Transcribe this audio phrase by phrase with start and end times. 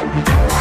[0.00, 0.59] Thank you.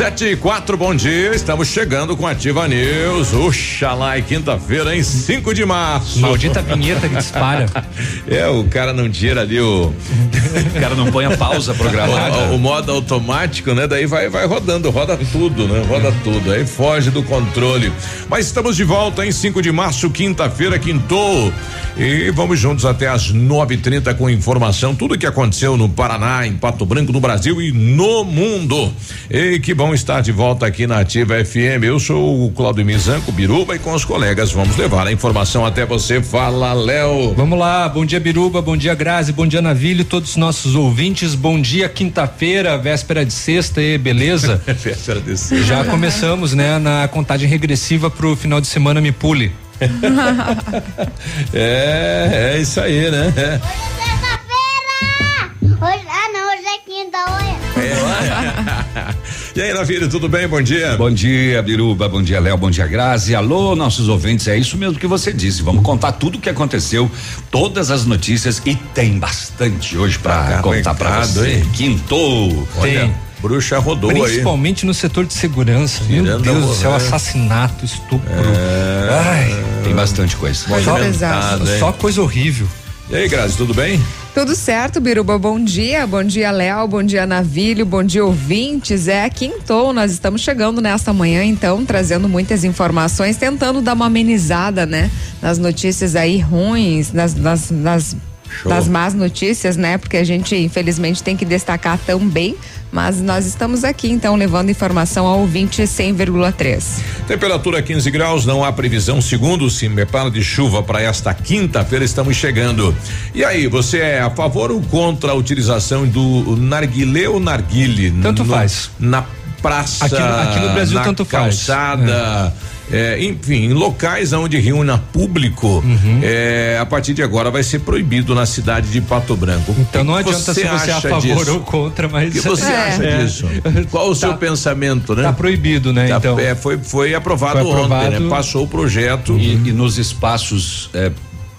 [0.00, 1.34] Sete e quatro, bom dia.
[1.34, 3.34] Estamos chegando com Ativa News.
[3.34, 6.20] Oxalá, é quinta-feira, em 5 de março.
[6.20, 7.66] Maldita vinheta que dispara.
[8.26, 9.92] é, o cara não tira ali o.
[9.92, 12.34] o cara não põe a pausa programada.
[12.46, 13.86] O, o, o, modo automático, né?
[13.86, 15.84] Daí vai, vai rodando, roda tudo, né?
[15.86, 16.50] Roda tudo.
[16.50, 17.92] Aí foge do controle.
[18.26, 21.52] Mas estamos de volta em 5 de março, quinta-feira, quintou.
[21.96, 26.86] E vamos juntos até às 9:30 com informação, tudo que aconteceu no Paraná, em Pato
[26.86, 28.90] Branco, no Brasil e no mundo.
[29.30, 31.84] E que bom estar de volta aqui na Ativa FM.
[31.84, 35.84] Eu sou o Claudio Mizanco, Biruba, e com os colegas vamos levar a informação até
[35.86, 36.22] você.
[36.22, 37.34] Fala, Léo.
[37.34, 41.34] Vamos lá, bom dia, Biruba, bom dia, Grazi, bom dia, Navilho, todos os nossos ouvintes.
[41.34, 44.62] Bom dia, quinta-feira, véspera de sexta, e beleza?
[44.66, 45.64] véspera de sexta.
[45.64, 49.52] Já começamos, né, na contagem regressiva pro final de semana Me Pule.
[51.54, 53.32] é, é isso aí, né?
[53.36, 53.54] É.
[53.54, 55.50] Hoje é sexta-feira!
[55.62, 57.59] Hoje, ah, não, hoje é quinta, hoje.
[57.76, 59.10] É.
[59.54, 60.46] e aí, Navírio, tudo bem?
[60.48, 60.96] Bom dia.
[60.96, 63.34] Bom dia, Biruba, bom dia, Léo, bom dia, Grazi.
[63.34, 65.62] Alô, nossos ouvintes, é isso mesmo que você disse.
[65.62, 67.10] Vamos contar tudo o que aconteceu,
[67.50, 71.56] todas as notícias e tem bastante hoje para tá contar para você.
[71.56, 71.70] Hein?
[71.74, 72.68] Quintou.
[72.82, 73.14] Tem.
[73.40, 74.86] Bruxa rodou Principalmente aí.
[74.86, 76.04] no setor de segurança.
[76.04, 78.28] Meu Deus do céu, assassinato, estupro.
[78.30, 80.66] É, Ai, tem bastante coisa.
[80.82, 82.68] Só, só coisa horrível.
[83.08, 84.00] E aí, Grazi, tudo bem?
[84.32, 85.36] Tudo certo, Biruba.
[85.38, 86.06] Bom dia.
[86.06, 86.86] Bom dia, Léo.
[86.86, 87.84] Bom dia, Navilho.
[87.84, 89.08] Bom dia, ouvintes.
[89.08, 89.92] É quintou.
[89.92, 95.10] Nós estamos chegando nesta manhã, então, trazendo muitas informações, tentando dar uma amenizada, né?
[95.42, 98.16] Nas notícias aí ruins, nas, nas, nas
[98.64, 99.98] das más notícias, né?
[99.98, 102.56] Porque a gente, infelizmente, tem que destacar também
[102.92, 106.82] mas nós estamos aqui então levando informação ao ouvinte 100,3.
[107.26, 112.36] Temperatura 15 graus, não há previsão segundo o Cimbepar de chuva para esta quinta-feira, estamos
[112.36, 112.94] chegando.
[113.34, 118.10] E aí, você é a favor ou contra a utilização do narguilé ou narguile?
[118.22, 118.90] Tanto no, faz.
[118.98, 119.24] Na
[119.62, 122.66] praça, aqui, aqui no Brasil tanto calçada, faz.
[122.66, 126.20] É é, enfim, em locais onde reúna público, uhum.
[126.22, 129.74] é, a partir de agora vai ser proibido na cidade de Pato Branco.
[129.78, 131.54] Então não adianta se você é a favor disso?
[131.54, 132.30] ou contra, mas.
[132.30, 132.76] O que você é.
[132.76, 133.18] acha é.
[133.18, 133.46] disso?
[133.90, 135.22] Qual o tá, seu pensamento, né?
[135.22, 136.08] Tá proibido, né?
[136.08, 136.38] Tá, então.
[136.38, 138.28] É, foi, foi aprovado, foi aprovado ontem, né?
[138.28, 139.36] Passou o projeto.
[139.38, 141.10] E, e nos espaços é,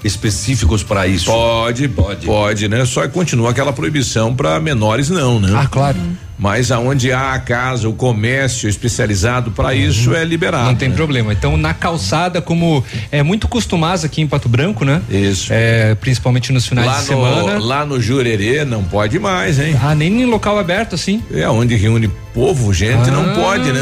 [0.04, 1.26] específicos para isso?
[1.26, 2.26] Pode, pode.
[2.26, 2.86] Pode, né?
[2.86, 5.52] Só continua aquela proibição para menores não, né?
[5.56, 5.98] Ah, claro.
[5.98, 6.16] Uhum.
[6.42, 9.74] Mas aonde há a casa, o comércio especializado para uhum.
[9.76, 10.66] isso é liberado.
[10.66, 10.96] Não tem né?
[10.96, 11.32] problema.
[11.32, 15.04] Então, na calçada, como é muito costumado aqui em Pato Branco, né?
[15.08, 15.50] Isso.
[15.52, 17.60] É, principalmente nos finais lá de semana.
[17.60, 19.78] Lá no Jurerê não pode mais, hein?
[19.80, 21.22] Ah, nem em local aberto assim.
[21.32, 23.82] É, onde reúne povo, gente, ah, não pode, né?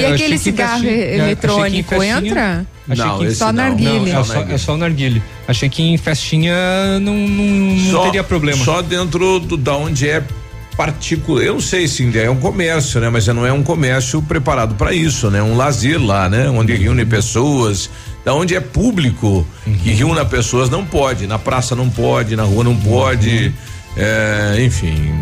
[0.00, 2.66] E aquele cigarro eletrônico entra?
[2.90, 4.12] Achei não, que só narguile.
[4.12, 5.22] Não, é, só, é só narguile.
[5.46, 8.64] Achei que em festinha não, não, só, não teria problema.
[8.64, 10.22] Só dentro do, da onde é
[10.76, 11.44] particular.
[11.44, 13.08] Eu não sei se é um comércio, né?
[13.08, 15.40] Mas não é um comércio preparado para isso, né?
[15.40, 16.50] Um lazer lá, né?
[16.50, 17.88] Onde reúne pessoas.
[18.24, 19.74] Da onde é público uhum.
[19.74, 21.26] que reúna pessoas não pode.
[21.26, 23.46] Na praça não pode, na rua não pode.
[23.46, 23.52] Uhum.
[23.96, 25.12] É, enfim,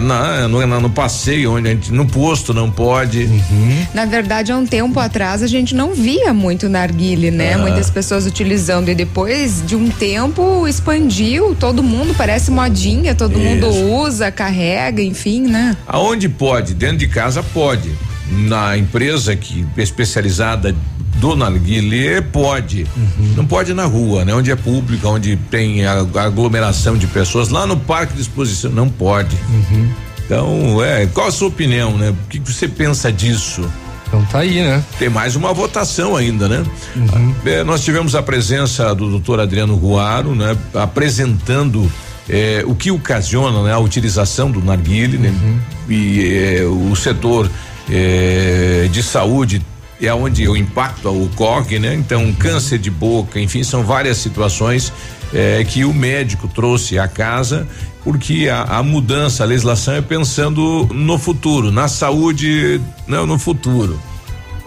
[0.00, 3.24] na, no, no, passeio, onde a gente, no posto não pode.
[3.24, 3.86] Uhum.
[3.94, 7.54] Na verdade, há um tempo atrás a gente não via muito narguile, né?
[7.54, 7.58] Ah.
[7.58, 13.40] Muitas pessoas utilizando e depois de um tempo expandiu, todo mundo parece modinha, todo Isso.
[13.40, 15.76] mundo usa, carrega, enfim, né?
[15.86, 17.90] Aonde pode, dentro de casa pode.
[18.30, 20.74] Na empresa que é especializada
[21.20, 22.86] do narguilé pode.
[22.96, 23.34] Uhum.
[23.36, 24.34] Não pode na rua, né?
[24.34, 27.50] Onde é pública, onde tem aglomeração de pessoas.
[27.50, 29.36] Lá no parque de exposição não pode.
[29.50, 29.90] Uhum.
[30.24, 32.10] Então, é, qual a sua opinião, né?
[32.10, 33.68] O que, você pensa disso?
[34.06, 34.82] Então tá aí, né?
[34.98, 36.64] Tem mais uma votação ainda, né?
[36.96, 37.34] Uhum.
[37.44, 40.56] É, nós tivemos a presença do doutor Adriano Ruaro, né?
[40.74, 41.90] Apresentando
[42.28, 45.28] é, o que ocasiona né, a utilização do narguile, né?
[45.28, 45.58] Uhum.
[45.88, 47.50] E é, o setor
[47.90, 49.62] é, de saúde
[50.00, 51.94] é onde o impacto ocorre, né?
[51.94, 54.92] Então, câncer de boca, enfim, são várias situações
[55.32, 57.68] eh, que o médico trouxe à casa,
[58.02, 64.00] porque a, a, mudança, a legislação é pensando no futuro, na saúde, não no futuro.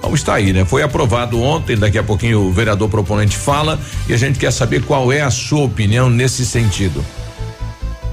[0.01, 0.63] Vamos estar aí, né?
[0.65, 4.83] Foi aprovado ontem, daqui a pouquinho o vereador proponente fala e a gente quer saber
[4.83, 7.03] qual é a sua opinião nesse sentido.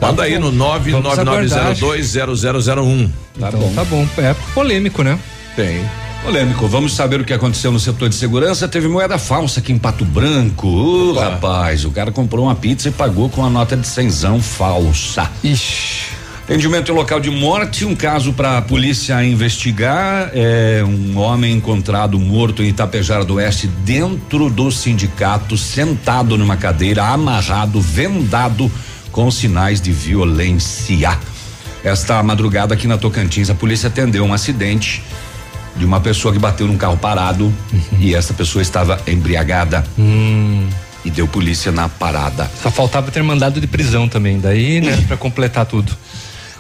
[0.00, 3.10] Manda aí no 999020001.
[3.38, 3.72] Tá então, bom.
[3.74, 4.08] Tá bom.
[4.18, 5.18] É polêmico, né?
[5.54, 5.84] Tem.
[6.22, 6.68] Polêmico.
[6.68, 8.68] Vamos saber o que aconteceu no setor de segurança.
[8.68, 10.68] Teve moeda falsa aqui em Pato Branco.
[10.68, 15.30] Uh, rapaz, o cara comprou uma pizza e pagou com uma nota de cenzão falsa.
[15.42, 16.10] Ixi.
[16.44, 20.30] Atendimento em local de morte, um caso para a polícia investigar.
[20.34, 27.04] É um homem encontrado morto em Itapejara do Oeste, dentro do sindicato, sentado numa cadeira,
[27.04, 28.70] amarrado, vendado,
[29.10, 31.16] com sinais de violência.
[31.82, 35.02] Esta madrugada aqui na Tocantins, a polícia atendeu um acidente
[35.80, 37.98] de uma pessoa que bateu num carro parado uhum.
[37.98, 39.82] e essa pessoa estava embriagada.
[39.98, 40.68] Hum.
[41.02, 42.50] E deu polícia na parada.
[42.62, 45.96] Só faltava ter mandado de prisão também, daí, né, para completar tudo.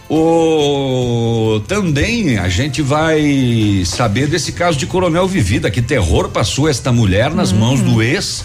[0.08, 6.90] O também a gente vai saber desse caso de Coronel Vivida, que terror passou esta
[6.90, 7.58] mulher nas uhum.
[7.58, 8.42] mãos do ex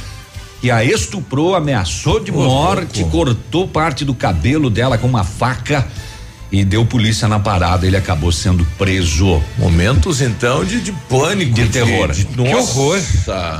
[0.59, 5.87] que a estuprou, ameaçou de morte, cortou parte do cabelo dela com uma faca
[6.61, 7.85] e deu polícia na parada.
[7.85, 9.41] Ele acabou sendo preso.
[9.57, 12.11] Momentos então de, de pânico, de, de terror.
[12.11, 12.99] De, de, que horror!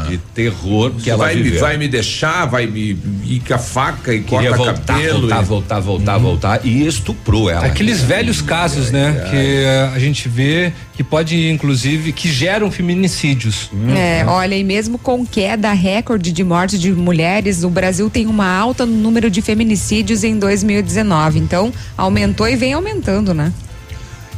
[0.07, 1.59] De terror que ela vai, viveu.
[1.59, 5.19] vai me deixar, vai me ir com a faca e Queria corta voltar, cabelo.
[5.21, 5.45] Voltar, e...
[5.45, 6.21] voltar, voltar, hum.
[6.21, 7.65] voltar e estuprou ela.
[7.65, 9.27] Aqueles velhos casos, né?
[9.29, 9.65] Que
[9.95, 13.69] a gente vê que pode, inclusive, que geram feminicídios.
[13.73, 13.93] Hum.
[13.95, 18.47] É, olha, e mesmo com queda recorde de morte de mulheres, o Brasil tem uma
[18.47, 21.39] alta no número de feminicídios em 2019.
[21.39, 23.51] Então, aumentou e vem aumentando, né?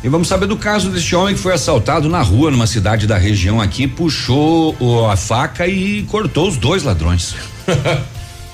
[0.04, 3.18] E vamos saber do caso deste homem que foi assaltado na rua, numa cidade da
[3.18, 4.76] região aqui, puxou
[5.10, 7.36] a faca e cortou os dois ladrões.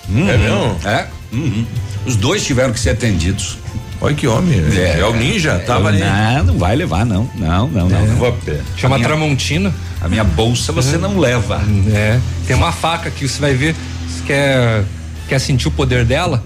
[0.10, 0.28] uhum.
[0.28, 0.78] É mesmo?
[0.86, 1.08] É.
[1.32, 1.66] Uhum.
[2.06, 3.58] Os dois tiveram que ser atendidos.
[4.04, 4.62] Olha que homem.
[4.76, 6.00] É, é o ninja, tava ali.
[6.00, 7.30] Não, não vai levar, não.
[7.36, 8.06] Não, não, não.
[8.06, 8.16] não.
[8.18, 8.38] Vou
[8.76, 9.74] Chama a minha, Tramontina.
[10.02, 11.62] A minha bolsa você não leva.
[11.90, 12.20] É.
[12.46, 13.74] Tem uma faca que você vai ver.
[14.06, 14.84] Você quer,
[15.30, 16.44] quer sentir o poder dela?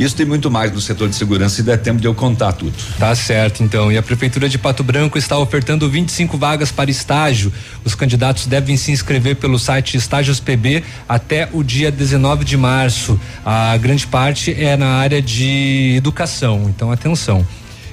[0.00, 2.72] Isso tem muito mais no setor de segurança se der tempo de eu contar tudo.
[2.98, 3.92] Tá certo, então.
[3.92, 7.52] E a Prefeitura de Pato Branco está ofertando 25 vagas para estágio.
[7.84, 13.20] Os candidatos devem se inscrever pelo site Estágios PB até o dia 19 de março.
[13.44, 17.46] A grande parte é na área de educação, então atenção.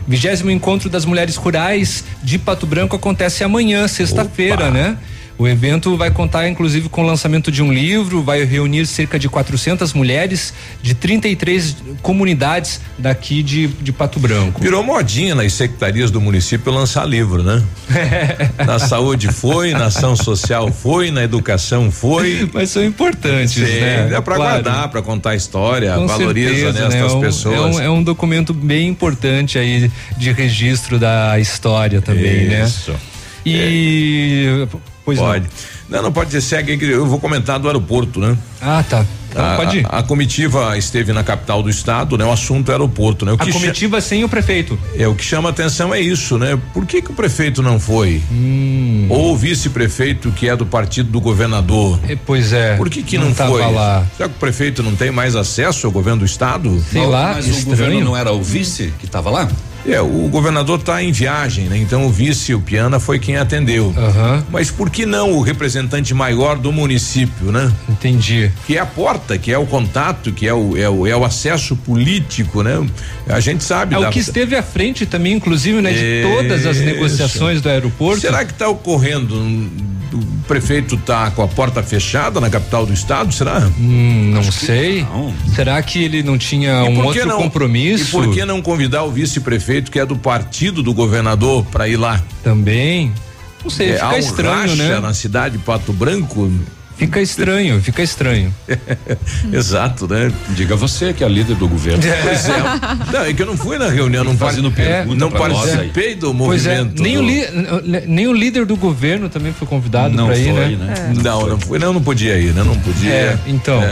[0.07, 4.97] Vigésimo encontro das mulheres rurais de Pato Branco acontece amanhã, sexta-feira, né?
[5.37, 9.29] O evento vai contar, inclusive, com o lançamento de um livro, vai reunir cerca de
[9.29, 10.51] 400 mulheres
[10.81, 14.59] de 33 comunidades daqui de, de Pato Branco.
[14.59, 17.61] Virou modinha nas secretarias do município lançar livro, né?
[18.65, 22.49] na saúde foi, na ação social foi, na educação foi.
[22.51, 24.13] Mas são importantes, Sim, né?
[24.13, 24.63] É para claro.
[24.63, 27.55] guardar, para contar a história, com valoriza certeza, né, estas é um, pessoas.
[27.55, 32.63] É um, é um, documento bem importante aí de registro da história também, né?
[32.63, 32.91] Isso.
[32.91, 32.97] né?
[33.47, 34.77] E é.
[35.05, 35.47] Pois pode.
[35.87, 35.97] Não.
[35.97, 36.77] não, não pode dizer segue.
[36.85, 38.37] Eu vou comentar do aeroporto, né?
[38.61, 39.05] Ah, tá.
[39.29, 39.85] Então, a, pode ir.
[39.87, 42.25] A, a, comitiva esteve na capital do estado, né?
[42.25, 43.31] O assunto é aeroporto, né?
[43.31, 44.77] O a comitiva sem o prefeito.
[44.97, 46.59] É, o que chama atenção é isso, né?
[46.73, 48.21] Por que que o prefeito não foi?
[48.29, 49.07] Hum.
[49.09, 51.99] Ou o vice-prefeito que é do partido do governador?
[52.07, 52.75] É, pois é.
[52.75, 53.61] Por que que não, não foi?
[53.61, 54.05] Lá.
[54.17, 56.83] Será que o prefeito não tem mais acesso ao governo do estado?
[56.91, 57.65] Sei não, lá, mas estranho.
[57.65, 59.47] o governo não era o vice que estava lá?
[59.85, 61.77] É, o governador está em viagem, né?
[61.77, 63.87] Então o vice, o Piana, foi quem atendeu.
[63.87, 64.43] Uhum.
[64.49, 67.71] Mas por que não o representante maior do município, né?
[67.89, 68.51] Entendi.
[68.65, 71.23] Que é a porta, que é o contato, que é o, é o, é o
[71.23, 72.85] acesso político, né?
[73.27, 73.95] A gente sabe.
[73.95, 74.09] É da...
[74.09, 75.91] o que esteve à frente também, inclusive, né?
[75.91, 78.21] De todas as negociações do aeroporto.
[78.21, 79.35] Será que está ocorrendo?
[80.13, 83.69] O prefeito está com a porta fechada na capital do estado, será?
[83.77, 85.01] Hum, não sei.
[85.01, 85.33] Não.
[85.53, 88.07] Será que ele não tinha um outro não, compromisso?
[88.07, 89.66] E por que não convidar o vice-prefeito?
[89.67, 92.23] Prefeito que é do partido do governador para ir lá.
[92.41, 93.11] Também.
[93.61, 94.99] Não sei, é, fica estranho, né?
[95.01, 96.49] na cidade de Pato Branco.
[96.95, 98.55] Fica estranho, fica estranho.
[99.53, 100.31] Exato, né?
[100.51, 102.01] Diga você que é líder do governo.
[102.23, 102.57] Pois é.
[103.11, 106.33] Não, é que eu não fui na reunião, não fazendo pergunta, é, não participei do
[106.33, 106.99] movimento.
[106.99, 107.75] É, nem, do...
[107.75, 110.69] O nem o líder do governo também foi convidado para ir, né?
[110.77, 110.93] né?
[111.11, 111.21] É.
[111.21, 112.63] Não, não fui, não, não podia ir, né?
[112.63, 113.11] Não podia.
[113.11, 113.83] É, então.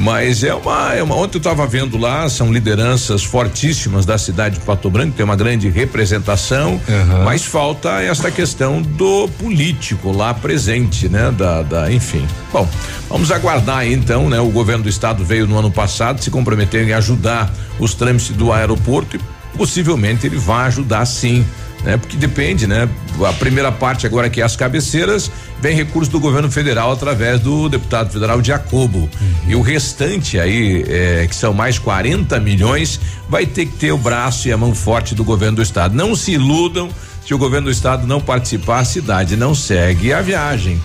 [0.00, 1.14] Mas é uma, é uma.
[1.14, 5.36] Ontem eu estava vendo lá, são lideranças fortíssimas da cidade de Pato Branco, tem uma
[5.36, 7.22] grande representação, uhum.
[7.22, 11.30] mas falta esta questão do político lá presente, né?
[11.30, 12.26] Da, da, enfim.
[12.50, 12.66] Bom,
[13.10, 14.40] vamos aguardar aí, então, né?
[14.40, 18.50] O governo do estado veio no ano passado se comprometer em ajudar os trâmites do
[18.50, 19.20] aeroporto e
[19.54, 21.44] possivelmente ele vai ajudar sim
[21.84, 21.96] né?
[21.96, 22.88] Porque depende, né?
[23.26, 27.68] A primeira parte agora que é as cabeceiras, vem recurso do governo federal através do
[27.68, 28.98] deputado federal Jacobo.
[28.98, 29.08] Uhum.
[29.48, 33.98] E o restante aí, é, que são mais 40 milhões, vai ter que ter o
[33.98, 35.94] braço e a mão forte do governo do estado.
[35.94, 36.90] Não se iludam
[37.24, 40.80] se o governo do estado não participar, a cidade não segue a viagem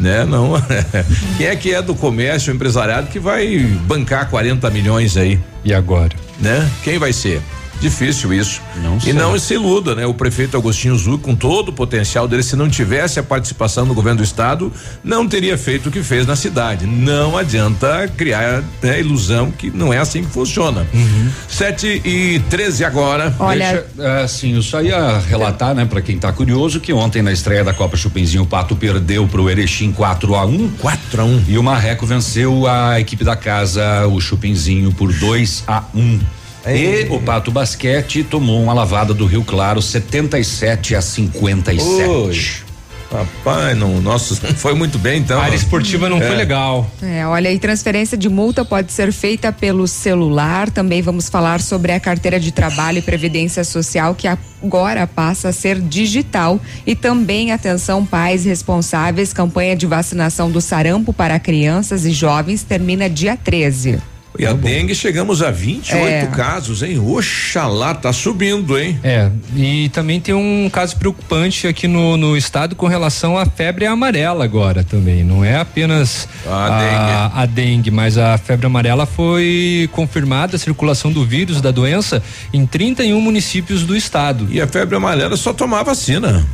[0.00, 0.24] né?
[0.24, 0.54] Não.
[1.36, 5.38] Quem é que é do comércio empresariado que vai bancar 40 milhões aí?
[5.62, 6.16] E agora?
[6.40, 6.68] Né?
[6.82, 7.42] Quem vai ser?
[7.80, 8.60] Difícil isso.
[8.82, 8.98] Não.
[9.04, 10.04] E não se iluda, né?
[10.06, 13.94] O prefeito Agostinho Zu, com todo o potencial dele, se não tivesse a participação do
[13.94, 14.72] governo do estado,
[15.02, 16.86] não teria feito o que fez na cidade.
[16.86, 20.86] Não adianta criar né, ilusão que não é assim que funciona.
[20.92, 21.30] Uhum.
[21.48, 23.34] Sete e treze agora.
[23.38, 27.32] Olha, Deixa, assim, eu só ia relatar, né, para quem tá curioso, que ontem na
[27.32, 31.44] estreia da Copa Chupinzinho, o Pato perdeu pro Erechim 4 a 1 4 a 1
[31.48, 36.20] E o Marreco venceu a equipe da casa, o Chupinzinho, por 2 a 1 um.
[36.66, 42.08] E o Pato Basquete tomou uma lavada do Rio Claro 77 a 57.
[42.08, 42.70] Oi.
[43.10, 45.40] Papai, não, nossa, não foi muito bem então.
[45.40, 46.26] A área esportiva não é.
[46.26, 46.88] foi legal.
[47.02, 50.70] É, olha aí, transferência de multa pode ser feita pelo celular.
[50.70, 55.52] Também vamos falar sobre a carteira de trabalho e previdência social que agora passa a
[55.52, 56.60] ser digital.
[56.86, 63.10] E também atenção pais responsáveis, campanha de vacinação do sarampo para crianças e jovens termina
[63.10, 63.98] dia 13.
[64.40, 66.26] E a tá dengue chegamos a 28 é.
[66.28, 66.98] casos, hein?
[66.98, 68.98] Oxalá, tá subindo, hein?
[69.04, 73.84] É, e também tem um caso preocupante aqui no, no estado com relação à febre
[73.84, 75.22] amarela agora também.
[75.22, 77.32] Não é apenas a, a, dengue.
[77.34, 82.64] a dengue, mas a febre amarela foi confirmada a circulação do vírus da doença em
[82.64, 84.48] 31 municípios do estado.
[84.50, 86.46] E a febre amarela só tomar vacina.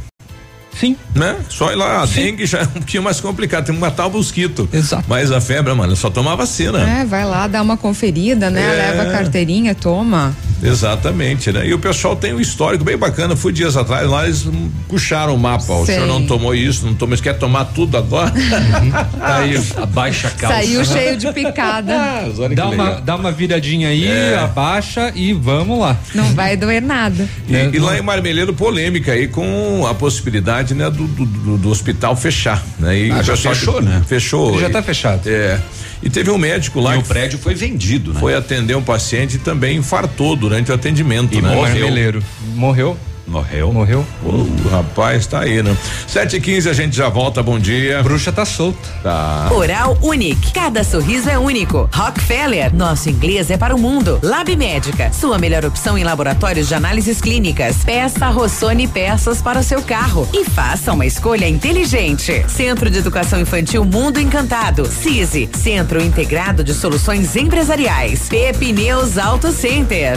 [0.79, 0.97] Sim.
[1.15, 1.37] Né?
[1.49, 2.27] Só ir lá, a Sim.
[2.27, 4.69] dengue já é um pouquinho mais complicado, tem que matar o mosquito.
[4.73, 5.05] Exato.
[5.09, 6.79] Mas a febre, mano, só toma vacina.
[6.79, 8.63] É, vai lá, dá uma conferida, né?
[8.63, 8.93] É.
[8.93, 10.35] Leva a carteirinha, toma.
[10.63, 11.67] Exatamente, né?
[11.67, 13.37] E o pessoal tem um histórico bem bacana.
[13.37, 14.47] Fui dias atrás lá, eles
[14.89, 15.65] puxaram o mapa.
[15.69, 18.33] Ó, o senhor não tomou isso, não tomou isso, quer tomar tudo agora?
[19.19, 20.57] tá aí, abaixa a calça.
[20.57, 21.97] Saiu cheio de picada.
[22.07, 24.37] Ah, dá, uma, dá uma viradinha aí, é.
[24.39, 25.97] abaixa e vamos lá.
[26.15, 27.29] Não vai doer nada.
[27.49, 31.69] E, é, e lá em Marmeleiro, polêmica aí com a possibilidade, né, do, do, do
[31.71, 32.99] hospital fechar, né?
[32.99, 34.03] E ah, já fechou, né?
[34.07, 34.53] Fechou.
[34.53, 35.23] Ele já tá fechado.
[35.27, 35.61] É.
[36.03, 36.97] E teve um médico lá.
[36.97, 38.21] E o prédio foi vendido, né?
[38.21, 41.35] Foi atender um paciente e também infartou durante o atendimento.
[41.35, 41.55] E né?
[41.55, 42.23] morreu.
[42.55, 42.99] Morreu?
[43.27, 43.73] Morreu?
[43.73, 44.07] Morreu?
[44.23, 45.77] O rapaz tá aí, né?
[46.07, 48.03] Sete e quinze a gente já volta, bom dia.
[48.03, 48.79] Bruxa tá solta.
[49.03, 49.49] Tá.
[49.53, 51.89] Oral Unique, cada sorriso é único.
[51.93, 54.21] Rockefeller, nosso inglês é para o mundo.
[54.23, 57.79] Lab Médica, sua melhor opção em laboratórios de análises clínicas.
[57.85, 62.45] Peça Rossoni peças para o seu carro e faça uma escolha inteligente.
[62.49, 64.87] Centro de Educação Infantil Mundo Encantado.
[64.87, 68.29] CISI, Centro Integrado de Soluções Empresariais.
[68.29, 70.17] Pepineus Auto Center.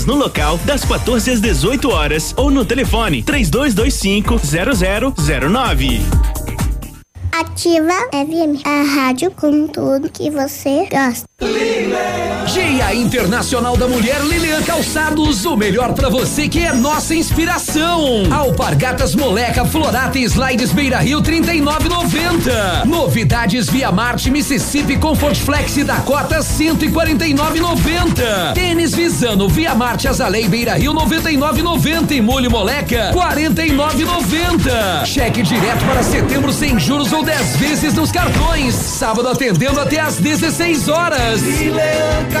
[0.05, 4.39] no local das 14 às 18 horas ou no telefone 3225
[5.15, 6.01] 0009.
[7.31, 11.25] Ativa FM, a rádio com tudo que você gosta.
[12.51, 18.23] Dia Internacional da Mulher Lilian Calçados, o melhor para você que é nossa inspiração.
[18.29, 22.83] Alpargatas Moleca Florata e Slides Beira Rio 39,90.
[22.85, 28.51] Novidades Via Marte Mississippi Comfort Flex e Dakota 149,90.
[28.53, 35.05] Tênis Visano Via Marte Azalei Beira Rio 99,90 e Molho Moleca 49,90.
[35.05, 38.75] Cheque direto para setembro sem juros ou 10 vezes nos cartões.
[38.75, 41.41] Sábado atendendo até às 16 horas.
[41.41, 42.40] Leão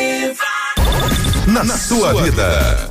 [1.51, 2.49] Na, na sua vida.
[2.49, 2.90] vida.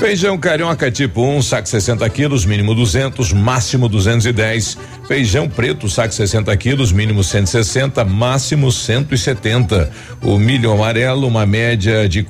[0.00, 4.78] Feijão carioca tipo 1, um, saco 60 quilos, mínimo 200, máximo 210.
[5.06, 9.90] Feijão preto, saco 60 quilos, mínimo 160, máximo 170.
[10.22, 12.26] O milho amarelo, uma média de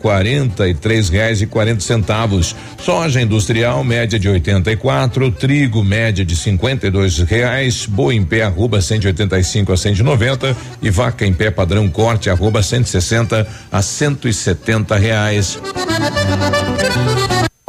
[0.69, 2.55] e três reais e quarenta centavos.
[2.79, 5.31] Soja industrial, média de 84.
[5.31, 7.87] Trigo, média de 52 reais.
[7.87, 10.57] Boi em pé, arroba 185 a 190.
[10.83, 15.59] E vaca em pé padrão corte, arroba 160 a 170 reais.
[15.95, 17.32] Thank you.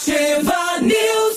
[0.00, 1.36] Ativa News.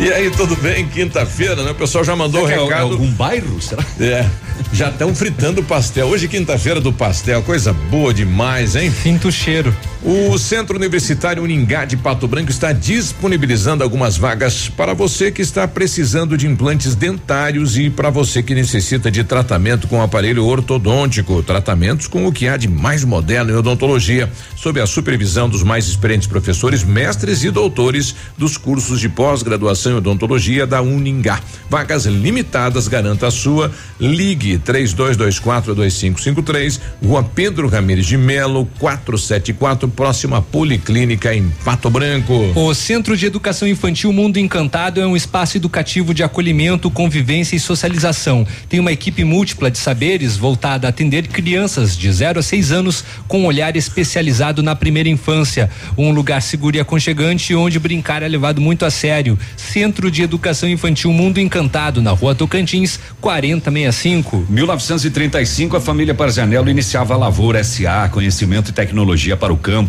[0.00, 0.88] E aí, tudo bem?
[0.88, 1.70] Quinta-feira, né?
[1.70, 2.72] O pessoal já mandou o é recado.
[2.72, 3.84] É algum bairro, será?
[4.00, 4.28] É.
[4.72, 6.08] Já estão fritando pastel.
[6.08, 8.90] Hoje, quinta-feira do pastel, coisa boa demais, hein?
[8.90, 9.74] Finto cheiro.
[10.02, 15.68] O Centro Universitário Uningá de Pato Branco está disponibilizando algumas vagas para você que está
[15.68, 21.42] precisando de implantes dentários e para você que necessita de tratamento com aparelho ortodôntico.
[21.42, 25.86] Tratamentos com o que há de mais moderno em odontologia, sob a supervisão dos mais
[25.86, 31.38] experientes professores, mestres e doutores dos cursos de pós-graduação em odontologia da Uningá.
[31.68, 33.70] Vagas limitadas, garanta a sua.
[34.00, 42.52] Ligue 32242553, Rua Pedro Ramires de Melo, 474, próxima à Policlínica em Pato Branco.
[42.54, 47.60] O Centro de Educação Infantil Mundo Encantado é um espaço educativo de acolhimento, convivência e
[47.60, 48.46] socialização.
[48.68, 53.04] Tem uma equipe múltipla de saberes voltada a atender crianças de 0 a 6 anos
[53.26, 55.70] com um olhar especializado na primeira infância.
[55.96, 59.38] Um lugar seguro e aconchegante onde brincar é levado muito a sério.
[59.56, 64.46] Centro de Educação Infantil Mundo Encantado, na Rua Tocantins, 4065.
[64.48, 69.79] 1935, a família Parzanello iniciava a Lavoura SA, conhecimento e tecnologia para o campo.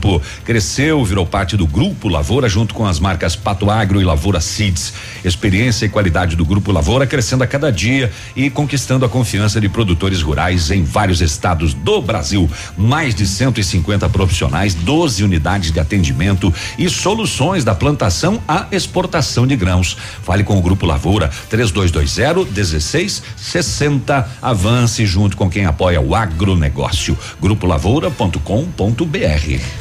[0.46, 4.94] Cresceu, virou parte do Grupo Lavoura, junto com as marcas Pato Agro e Lavoura Seeds.
[5.24, 9.70] Experiência e qualidade do Grupo Lavoura crescendo a cada dia e conquistando a confiança de
[9.70, 12.50] produtores rurais em vários estados do Brasil.
[12.78, 19.56] Mais de 150 profissionais, 12 unidades de atendimento e soluções da plantação à exportação de
[19.56, 19.98] grãos.
[20.24, 27.18] Fale com o Grupo Lavoura, 3220 1660 Avance junto com quem apoia o agronegócio.
[27.42, 29.81] Grupolavoura.com.br.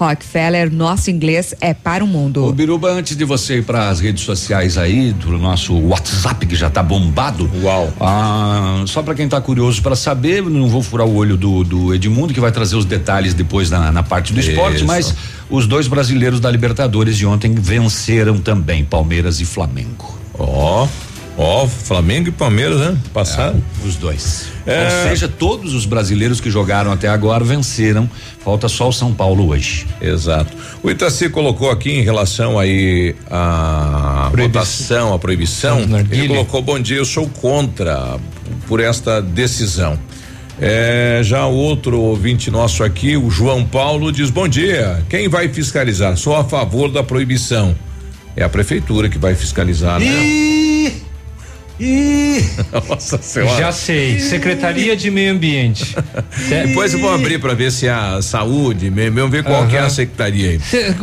[0.00, 2.46] Rockefeller, nosso inglês é para o mundo.
[2.46, 6.56] Ô Biruba, antes de você ir para as redes sociais aí, do nosso WhatsApp que
[6.56, 7.50] já tá bombado.
[7.62, 7.92] Uau.
[8.00, 11.94] Ah, só para quem tá curioso para saber, não vou furar o olho do, do
[11.94, 14.86] Edmundo, que vai trazer os detalhes depois na, na parte do esporte, Isso.
[14.86, 15.14] mas
[15.50, 20.18] os dois brasileiros da Libertadores de ontem venceram também, Palmeiras e Flamengo.
[20.38, 20.84] Ó.
[20.84, 21.09] Oh.
[21.42, 22.98] Ó, oh, Flamengo e Palmeiras, né?
[23.14, 23.62] Passaram.
[23.82, 24.48] É, os dois.
[24.66, 24.84] É.
[24.84, 28.10] Ou seja, todos os brasileiros que jogaram até agora venceram.
[28.44, 29.86] Falta só o São Paulo hoje.
[30.02, 30.54] Exato.
[30.82, 35.80] O Itaci colocou aqui em relação aí a votação, a proibição.
[36.10, 38.18] Ele colocou bom dia, eu sou contra
[38.68, 39.98] por esta decisão.
[40.60, 45.02] É, já outro ouvinte nosso aqui, o João Paulo, diz: Bom dia.
[45.08, 46.18] Quem vai fiscalizar?
[46.18, 47.74] Sou a favor da proibição.
[48.36, 51.00] É a prefeitura que vai fiscalizar, né?
[51.80, 52.44] Ih!
[52.88, 53.58] Nossa senhora.
[53.58, 54.20] Já sei.
[54.20, 55.96] Secretaria de Meio Ambiente.
[56.66, 59.68] Depois eu vou abrir para ver se a saúde, vamos ver qual uhum.
[59.68, 60.60] que é a secretaria aí.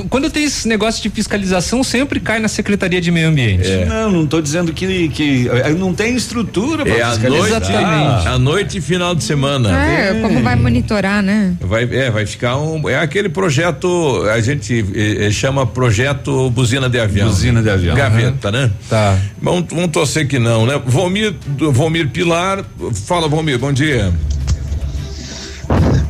[0.09, 3.67] Quando tem esse negócio de fiscalização, sempre cai na Secretaria de Meio Ambiente.
[3.67, 3.85] É.
[3.85, 7.47] Não, não estou dizendo que, que eh, não tem estrutura para é fiscalizar.
[7.47, 8.27] Exatamente.
[8.27, 9.85] A noite e final de semana.
[9.85, 11.55] É, é, como vai monitorar, né?
[11.59, 16.99] Vai, é, vai ficar um, é aquele projeto, a gente eh, chama projeto buzina de
[16.99, 17.27] avião.
[17.27, 17.95] Buzina de avião.
[17.95, 18.53] Gaveta, uhum.
[18.53, 18.71] né?
[18.87, 19.17] Tá.
[19.41, 22.07] Vamos, vamos torcer que não, né?
[22.11, 22.63] Pilar,
[23.05, 24.13] fala Vomir, bom dia.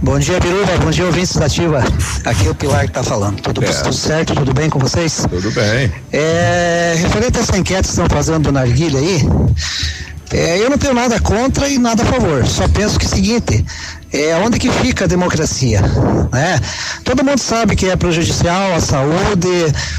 [0.01, 0.77] Bom dia, Biruba.
[0.77, 1.83] Bom dia, ouvintes da Ativa.
[2.23, 3.41] Aqui é o Pilar que está falando.
[3.41, 3.67] Tudo, é.
[3.67, 4.33] tudo, certo?
[4.35, 5.25] Tudo bem com vocês?
[5.29, 5.91] Tudo bem.
[6.11, 9.21] É, referente a essa enquete que estão fazendo do Narguilha aí,
[10.31, 12.45] é, eu não tenho nada contra e nada a favor.
[12.45, 13.65] Só penso que é o seguinte:
[14.11, 15.81] é onde que fica a democracia,
[16.31, 16.59] né?
[17.03, 19.49] Todo mundo sabe que é prejudicial à saúde,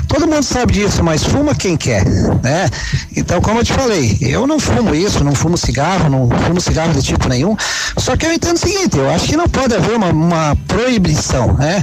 [0.06, 2.04] todo mundo sabe disso, mas fuma quem quer,
[2.42, 2.68] né?
[3.16, 6.92] Então, como eu te falei, eu não fumo isso, não fumo cigarro, não fumo cigarro
[6.94, 7.56] de tipo nenhum,
[7.98, 11.54] só que eu entendo o seguinte, eu acho que não pode haver uma, uma proibição,
[11.54, 11.82] né?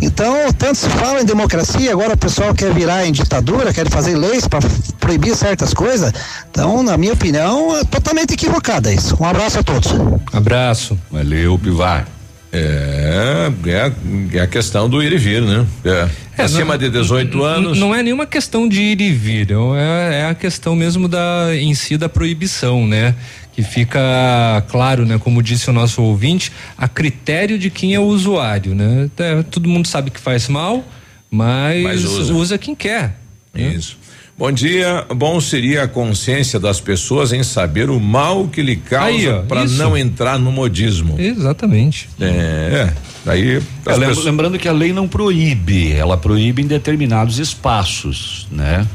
[0.00, 4.16] Então, tanto se fala em democracia, agora o pessoal quer virar em ditadura, quer fazer
[4.16, 4.60] leis para
[4.98, 6.12] proibir certas coisas,
[6.50, 9.16] então, na minha opinião, é totalmente equivocada isso.
[9.20, 9.92] Um abraço a todos.
[10.32, 10.98] Abraço.
[11.10, 11.58] Valeu.
[11.66, 12.06] Pivar.
[12.52, 15.66] É, é, é, a questão do ir e vir, né?
[15.84, 16.08] É.
[16.38, 17.78] é Acima não, de 18 anos.
[17.78, 21.74] Não é nenhuma questão de ir e vir, é, é a questão mesmo da em
[21.74, 23.16] si da proibição, né?
[23.52, 24.00] Que fica
[24.68, 25.18] claro, né?
[25.18, 29.10] Como disse o nosso ouvinte, a critério de quem é o usuário, né?
[29.18, 30.84] É, todo mundo sabe que faz mal,
[31.28, 32.32] mas, mas usa.
[32.32, 32.58] usa.
[32.58, 33.18] quem quer.
[33.52, 33.74] Né?
[33.74, 33.98] Isso.
[34.38, 35.06] Bom dia.
[35.16, 39.96] Bom seria a consciência das pessoas em saber o mal que lhe causa para não
[39.96, 41.18] entrar no modismo.
[41.18, 42.06] Exatamente.
[42.20, 42.92] É.
[43.24, 43.56] Daí.
[43.56, 44.24] É, pessoas...
[44.24, 48.86] Lembrando que a lei não proíbe, ela proíbe em determinados espaços, né?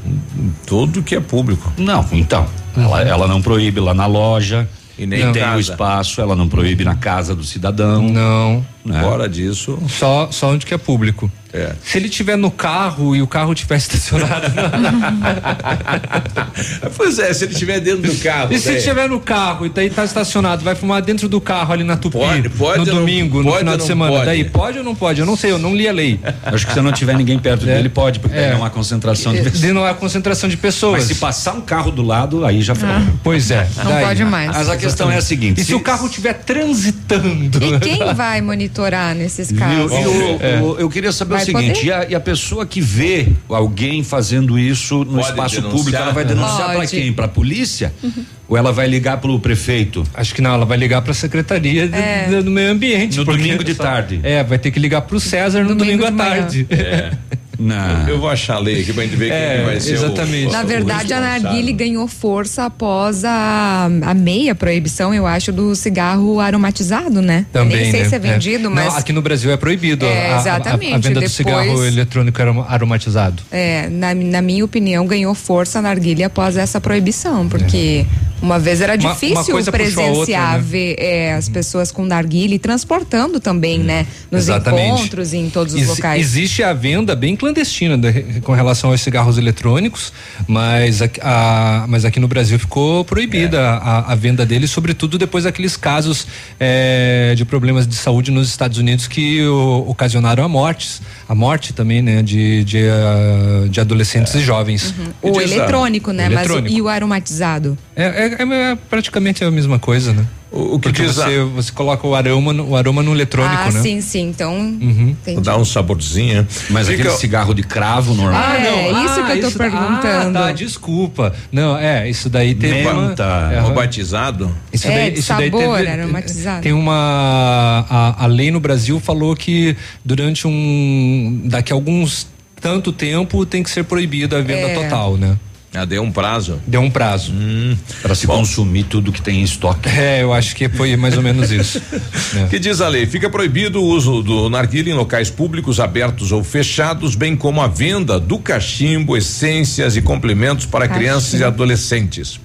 [0.67, 1.73] Tudo que é público.
[1.75, 2.45] Não, então.
[2.77, 2.83] Uhum.
[2.83, 4.69] Ela, ela não proíbe lá na loja.
[4.97, 5.57] E nem não, tem casa.
[5.57, 8.07] o espaço, ela não proíbe na casa do cidadão.
[8.07, 8.63] Não.
[8.85, 9.01] Né?
[9.01, 9.79] Fora disso.
[9.89, 11.31] Só, só onde que é público.
[11.53, 11.73] É.
[11.83, 14.47] Se ele tiver no carro e o carro tiver estacionado.
[16.95, 18.53] pois é, se ele estiver dentro do carro.
[18.53, 21.73] E se ele estiver no carro e tá, tá estacionado, vai fumar dentro do carro
[21.73, 22.17] ali na Tupi?
[22.17, 22.79] Pode, pode.
[22.79, 24.11] No domingo, no final de semana.
[24.11, 24.25] Pode.
[24.25, 25.19] Daí pode ou não pode?
[25.19, 26.19] Eu não sei, eu não li a lei.
[26.43, 27.75] Acho que se não tiver ninguém perto é.
[27.75, 28.53] dele, pode, porque é.
[28.53, 29.73] não há concentração de pessoas.
[29.73, 30.99] Não há concentração de pessoas.
[30.99, 32.87] Mas se passar um carro do lado, aí já foi.
[32.87, 33.05] Ah.
[33.23, 33.67] Pois é.
[33.77, 34.05] Não daí.
[34.05, 34.47] pode mais.
[34.47, 35.15] Mas a questão Exatamente.
[35.15, 37.63] é a seguinte: e se, se o carro estiver transitando?
[37.63, 39.91] E quem vai monitorar nesses casos?
[39.91, 42.81] Eu, eu, eu, eu queria saber vai o seguinte: e a, e a pessoa que
[42.81, 45.77] vê alguém fazendo isso no Pode espaço denunciar.
[45.77, 47.13] público, ela vai denunciar para quem?
[47.13, 47.93] Para a polícia?
[48.01, 48.25] Uhum.
[48.47, 50.03] Ou ela vai ligar para o prefeito?
[50.13, 52.27] Acho que não, ela vai ligar para a secretaria é.
[52.29, 53.17] do, do meio ambiente.
[53.17, 54.19] No domingo de tarde.
[54.23, 56.67] É, vai ter que ligar para o César no domingo, domingo à tarde.
[56.69, 57.11] É.
[57.61, 58.09] Não.
[58.09, 60.47] Eu vou achar a lei aqui pra gente ver é, quem vai ser exatamente.
[60.47, 65.75] O, Na verdade, a narguile ganhou força após a, a meia proibição, eu acho, do
[65.75, 67.45] cigarro aromatizado, né?
[67.53, 68.09] Também, Nem sei né?
[68.09, 68.69] se é vendido, é.
[68.69, 68.85] mas...
[68.85, 70.91] Não, aqui no Brasil é proibido é, exatamente.
[70.91, 73.43] A, a, a venda Depois, do cigarro eletrônico aromatizado.
[73.51, 78.05] É, na, na minha opinião, ganhou força a narguile após essa proibição, porque...
[78.27, 78.31] É.
[78.41, 80.63] Uma vez era difícil uma, uma presenciar outra, né?
[80.63, 84.07] ver é, as pessoas com narguile transportando também, hum, né?
[84.31, 84.93] Nos exatamente.
[84.93, 86.19] encontros e em todos os Ex locais.
[86.19, 90.13] Existe a venda bem clandestina de, com relação aos cigarros eletrônicos,
[90.47, 93.61] mas, a, a, mas aqui no Brasil ficou proibida é.
[93.61, 96.27] a, a, venda deles, sobretudo depois daqueles casos
[96.59, 101.71] é, de problemas de saúde nos Estados Unidos que o, ocasionaram a mortes, a morte
[101.71, 102.21] também, né?
[102.21, 104.93] De, de, uh, de adolescentes e jovens.
[105.23, 105.31] Uhum.
[105.31, 106.25] O eletrônico, né?
[106.25, 106.63] Eletrônico.
[106.63, 107.77] Mas o, e o aromatizado?
[107.95, 110.25] é, é é, é, praticamente a mesma coisa, né?
[110.51, 113.71] O, o que Porque você, você coloca o aroma, no, o aroma no eletrônico, ah,
[113.71, 113.81] né?
[113.81, 114.27] sim, sim.
[114.27, 115.15] Então, uhum.
[115.41, 116.45] dá um saborzinho.
[116.69, 117.03] Mas Fica...
[117.03, 118.41] aquele cigarro de cravo normal.
[118.43, 118.77] Ah, não.
[118.77, 120.37] É isso ah, que eu tô isso, perguntando.
[120.37, 121.33] Ah, tá, desculpa.
[121.53, 124.53] Não, é, isso daí teve Menta, uma, é, batizado.
[124.73, 126.61] Isso é, daí, isso sabor, daí teve, aromatizado.
[126.61, 132.27] Tem uma a, a lei no Brasil falou que durante um daqui a alguns
[132.59, 134.75] tanto tempo tem que ser proibida a venda é.
[134.75, 135.37] total, né?
[135.73, 136.59] Ah, deu um prazo?
[136.67, 137.31] Deu um prazo.
[137.31, 138.39] Hum, para se Bom.
[138.39, 139.87] consumir tudo que tem em estoque.
[139.87, 141.81] É, eu acho que foi mais ou menos isso.
[142.35, 142.47] é.
[142.49, 143.05] Que diz a lei?
[143.05, 147.67] Fica proibido o uso do narguilha em locais públicos abertos ou fechados, bem como a
[147.67, 151.05] venda do cachimbo, essências e complementos para cachimbo.
[151.05, 152.37] crianças e adolescentes.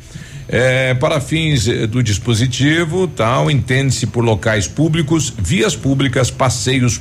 [0.48, 7.00] É, para fins eh, do dispositivo, tal, entende-se por locais públicos, vias públicas, passeios,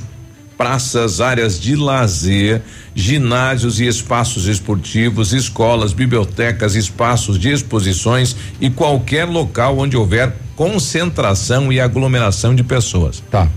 [0.56, 2.62] praças, áreas de lazer,
[2.94, 11.72] ginásios e espaços esportivos, escolas, bibliotecas, espaços de exposições e qualquer local onde houver concentração
[11.72, 13.22] e aglomeração de pessoas.
[13.30, 13.48] Tá.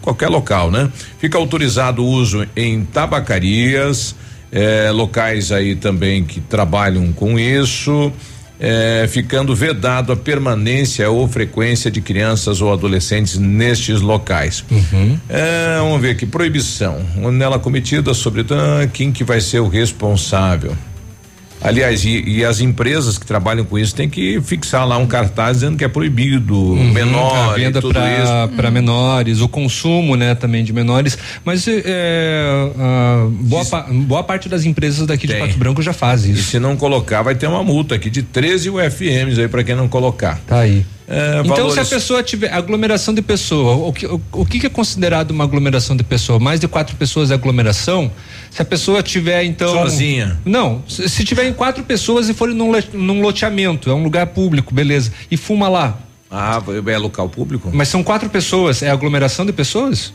[0.00, 0.90] Qualquer local, né?
[1.18, 4.14] Fica autorizado o uso em tabacarias,
[4.50, 8.12] eh, locais aí também que trabalham com isso
[8.60, 14.64] eh, ficando vedado a permanência ou frequência de crianças ou adolescentes nestes locais.
[14.70, 15.18] Uhum.
[15.28, 17.00] Eh, vamos ver aqui, proibição.
[17.32, 20.76] Nela cometida sobre ah, quem que vai ser o responsável.
[21.64, 25.58] Aliás, e, e, as empresas que trabalham com isso têm que fixar lá um cartaz
[25.58, 27.80] dizendo que é proibido uhum, menor, a venda
[28.54, 31.16] para menores, o consumo, né, também de menores.
[31.42, 32.68] Mas é,
[33.30, 35.36] boa, pa, boa parte das empresas daqui Tem.
[35.36, 36.40] de Pato Branco já faz isso.
[36.40, 39.74] E se não colocar, vai ter uma multa aqui de 13 UFMs aí para quem
[39.74, 40.38] não colocar.
[40.46, 40.84] Tá aí.
[41.06, 41.74] É, então, valores...
[41.74, 45.44] se a pessoa tiver aglomeração de pessoa, o que, o, o que é considerado uma
[45.44, 46.38] aglomeração de pessoa?
[46.38, 48.10] Mais de quatro pessoas é aglomeração?
[48.50, 49.72] Se a pessoa tiver, então.
[49.72, 50.38] Sozinha?
[50.44, 50.82] Não.
[50.88, 54.72] Se, se tiver em quatro pessoas e for num, num loteamento, é um lugar público,
[54.74, 55.12] beleza.
[55.30, 55.98] E fuma lá.
[56.30, 57.70] Ah, é local público?
[57.72, 60.12] Mas são quatro pessoas, é aglomeração de pessoas?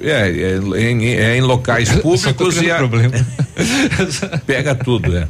[0.00, 3.14] É, é, é, em, é em locais públicos e a, problema.
[4.46, 5.26] pega tudo, é.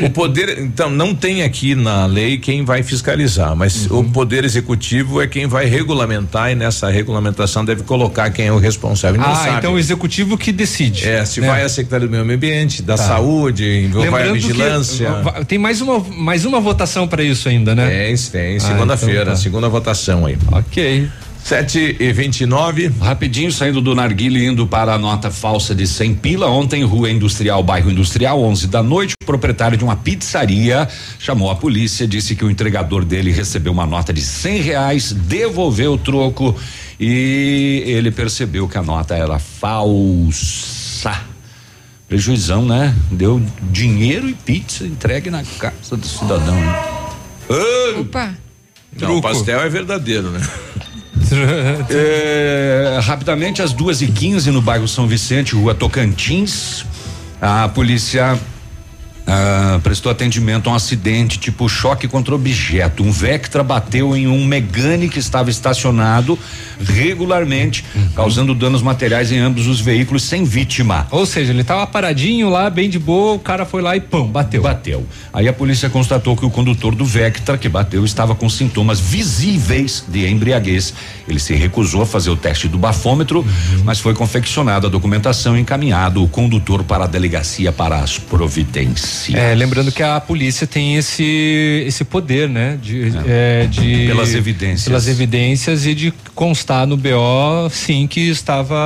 [0.00, 4.00] O poder, então, não tem aqui na lei quem vai fiscalizar, mas uhum.
[4.00, 8.58] o poder executivo é quem vai regulamentar e nessa regulamentação deve colocar quem é o
[8.58, 9.20] responsável.
[9.22, 9.58] ah, sabe.
[9.58, 11.08] então o executivo que decide.
[11.08, 11.46] É, se né?
[11.46, 13.02] vai a Secretaria do Meio Ambiente, da tá.
[13.02, 15.08] Saúde, vai a vigilância.
[15.38, 17.88] Que, tem mais uma, mais uma votação para isso ainda, né?
[17.88, 19.40] Tem, tem, segunda-feira, ah, então tá.
[19.40, 20.36] segunda votação aí.
[20.52, 21.08] Ok.
[21.48, 26.46] 7 e 29 Rapidinho, saindo do Narguile, indo para a nota falsa de 100 pila.
[26.46, 29.14] Ontem, Rua Industrial, bairro Industrial, 11 da noite.
[29.22, 30.86] O proprietário de uma pizzaria
[31.18, 35.94] chamou a polícia, disse que o entregador dele recebeu uma nota de 100 reais, devolveu
[35.94, 36.54] o troco
[37.00, 41.18] e ele percebeu que a nota era falsa.
[42.06, 42.94] Prejuizão, né?
[43.10, 46.54] Deu dinheiro e pizza entregue na casa do cidadão.
[46.54, 46.84] Né?
[48.00, 48.34] Opa!
[49.00, 50.46] Não, o pastel é verdadeiro, né?
[51.90, 56.84] é, rapidamente, às duas e quinze no bairro São Vicente, rua Tocantins,
[57.40, 58.38] a polícia
[59.30, 63.02] ah, prestou atendimento a um acidente tipo choque contra objeto.
[63.02, 66.38] Um Vectra bateu em um Megane que estava estacionado
[66.80, 68.08] regularmente, uhum.
[68.14, 71.06] causando danos materiais em ambos os veículos sem vítima.
[71.10, 74.26] Ou seja, ele estava paradinho lá, bem de boa, o cara foi lá e pão,
[74.26, 74.62] bateu.
[74.62, 75.06] Bateu.
[75.30, 80.04] Aí a polícia constatou que o condutor do Vectra que bateu estava com sintomas visíveis
[80.08, 80.94] de embriaguez.
[81.28, 83.82] Ele se recusou a fazer o teste do bafômetro, uhum.
[83.84, 89.17] mas foi confeccionada a documentação e encaminhado o condutor para a delegacia para as providências.
[89.34, 92.78] É, lembrando que a polícia tem esse esse poder, né?
[92.80, 93.62] De, é.
[93.64, 94.84] É, de pelas evidências.
[94.84, 98.76] Pelas evidências e de constar no BO, sim, que estava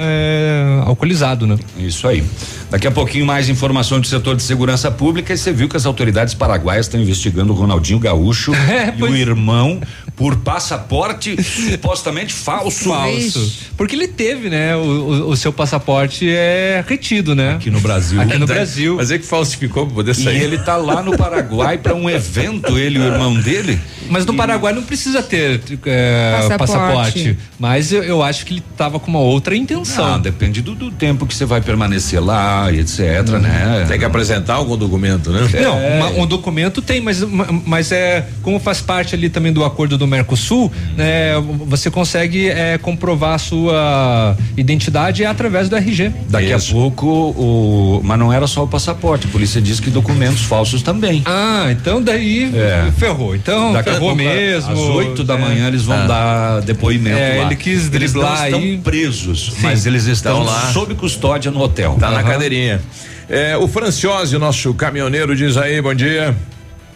[0.00, 1.58] é, alcoolizado, né?
[1.78, 2.24] Isso aí.
[2.70, 5.86] Daqui a pouquinho mais informação do setor de segurança pública e você viu que as
[5.86, 9.80] autoridades paraguaias estão investigando o Ronaldinho Gaúcho é, e o irmão
[10.16, 12.88] por passaporte supostamente falso.
[12.88, 13.52] Falso.
[13.76, 14.74] Porque ele teve, né?
[14.74, 17.54] O, o, o, seu passaporte é retido, né?
[17.54, 18.20] Aqui no Brasil.
[18.20, 18.96] Aqui no Brasil.
[18.96, 20.38] Mas é que falsificou pra poder sair.
[20.38, 23.78] E ele tá lá no Paraguai para um evento, ele e o irmão dele.
[24.08, 24.36] Mas no e...
[24.36, 26.58] Paraguai não precisa ter é, passaporte.
[26.58, 27.38] passaporte.
[27.58, 30.14] Mas eu, eu, acho que ele tava com uma outra intenção.
[30.14, 33.38] Ah, depende do, do tempo que você vai permanecer lá, etc, hum.
[33.38, 33.84] né?
[33.86, 35.46] Tem que apresentar algum documento, né?
[35.60, 35.98] Não, é.
[35.98, 37.20] uma, um documento tem, mas,
[37.66, 41.32] mas é como faz parte ali também do acordo do do Mercosul, né,
[41.66, 46.12] você consegue é, comprovar a sua identidade através do RG.
[46.28, 46.70] Daqui Isso.
[46.70, 50.82] a pouco, o, mas não era só o passaporte, a polícia diz que documentos falsos
[50.82, 51.22] também.
[51.26, 52.90] Ah, então daí é.
[52.96, 53.34] ferrou.
[53.34, 54.72] Então Daqui ferrou mesmo.
[54.72, 55.38] Às 8 da é.
[55.38, 56.06] manhã eles vão ah.
[56.06, 57.46] dar depoimento é, lá.
[57.46, 59.62] Ele quis driblar eles não estão presos, Sim.
[59.62, 61.96] mas eles estão, estão lá sob custódia no hotel.
[61.98, 62.14] Tá uhum.
[62.14, 62.80] na cadeirinha.
[63.28, 66.34] É, o Franciose, nosso caminhoneiro, diz aí, bom dia.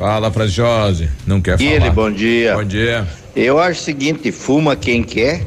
[0.01, 1.11] Fala, Franciose.
[1.27, 1.71] Não quer falar.
[1.71, 2.55] Ele, bom dia.
[2.55, 3.07] Bom dia.
[3.37, 5.47] Eu acho o seguinte, fuma quem quer,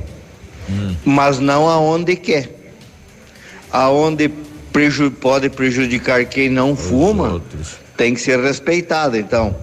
[0.70, 0.96] hum.
[1.04, 2.52] mas não aonde quer.
[3.72, 4.30] Aonde
[4.72, 7.78] preju pode prejudicar quem não Os fuma, outros.
[7.98, 9.18] tem que ser respeitado.
[9.18, 9.56] Então,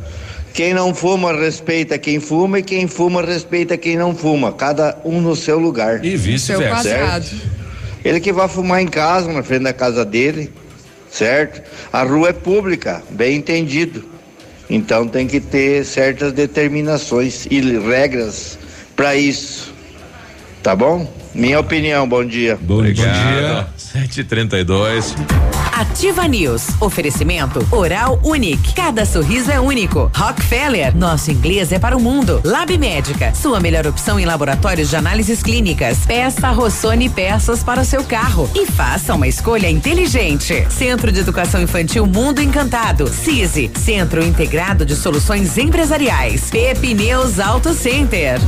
[0.53, 4.51] quem não fuma respeita quem fuma e quem fuma respeita quem não fuma.
[4.51, 6.05] Cada um no seu lugar.
[6.05, 7.23] E vice-versa.
[8.05, 10.51] Ele que vai fumar em casa, na frente da casa dele,
[11.09, 11.63] certo?
[11.93, 14.10] A rua é pública, bem entendido.
[14.71, 18.57] Então tem que ter certas determinações e regras
[18.95, 19.75] para isso.
[20.63, 21.13] Tá bom?
[21.35, 22.57] Minha opinião, bom dia.
[22.61, 23.07] Bom, Obrigado.
[23.07, 23.67] bom dia.
[23.77, 25.60] 7h32.
[25.81, 26.79] Ativa News.
[26.79, 28.75] Oferecimento Oral Unique.
[28.75, 30.11] Cada sorriso é único.
[30.15, 30.95] Rockefeller.
[30.95, 32.43] Nosso inglês é para o mundo.
[32.45, 33.35] Lab Médica.
[33.35, 36.05] Sua melhor opção em laboratórios de análises clínicas.
[36.05, 40.67] Peça Rossoni peças para o seu carro e faça uma escolha inteligente.
[40.69, 43.09] Centro de Educação Infantil Mundo Encantado.
[43.09, 43.71] CISI.
[43.75, 46.51] Centro Integrado de Soluções Empresariais.
[46.51, 48.39] Pepineus Auto Center.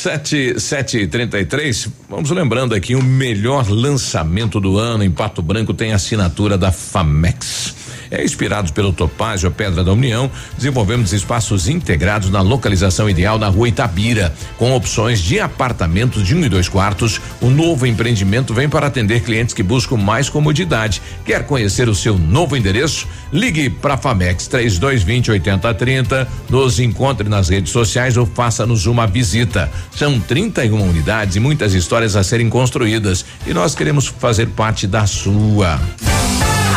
[0.00, 5.10] Sete, sete e trinta e três, vamos lembrando aqui o melhor lançamento do ano em
[5.10, 7.74] Pato Branco tem assinatura da Famex.
[8.10, 13.68] É, inspirados pelo Topázio Pedra da União, desenvolvemos espaços integrados na localização ideal na rua
[13.68, 17.20] Itabira, com opções de apartamentos de um e dois quartos.
[17.40, 21.00] O novo empreendimento vem para atender clientes que buscam mais comodidade.
[21.24, 23.06] Quer conhecer o seu novo endereço?
[23.32, 29.70] Ligue para Famex 3220 8030, nos encontre nas redes sociais ou faça-nos uma visita.
[29.94, 35.06] São 31 unidades e muitas histórias a serem construídas e nós queremos fazer parte da
[35.06, 35.74] sua.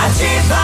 [0.05, 0.63] Ativa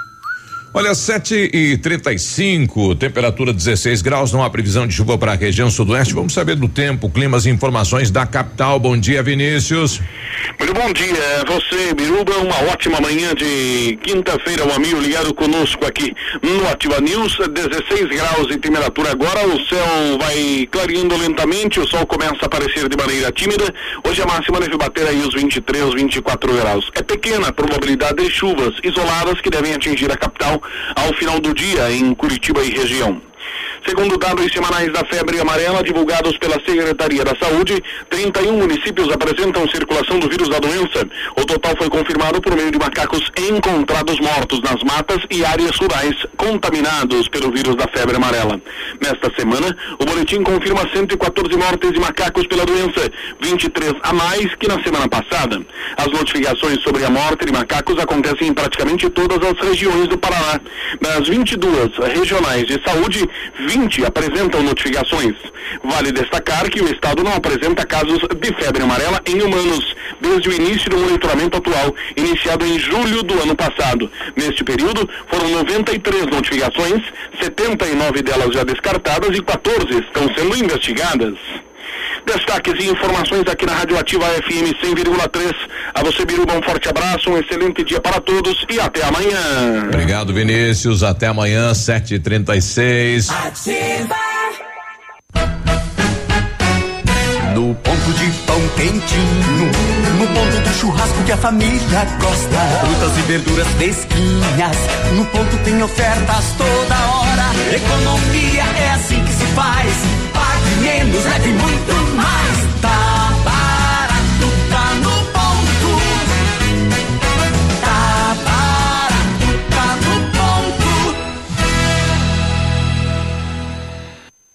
[0.73, 5.69] Olha, 7 e 35 temperatura 16 graus, não há previsão de chuva para a região
[5.69, 6.13] sudoeste.
[6.13, 8.79] Vamos saber do tempo, climas e informações da capital.
[8.79, 9.99] Bom dia, Vinícius.
[10.57, 12.37] Muito bom dia, você, Biruba.
[12.37, 17.37] Uma ótima manhã de quinta-feira, um amigo ligado conosco aqui no Ativa News.
[17.37, 22.87] 16 graus de temperatura agora, o céu vai clareando lentamente, o sol começa a aparecer
[22.87, 23.65] de maneira tímida.
[24.07, 26.89] Hoje a máxima deve bater aí os 23, 24 graus.
[26.95, 30.60] É pequena a probabilidade de chuvas isoladas que devem atingir a capital
[30.95, 33.30] ao final do dia em Curitiba e região.
[33.85, 40.19] Segundo dados semanais da febre amarela divulgados pela Secretaria da Saúde, 31 municípios apresentam circulação
[40.19, 41.07] do vírus da doença.
[41.35, 46.15] O total foi confirmado por meio de macacos encontrados mortos nas matas e áreas rurais
[46.37, 48.61] contaminados pelo vírus da febre amarela.
[49.01, 54.67] Nesta semana, o boletim confirma 114 mortes de macacos pela doença, 23 a mais que
[54.67, 55.59] na semana passada.
[55.97, 60.59] As notificações sobre a morte de macacos acontecem em praticamente todas as regiões do Paraná.
[61.01, 63.27] Das 22 regionais de saúde,
[63.71, 65.33] 20 apresentam notificações.
[65.83, 70.53] Vale destacar que o estado não apresenta casos de febre amarela em humanos desde o
[70.53, 74.11] início do monitoramento atual, iniciado em julho do ano passado.
[74.35, 77.01] Neste período, foram 93 notificações,
[77.41, 81.37] 79 delas já descartadas e 14 estão sendo investigadas.
[82.25, 85.55] Destaques e informações aqui na Rádio Ativa FM 100,3.
[85.93, 89.85] A você, Biruba, um forte abraço, um excelente dia para todos e até amanhã.
[89.87, 91.03] Obrigado, Vinícius.
[91.03, 93.29] Até amanhã, 7h36.
[93.29, 94.15] Ativa.
[97.53, 99.71] No ponto de pão quentinho,
[100.17, 102.57] no ponto do churrasco que a família gosta.
[102.85, 104.77] Frutas e verduras fresquinhas,
[105.15, 107.75] no ponto tem ofertas toda hora.
[107.75, 110.40] Economia é assim que se faz.
[110.71, 112.60] Pague menos, leve muito mais.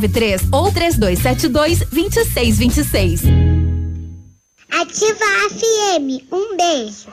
[0.00, 3.22] 6993 ou 3272 2626.
[4.70, 6.24] Ativa a FM.
[6.32, 7.08] Um beijo.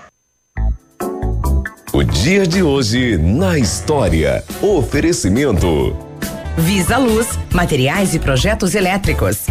[1.93, 4.43] O dia de hoje na história.
[4.61, 5.95] Oferecimento.
[6.57, 9.45] Visa Luz, materiais e projetos elétricos.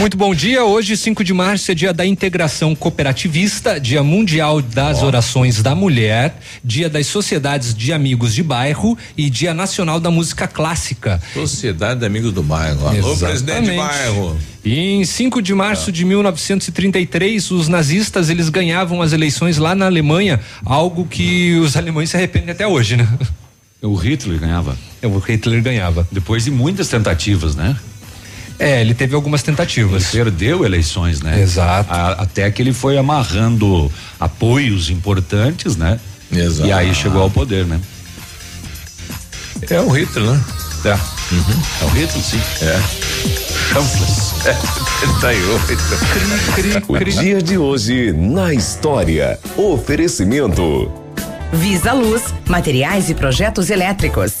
[0.00, 0.64] Muito bom dia.
[0.64, 5.06] Hoje, 5 de março, é dia da integração cooperativista, dia mundial das oh.
[5.06, 10.48] orações da mulher, dia das sociedades de amigos de bairro e dia nacional da música
[10.48, 11.20] clássica.
[11.34, 12.88] Sociedade de Amigos do Bairro.
[12.88, 14.38] Alô, presidente bairro.
[14.64, 15.92] E em 5 de março é.
[15.92, 22.08] de 1933, os nazistas eles ganhavam as eleições lá na Alemanha, algo que os alemães
[22.08, 23.06] se arrependem até hoje, né?
[23.82, 24.78] O Hitler ganhava.
[25.02, 26.08] É, o Hitler ganhava.
[26.10, 27.76] Depois de muitas tentativas, né?
[28.60, 30.12] É, ele teve algumas tentativas.
[30.14, 31.40] Ele perdeu eleições, né?
[31.40, 31.90] Exato.
[31.90, 33.90] A, até que ele foi amarrando
[34.20, 35.98] apoios importantes, né?
[36.30, 36.68] Exato.
[36.68, 37.80] E aí chegou ao poder, né?
[39.68, 40.44] É o Hitler, né?
[40.84, 40.92] É.
[41.34, 41.62] Uhum.
[41.80, 42.40] É o Hitler, sim.
[42.62, 42.80] É.
[43.72, 44.30] Chanfles.
[44.42, 44.56] É,
[46.54, 46.88] 38.
[46.88, 49.38] O dia de hoje na história.
[49.54, 50.90] Oferecimento.
[51.52, 54.40] Visa Luz, materiais e projetos elétricos.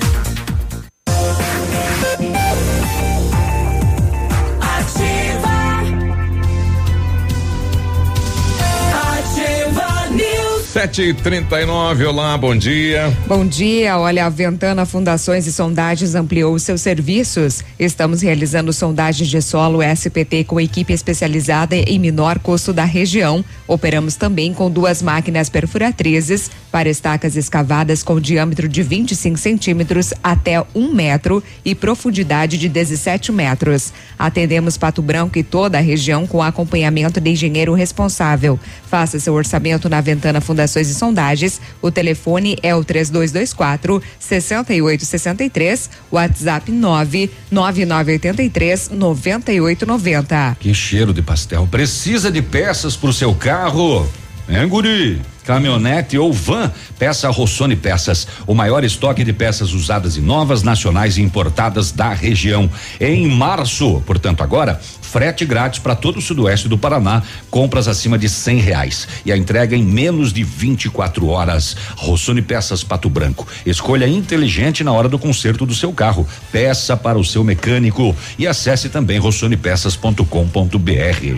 [10.71, 13.11] Sete e trinta e nove, olá, bom dia.
[13.27, 17.61] Bom dia, olha, a Ventana Fundações e Sondagens ampliou seus serviços.
[17.77, 23.43] Estamos realizando sondagens de solo SPT com equipe especializada em menor custo da região.
[23.67, 30.63] Operamos também com duas máquinas perfuratrizes para estacas escavadas com diâmetro de 25 centímetros até
[30.73, 33.91] um metro e profundidade de 17 metros.
[34.17, 38.57] Atendemos Pato Branco e toda a região com acompanhamento de engenheiro responsável.
[38.89, 41.59] Faça seu orçamento na Ventana Fundações Fundações e Sondagens.
[41.81, 50.57] O telefone é o 3224 6863, WhatsApp 99983 9890.
[50.59, 51.67] Que cheiro de pastel.
[51.69, 54.07] Precisa de peças para o seu carro?
[54.47, 55.19] Hein, guri?
[55.43, 61.17] caminhonete ou van, peça Rossoni Peças, o maior estoque de peças usadas e novas, nacionais
[61.17, 62.69] e importadas da região.
[62.99, 64.79] Em março, portanto, agora,
[65.11, 69.35] frete grátis para todo o sudoeste do Paraná, compras acima de cem reais e a
[69.35, 71.75] entrega em menos de 24 horas.
[71.97, 73.45] Rossoni Peças Pato Branco.
[73.65, 76.25] Escolha inteligente na hora do conserto do seu carro.
[76.49, 80.25] Peça para o seu mecânico e acesse também rossonepeças.com.br.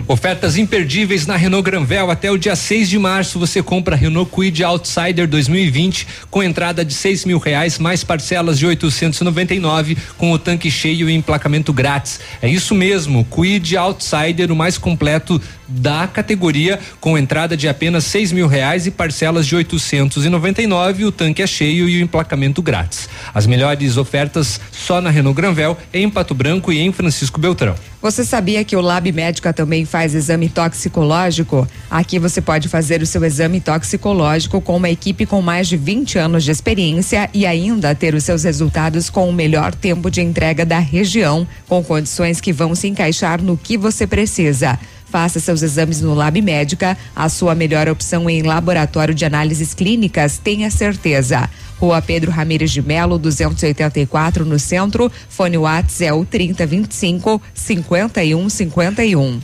[0.06, 3.40] Ofertas imperdíveis na Renault Granvel até o dia 6 de março.
[3.40, 8.66] Você compra Renault Kwid Outsider 2020 com entrada de seis mil reais mais parcelas de
[8.66, 12.20] 899 com o tanque cheio e emplacamento grátis.
[12.40, 18.04] É isso mesmo, Kwid de Outsider, o mais completo da categoria, com entrada de apenas
[18.04, 21.04] seis mil reais e parcelas de 899.
[21.04, 23.08] O tanque é cheio e o emplacamento grátis.
[23.32, 27.74] As melhores ofertas só na Renault Granvel, em Pato Branco e em Francisco Beltrão.
[28.04, 31.66] Você sabia que o Lab Médica também faz exame toxicológico?
[31.90, 36.18] Aqui você pode fazer o seu exame toxicológico com uma equipe com mais de 20
[36.18, 40.66] anos de experiência e ainda ter os seus resultados com o melhor tempo de entrega
[40.66, 44.78] da região, com condições que vão se encaixar no que você precisa.
[45.14, 50.38] Faça seus exames no Lab Médica, a sua melhor opção em laboratório de análises clínicas,
[50.38, 51.48] tenha certeza.
[51.78, 55.12] Rua Pedro Ramires de Melo, 284, no centro.
[55.28, 59.40] Fone Whats é o 3025 5151.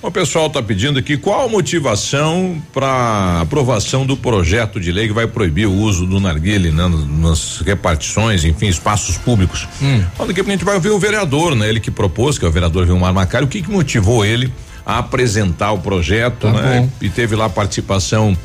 [0.00, 5.12] O pessoal está pedindo aqui qual a motivação para aprovação do projeto de lei que
[5.12, 6.88] vai proibir o uso do narguile né,
[7.20, 9.66] nas repartições, enfim, espaços públicos.
[9.82, 10.04] Hum.
[10.16, 11.68] Quando que a gente vai ver o vereador, né?
[11.68, 14.69] Ele que propôs, que é o vereador Vilmar Macari, o que, que motivou ele a
[14.98, 16.88] apresentar o projeto, tá né?
[17.00, 18.36] E teve lá a participação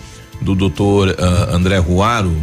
[0.41, 2.36] do doutor uh, André Ruaro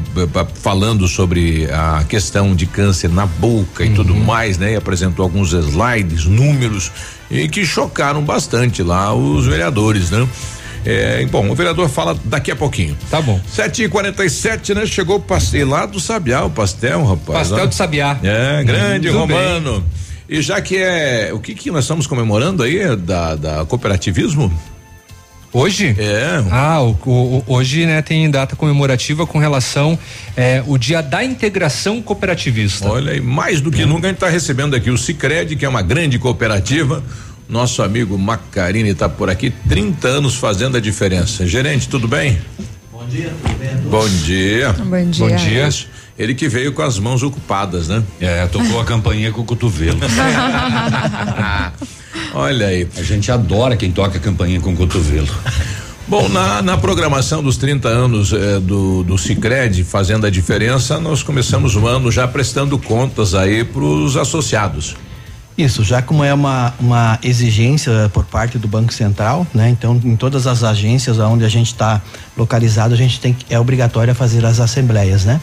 [0.54, 3.90] falando sobre a questão de câncer na boca uhum.
[3.90, 4.72] e tudo mais, né?
[4.72, 6.90] E apresentou alguns slides, números
[7.30, 10.26] e que chocaram bastante lá os vereadores, né?
[10.84, 12.96] É, bom, o vereador fala daqui a pouquinho.
[13.08, 13.40] Tá bom.
[13.46, 14.84] 7 e 47 né?
[14.84, 17.48] Chegou o pastel lá do Sabiá, o pastel, rapaz.
[17.48, 17.66] Pastel ó.
[17.66, 18.18] do Sabiá.
[18.22, 19.80] É, grande Romano.
[19.80, 20.02] Bem.
[20.32, 21.30] E já que é.
[21.34, 24.50] O que que nós estamos comemorando aí da, da cooperativismo?
[25.52, 25.94] Hoje?
[25.98, 26.42] É.
[26.50, 29.98] Ah, o, o, hoje, né, tem data comemorativa com relação
[30.34, 32.88] é, o dia da integração cooperativista.
[32.88, 33.84] Olha aí, mais do que é.
[33.84, 37.04] nunca a gente está recebendo aqui o Cicred, que é uma grande cooperativa.
[37.46, 41.46] Nosso amigo Macarini está por aqui, 30 anos fazendo a diferença.
[41.46, 42.38] Gerente, tudo bem?
[42.90, 43.76] Bom dia, tudo bem?
[43.90, 44.72] Bom dia.
[44.72, 45.28] Bom dia.
[45.28, 45.68] Bom dia.
[46.22, 48.00] Ele que veio com as mãos ocupadas, né?
[48.20, 49.98] É, tocou a campainha com o cotovelo.
[52.32, 52.86] Olha aí.
[52.96, 55.26] A gente adora quem toca a campainha com o cotovelo.
[56.06, 61.24] Bom, na, na programação dos 30 anos eh, do, do Cicred, fazendo a diferença, nós
[61.24, 64.94] começamos o ano já prestando contas aí para os associados.
[65.58, 69.68] Isso, já como é uma, uma exigência por parte do Banco Central, né?
[69.68, 72.00] Então, em todas as agências onde a gente está
[72.36, 75.40] localizado, a gente tem é obrigatório fazer as assembleias, né?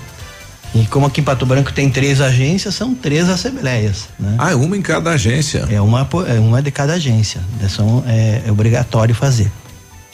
[0.73, 4.07] E como aqui em Pato Branco tem três agências, são três assembleias.
[4.19, 4.35] Né?
[4.37, 5.67] Ah, uma em cada agência?
[5.69, 7.41] É uma, é uma de cada agência.
[7.59, 7.67] Né?
[7.67, 9.51] São, é, é obrigatório fazer.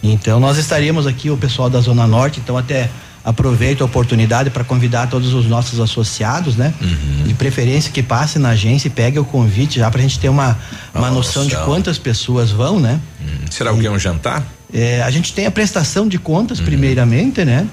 [0.02, 2.90] Então nós estaríamos aqui, o pessoal da Zona Norte, então até
[3.24, 6.72] aproveito a oportunidade para convidar todos os nossos associados, né?
[6.80, 7.24] Uhum.
[7.24, 10.30] De preferência que passe na agência e pegue o convite já para a gente ter
[10.30, 10.56] uma,
[10.94, 13.00] uma noção de quantas pessoas vão, né?
[13.20, 13.46] Uhum.
[13.50, 14.46] Será o que é um jantar?
[14.72, 16.66] É, a gente tem a prestação de contas uhum.
[16.66, 17.68] primeiramente, né?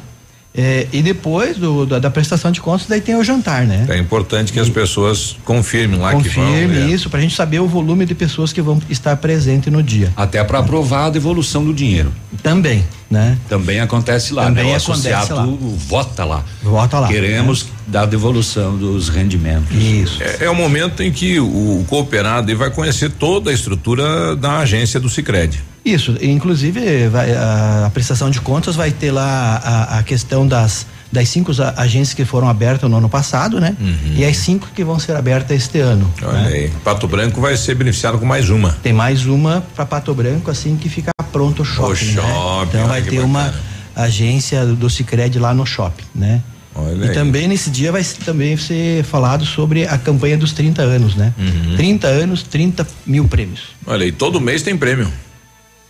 [0.54, 3.86] É, e depois do, da, da, prestação de contas, daí tem o jantar, né?
[3.88, 6.46] É importante que e, as pessoas confirmem lá confirme que vão.
[6.50, 6.94] Confirme é.
[6.94, 10.12] isso, para a gente saber o volume de pessoas que vão estar presente no dia.
[10.14, 12.12] Até para aprovar a devolução do dinheiro.
[12.42, 13.38] Também, né?
[13.48, 14.72] Também acontece lá, Também né?
[14.74, 15.46] O associado lá.
[15.88, 16.44] vota lá.
[16.62, 17.08] Vota lá.
[17.08, 17.70] Queremos né?
[17.86, 19.74] dar devolução dos rendimentos.
[19.74, 20.22] Isso.
[20.22, 24.58] É, é, o momento em que o, o cooperado vai conhecer toda a estrutura da
[24.58, 25.71] agência do Sicredi.
[25.84, 30.86] Isso, inclusive vai, a, a, prestação de contas vai ter lá a, a questão das
[31.10, 33.76] das cinco agências que foram abertas no ano passado, né?
[33.78, 34.14] Uhum.
[34.16, 36.10] E as cinco que vão ser abertas este ano.
[36.22, 36.48] Olha né?
[36.48, 36.72] aí.
[36.82, 38.70] Pato Branco vai ser beneficiado com mais uma.
[38.82, 41.92] Tem mais uma para Pato Branco assim que ficar pronto o shopping.
[41.92, 42.64] O shopping né?
[42.66, 43.26] Então vai ter bacana.
[43.26, 43.54] uma
[43.94, 46.42] agência do Cicred lá no shopping, né?
[46.74, 47.14] Olha e aí.
[47.14, 51.34] também nesse dia vai também ser falado sobre a campanha dos 30 anos, né?
[51.38, 51.76] Uhum.
[51.76, 53.60] 30 anos, 30 mil prêmios.
[53.86, 55.12] Olha, e todo mês tem prêmio.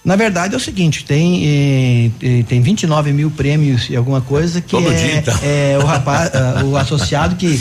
[0.05, 4.71] Na verdade é o seguinte, tem eh, tem 29 mil prêmios e alguma coisa que
[4.71, 5.39] Todo é, dia, então.
[5.43, 7.61] é o rapaz, uh, o associado que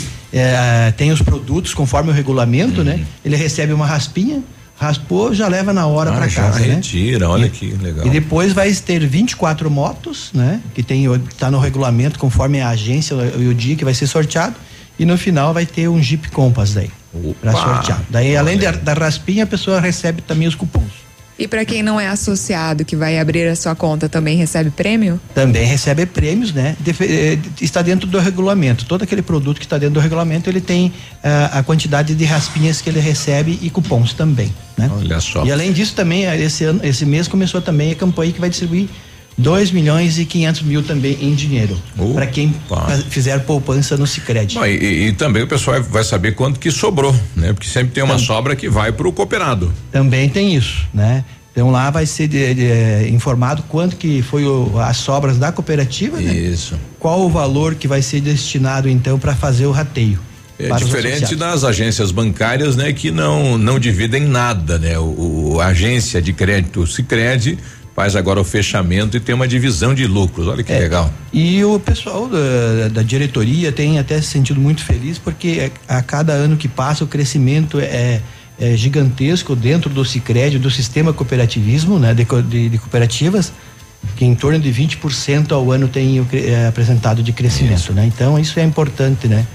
[0.96, 2.86] tem os produtos conforme o regulamento, uhum.
[2.86, 3.04] né?
[3.24, 4.42] Ele recebe uma raspinha,
[4.76, 6.74] raspou, já leva na hora ah, para casa, né?
[6.74, 8.06] retira, olha e, que legal.
[8.06, 10.60] E depois vai ter 24 motos, né?
[10.74, 11.06] Que tem
[11.38, 14.56] tá no regulamento conforme a agência e o dia que vai ser sorteado
[14.98, 16.90] e no final vai ter um Jeep Compass daí
[17.40, 18.02] para sortear.
[18.08, 21.01] Daí além da, da raspinha a pessoa recebe também os cupons.
[21.38, 25.20] E para quem não é associado, que vai abrir a sua conta, também recebe prêmio?
[25.34, 26.76] Também recebe prêmios, né?
[27.00, 28.84] Eh, está dentro do regulamento.
[28.84, 32.80] Todo aquele produto que está dentro do regulamento, ele tem uh, a quantidade de raspinhas
[32.80, 34.90] que ele recebe e cupons também, né?
[34.94, 35.44] Olha só.
[35.44, 38.50] E além disso, também, eh, esse ano, esse mês começou também a campanha que vai
[38.50, 38.88] distribuir
[39.36, 41.76] 2 milhões e 500 mil também em dinheiro
[42.14, 42.54] para quem
[43.08, 44.58] fizer poupança no Sicredi.
[44.58, 47.52] E, e, e, também o pessoal vai saber quanto que sobrou, né?
[47.52, 48.26] Porque sempre tem uma também.
[48.26, 49.72] sobra que vai para o cooperado.
[49.90, 51.24] Também tem isso, né?
[51.52, 55.52] Então lá vai ser de, de, é, informado quanto que foi o, as sobras da
[55.52, 56.32] cooperativa, né?
[56.32, 56.78] Isso.
[56.98, 60.18] Qual o valor que vai ser destinado então para fazer o rateio.
[60.58, 64.98] É diferente das agências bancárias, né, que não não dividem nada, né?
[64.98, 67.58] O, o a agência de crédito Sicredi
[67.94, 70.46] faz agora o fechamento e tem uma divisão de lucros.
[70.46, 71.12] Olha que é, legal.
[71.32, 76.32] E o pessoal da, da, diretoria tem até se sentido muito feliz porque a cada
[76.32, 78.20] ano que passa o crescimento é,
[78.58, 83.52] é gigantesco dentro do Sicredi, do sistema cooperativismo, né, de, de, de cooperativas,
[84.16, 87.92] que em torno de 20% ao ano tem é, apresentado de crescimento, isso.
[87.92, 88.06] né?
[88.06, 89.46] Então isso é importante, né?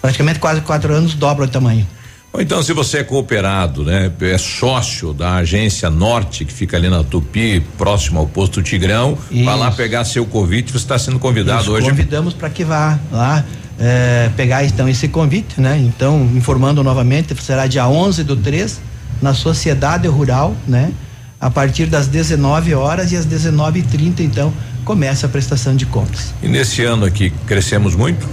[0.00, 1.86] Praticamente quase quatro anos dobra o tamanho.
[2.32, 4.12] Ou então, se você é cooperado, né?
[4.20, 9.44] É sócio da agência Norte, que fica ali na Tupi, próximo ao posto Tigrão, Isso.
[9.44, 11.88] vai lá pegar seu convite, você está sendo convidado Isso, hoje.
[11.88, 13.44] Convidamos para que vá lá
[13.78, 15.78] é, pegar então esse convite, né?
[15.78, 18.80] Então, informando novamente, será dia 11 do 3,
[19.20, 20.92] na Sociedade Rural, né?
[21.40, 24.52] A partir das 19 horas e às 19h30, então,
[24.84, 26.34] começa a prestação de contas.
[26.42, 28.26] E nesse ano aqui, crescemos muito?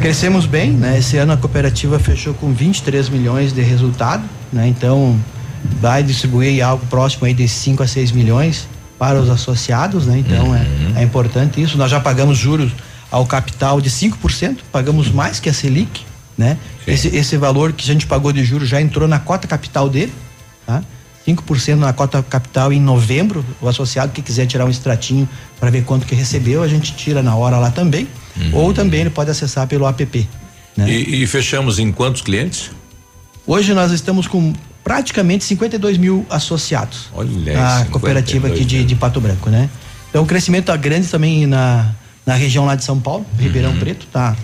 [0.00, 0.98] Crescemos bem, né?
[0.98, 4.22] Esse ano a cooperativa fechou com 23 milhões de resultado,
[4.52, 4.66] né?
[4.66, 5.18] Então
[5.80, 8.66] vai distribuir algo próximo aí de 5 a 6 milhões
[8.98, 10.18] para os associados, né?
[10.18, 10.56] Então uhum.
[10.96, 11.76] é, é importante isso.
[11.76, 12.72] Nós já pagamos juros
[13.10, 16.02] ao capital de 5%, pagamos mais que a Selic,
[16.36, 16.56] né?
[16.86, 20.12] Esse, esse valor que a gente pagou de juros já entrou na cota capital dele,
[20.66, 20.82] tá?
[21.26, 23.44] 5% na cota capital em novembro.
[23.60, 25.28] O associado que quiser tirar um extratinho
[25.58, 28.08] para ver quanto que recebeu, a gente tira na hora lá também.
[28.40, 28.50] Uhum.
[28.54, 30.28] Ou também ele pode acessar pelo app.
[30.76, 30.90] Né?
[30.90, 32.70] E, e, fechamos em quantos clientes?
[33.46, 34.52] Hoje nós estamos com
[34.84, 37.08] praticamente 52 mil associados.
[37.12, 37.28] Olha
[37.58, 39.68] A cooperativa aqui 52 de, de Pato Branco, né?
[40.08, 41.92] Então o crescimento tá grande também na,
[42.24, 44.36] na região lá de São Paulo, Ribeirão Preto, tá?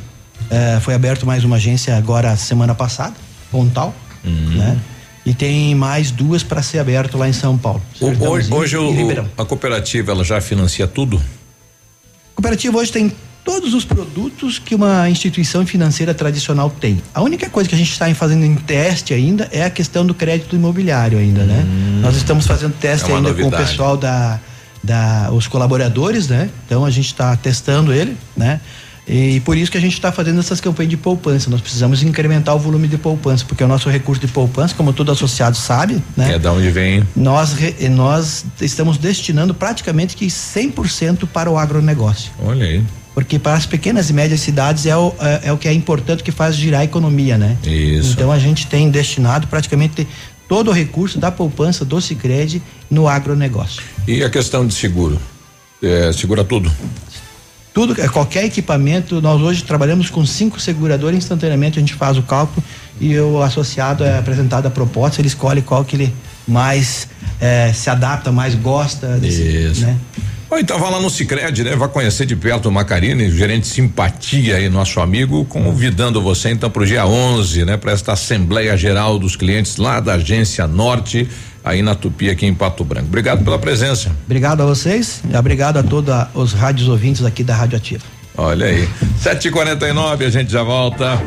[0.50, 3.14] É, foi aberto mais uma agência agora semana passada,
[3.50, 3.94] Pontal,
[4.24, 4.78] né?
[5.24, 7.82] E tem mais duas para ser aberto lá em São Paulo.
[8.00, 11.16] O- Hoje, hoje o- a cooperativa ela já financia tudo?
[11.16, 13.12] A cooperativa hoje tem
[13.46, 17.00] todos os produtos que uma instituição financeira tradicional tem.
[17.14, 20.12] A única coisa que a gente está fazendo em teste ainda é a questão do
[20.12, 21.64] crédito imobiliário ainda, né?
[22.02, 23.70] Nós estamos fazendo teste é ainda com o novidade.
[23.70, 24.40] pessoal da,
[24.82, 26.50] da os colaboradores, né?
[26.66, 28.60] Então a gente está testando ele, né?
[29.06, 31.48] E por isso que a gente está fazendo essas campanhas de poupança.
[31.48, 35.12] Nós precisamos incrementar o volume de poupança, porque o nosso recurso de poupança, como todo
[35.12, 36.34] associado sabe, né?
[36.34, 37.04] É da onde vem?
[37.14, 37.54] Nós,
[37.92, 42.32] nós estamos destinando praticamente que 100% para o agronegócio.
[42.44, 42.82] Olha aí.
[43.16, 46.22] Porque para as pequenas e médias cidades é o, é, é o que é importante
[46.22, 47.56] que faz girar a economia, né?
[47.64, 48.12] Isso.
[48.12, 50.06] Então a gente tem destinado praticamente
[50.46, 52.60] todo o recurso da poupança do Sicredi
[52.90, 53.82] no agronegócio.
[54.06, 55.18] E a questão de seguro?
[55.82, 56.70] É, segura tudo?
[57.72, 62.22] Tudo, é, qualquer equipamento, nós hoje trabalhamos com cinco seguradoras, instantaneamente a gente faz o
[62.22, 62.62] cálculo
[63.00, 66.14] e o associado é apresentado a proposta, ele escolhe qual que ele
[66.46, 67.08] mais
[67.40, 69.16] eh, se adapta, mais gosta.
[69.16, 69.86] Desse, Isso.
[69.86, 69.98] Né?
[70.52, 71.76] Então vai lá no Cicred, né?
[71.76, 76.82] Vai conhecer de perto o Macarini, gerente simpatia aí, nosso amigo, convidando você então para
[76.82, 77.76] o dia 11, né?
[77.76, 81.28] Para esta Assembleia Geral dos Clientes lá da Agência Norte,
[81.64, 83.08] aí na Tupi, aqui em Pato Branco.
[83.08, 84.10] Obrigado pela presença.
[84.24, 88.15] Obrigado a vocês e obrigado a todos os rádios ouvintes aqui da Rádio Ativa.
[88.36, 88.88] Olha aí.
[89.22, 91.20] 7h49, a gente já volta.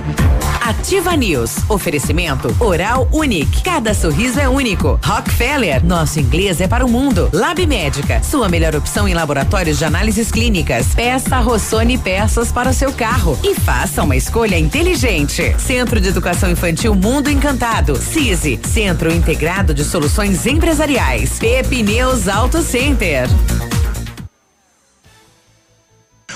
[0.69, 1.67] Ativa News.
[1.67, 3.63] Oferecimento Oral Unique.
[3.63, 4.99] Cada sorriso é único.
[5.03, 5.83] Rockefeller.
[5.83, 7.27] Nosso inglês é para o mundo.
[7.33, 8.21] Lab Médica.
[8.21, 10.93] Sua melhor opção em laboratórios de análises clínicas.
[10.93, 13.39] Peça Rossoni peças para o seu carro.
[13.43, 15.55] E faça uma escolha inteligente.
[15.57, 17.95] Centro de Educação Infantil Mundo Encantado.
[17.95, 18.59] CISI.
[18.63, 21.39] Centro Integrado de Soluções Empresariais.
[21.39, 23.27] Pepineus Auto Center.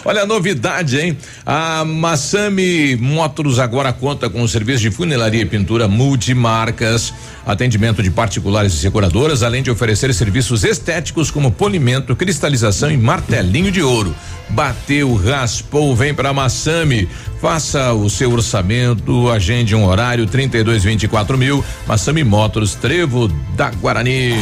[0.06, 1.18] Olha a novidade, hein?
[1.46, 7.14] A Massami Motors agora conta com o serviço de funilaria e pintura multimarcas,
[7.46, 13.72] atendimento de particulares e seguradoras, além de oferecer serviços estéticos como polimento, cristalização e martelinho
[13.72, 14.14] de ouro.
[14.50, 17.08] Bateu, raspou, vem para Massami.
[17.42, 21.64] Faça o seu orçamento, agende um horário 3224 mil.
[21.88, 24.34] Massami Motors, Trevo da Guarani.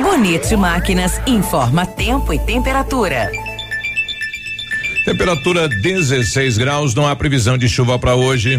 [0.00, 3.49] Bonito Máquinas informa tempo e temperatura.
[5.04, 8.58] Temperatura 16 graus, não há previsão de chuva para hoje.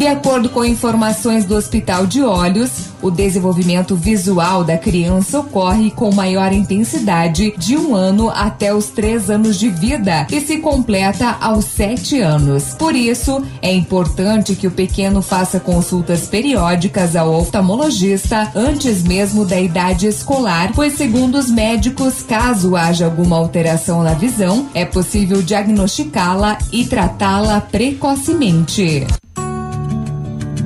[0.00, 2.70] De acordo com informações do Hospital de Olhos,
[3.02, 9.28] o desenvolvimento visual da criança ocorre com maior intensidade de um ano até os três
[9.28, 12.74] anos de vida e se completa aos sete anos.
[12.78, 19.60] Por isso, é importante que o pequeno faça consultas periódicas ao oftalmologista antes mesmo da
[19.60, 26.56] idade escolar, pois, segundo os médicos, caso haja alguma alteração na visão, é possível diagnosticá-la
[26.72, 29.06] e tratá-la precocemente.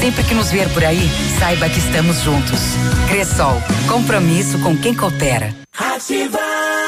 [0.00, 2.60] Sempre que nos ver por aí, saiba que estamos juntos.
[3.08, 5.54] Cressol, compromisso com quem coopera.
[5.76, 6.87] Ativa!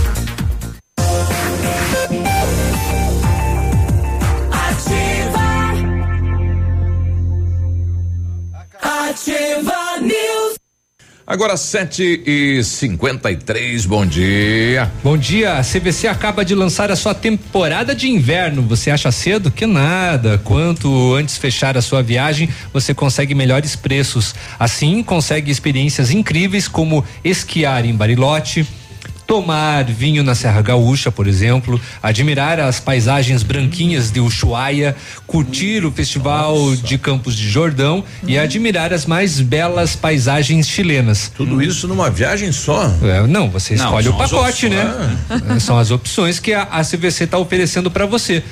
[9.21, 10.55] Ativa News.
[11.27, 14.91] Agora 7 e 53 bom dia.
[15.03, 18.63] Bom dia, a CVC acaba de lançar a sua temporada de inverno.
[18.63, 19.51] Você acha cedo?
[19.51, 20.39] Que nada.
[20.43, 24.33] Quanto antes fechar a sua viagem, você consegue melhores preços.
[24.57, 28.67] Assim, consegue experiências incríveis como esquiar em Barilote
[29.31, 34.93] tomar vinho na Serra Gaúcha, por exemplo, admirar as paisagens branquinhas de Ushuaia,
[35.25, 36.81] curtir o Festival Nossa.
[36.81, 38.43] de Campos de Jordão e uhum.
[38.43, 41.31] admirar as mais belas paisagens chilenas.
[41.33, 42.93] Tudo isso numa viagem só?
[43.01, 44.85] É, não, você escolhe não, o pacote, né?
[45.61, 48.43] São as opções que a, a CVC está oferecendo para você.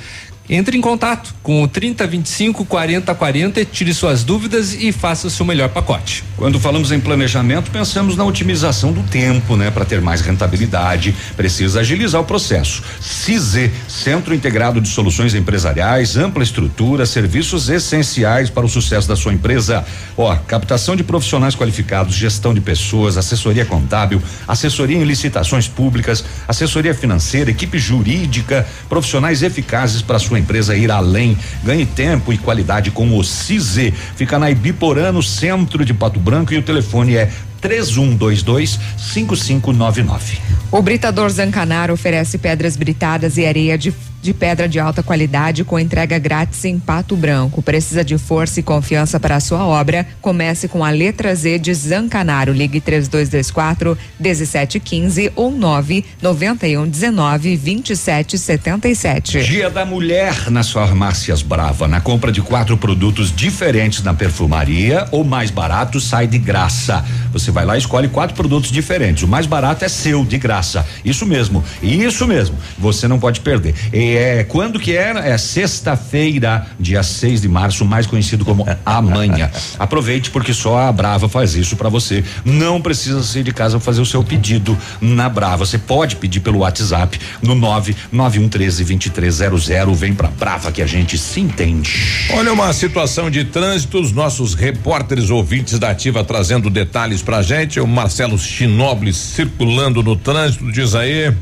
[0.52, 5.68] Entre em contato com o 3025 4040 tire suas dúvidas e faça o seu melhor
[5.68, 6.24] pacote.
[6.36, 9.70] Quando falamos em planejamento, pensamos na otimização do tempo, né?
[9.70, 12.82] Para ter mais rentabilidade, precisa agilizar o processo.
[13.00, 19.32] CISE, Centro Integrado de Soluções Empresariais, ampla estrutura, serviços essenciais para o sucesso da sua
[19.32, 19.84] empresa.
[20.16, 26.92] Ó, captação de profissionais qualificados, gestão de pessoas, assessoria contábil, assessoria em licitações públicas, assessoria
[26.92, 31.36] financeira, equipe jurídica, profissionais eficazes para sua empresa ir além.
[31.62, 33.92] Ganhe tempo e qualidade com o CISE.
[34.16, 37.30] Fica na Ibiporã, no centro de Pato Branco e o telefone é
[37.60, 40.38] 3122 5599.
[40.72, 45.78] O Britador Zancanaro oferece pedras britadas e areia de de pedra de alta qualidade com
[45.78, 47.62] entrega grátis em Pato Branco.
[47.62, 50.06] Precisa de força e confiança para a sua obra?
[50.20, 52.52] Comece com a letra Z de Zancanaro.
[52.52, 59.42] Ligue 3224 1715 ou 99119 2777.
[59.44, 61.88] Dia da Mulher nas farmácias Brava.
[61.88, 67.04] Na compra de quatro produtos diferentes na perfumaria, o mais barato sai de graça.
[67.32, 69.22] Você vai lá e escolhe quatro produtos diferentes.
[69.22, 70.86] O mais barato é seu, de graça.
[71.04, 72.56] Isso mesmo, isso mesmo.
[72.78, 73.74] Você não pode perder.
[73.92, 75.10] E é quando que é?
[75.30, 79.50] É sexta-feira, dia 6 de março, mais conhecido como amanhã.
[79.78, 82.24] Aproveite porque só a Brava faz isso para você.
[82.44, 85.64] Não precisa sair de casa fazer o seu pedido na Brava.
[85.64, 89.70] Você pode pedir pelo WhatsApp no 99113 2300.
[89.98, 92.28] Vem pra Brava que a gente se entende.
[92.30, 97.80] Olha uma situação de trânsito, os nossos repórteres ouvintes da Ativa trazendo detalhes pra gente.
[97.80, 101.32] O Marcelo Chinoble circulando no trânsito, diz aí.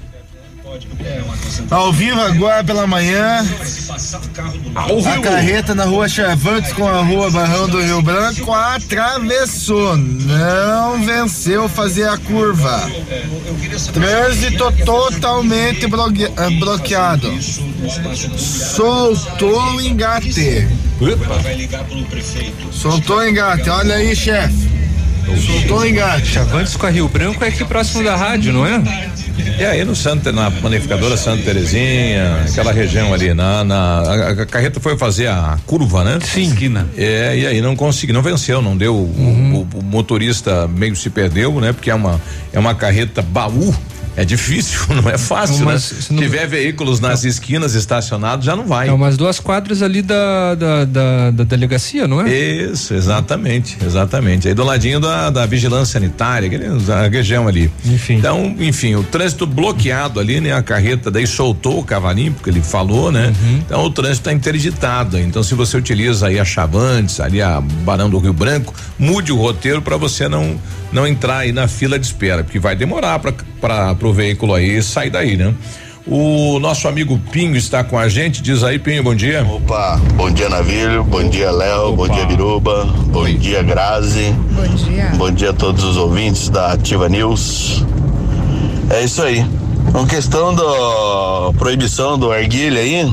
[1.70, 3.44] Ao vivo agora pela manhã.
[5.06, 9.96] A carreta na rua Chavantes com a rua Barrão do Rio Branco atravessou.
[9.96, 12.90] Não venceu fazer a curva.
[13.92, 17.30] Trânsito totalmente eh, bloqueado.
[18.38, 20.68] Soltou o engate.
[22.72, 23.68] Soltou o engate.
[23.68, 24.68] Olha aí, chefe.
[25.44, 26.26] Soltou o engate.
[26.26, 28.82] Chavantes com a Rio Branco é aqui próximo da rádio, não é?
[29.58, 34.46] É aí no Santa, na panificadora Santa Terezinha, aquela região ali, na, na a, a,
[34.46, 36.18] carreta foi fazer a curva, né?
[36.22, 36.42] Sim.
[36.42, 36.86] Esquina.
[36.96, 39.66] É, e aí não conseguiu, não venceu, não deu, uhum.
[39.72, 41.72] o, o, o, motorista meio se perdeu, né?
[41.72, 42.20] Porque é uma,
[42.52, 43.74] é uma carreta baú,
[44.16, 45.78] é difícil, não é fácil, né?
[45.78, 47.30] Se tiver veículos nas não.
[47.30, 48.88] esquinas estacionados, já não vai.
[48.88, 52.32] É umas duas quadras ali da, da, da, da, delegacia, não é?
[52.32, 54.48] Isso, exatamente, exatamente.
[54.48, 56.50] Aí do ladinho da, da vigilância sanitária,
[56.92, 57.70] a região ali.
[57.84, 58.14] Enfim.
[58.14, 60.52] Então, enfim, o trânsito bloqueado ali, né?
[60.52, 63.28] A carreta daí soltou o cavalinho, porque ele falou, né?
[63.28, 63.58] Uhum.
[63.58, 65.18] Então o trânsito está interditado.
[65.18, 69.36] Então, se você utiliza aí a Chavantes, ali a Barão do Rio Branco, mude o
[69.36, 70.58] roteiro para você não
[70.92, 75.10] não entrar aí na fila de espera, porque vai demorar para o veículo aí sair
[75.10, 75.54] daí, né?
[76.10, 78.40] O nosso amigo Pinho está com a gente.
[78.40, 79.44] Diz aí, Pinho, bom dia.
[79.44, 81.04] Opa, bom dia, Navilho.
[81.04, 81.94] Bom dia, Léo.
[81.94, 82.84] Bom dia, Biruba.
[82.84, 83.34] Bom Oi.
[83.34, 84.34] dia, Grazi.
[84.52, 85.12] Bom dia.
[85.16, 87.84] Bom dia a todos os ouvintes da Ativa News.
[88.88, 89.44] É isso aí.
[89.92, 93.12] Com questão da proibição do arguilha aí,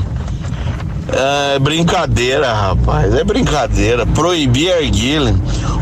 [1.12, 3.14] é brincadeira, rapaz.
[3.14, 4.04] É brincadeira.
[4.06, 5.34] Proibir arguilha.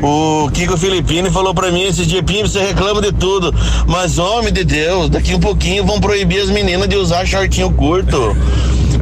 [0.02, 3.54] O Kiko Filipini falou para mim esse dia, Pim, você reclama de tudo.
[3.86, 8.36] Mas, homem de Deus, daqui um pouquinho vão proibir as meninas de usar shortinho curto.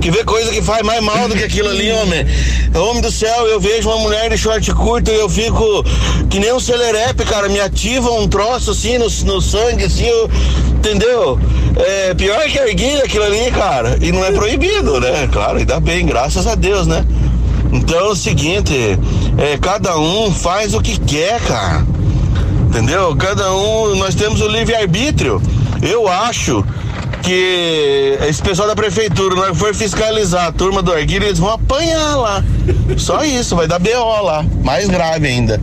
[0.03, 2.27] Que vê coisa que faz mais mal do que aquilo ali, homem.
[2.75, 5.65] Homem do céu, eu vejo uma mulher de short curto e eu fico
[6.29, 7.49] que nem um celerepe, cara.
[7.49, 10.29] Me ativa um troço assim no, no sangue, assim, eu,
[10.75, 11.39] entendeu?
[11.77, 13.97] É pior que a erguilha aquilo ali, cara.
[14.01, 15.29] E não é proibido, né?
[15.31, 17.07] Claro, ainda bem, graças a Deus, né?
[17.73, 18.75] Então é o seguinte,
[19.39, 21.87] é, cada um faz o que quer, cara.
[22.69, 23.15] Entendeu?
[23.15, 25.41] Cada um, nós temos o livre-arbítrio.
[25.81, 26.65] Eu acho
[27.23, 31.39] que esse pessoal da prefeitura, na hora que for fiscalizar a turma do Arguilha, eles
[31.39, 32.45] vão apanhar lá.
[32.99, 34.45] Só isso, vai dar BO lá.
[34.63, 35.61] Mais grave ainda.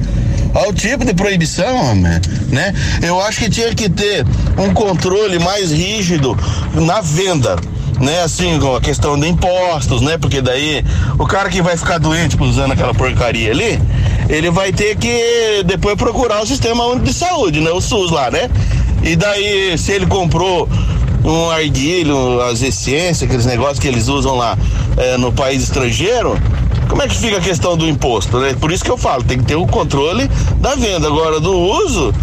[0.56, 2.74] Olha o tipo de proibição, né?
[3.04, 4.26] Eu acho que tinha que ter
[4.58, 6.36] um controle mais rígido
[6.74, 7.56] na venda
[8.00, 10.18] né, assim, com a questão de impostos, né?
[10.18, 10.84] Porque daí
[11.18, 13.80] o cara que vai ficar doente usando aquela porcaria ali,
[14.30, 17.70] ele vai ter que depois procurar o sistema único de saúde, né?
[17.72, 18.50] O SUS lá, né?
[19.04, 20.68] E daí, se ele comprou
[21.24, 24.58] um arguilho, as essências, aqueles negócios que eles usam lá
[24.98, 26.38] é, no país estrangeiro,
[26.88, 28.56] como é que fica a questão do imposto, né?
[28.60, 31.08] Por isso que eu falo, tem que ter o controle da venda.
[31.08, 32.14] Agora, do uso,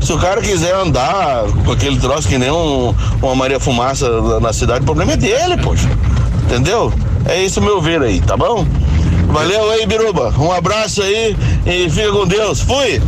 [0.00, 4.08] se o cara quiser andar com aquele troço que nem um, uma Maria Fumaça
[4.40, 5.88] na cidade, o problema é dele, poxa.
[6.44, 6.92] Entendeu?
[7.26, 8.66] É isso meu ver aí, tá bom?
[9.28, 10.32] Valeu aí, Biruba.
[10.38, 11.36] Um abraço aí
[11.66, 12.60] e fica com Deus.
[12.60, 13.00] Fui!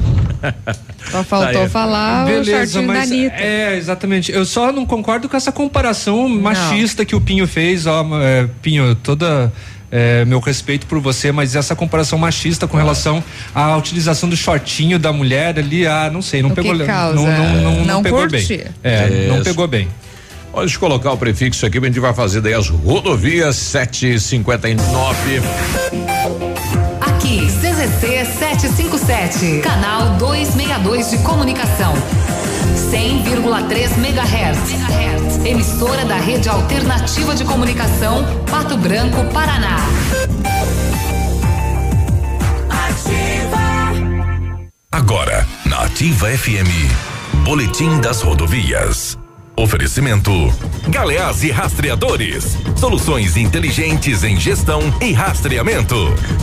[1.11, 1.69] Só faltou Tá, é.
[1.69, 3.37] falar o shortinho da mas Anitta.
[3.37, 4.33] É, exatamente.
[4.33, 7.87] Eu só não concordo com essa comparação machista que o Pinho fez.
[7.87, 9.53] Ó, é, Pinho, toda.
[9.93, 13.23] é, meu respeito por você, mas essa comparação machista com relação
[13.55, 17.15] à utilização do shortinho da mulher ali, ah, não sei, não O que pegou causa?
[17.15, 18.57] não, não, não, não Não pegou curte?
[18.57, 18.67] bem.
[18.83, 19.89] É, não pegou bem.
[20.57, 25.41] Eu colocar o prefixo aqui, a gente vai fazer daí as rodovias 759.
[27.85, 31.93] CZC 757, canal 262 de comunicação.
[32.91, 35.45] 100,3 MHz.
[35.45, 39.77] Emissora da Rede Alternativa de Comunicação, Pato Branco, Paraná.
[44.91, 49.19] Agora, na Ativa FM, Boletim das Rodovias.
[49.57, 50.33] Oferecimento:
[50.89, 52.57] Galeás e Rastreadores.
[52.77, 55.95] Soluções inteligentes em gestão e rastreamento.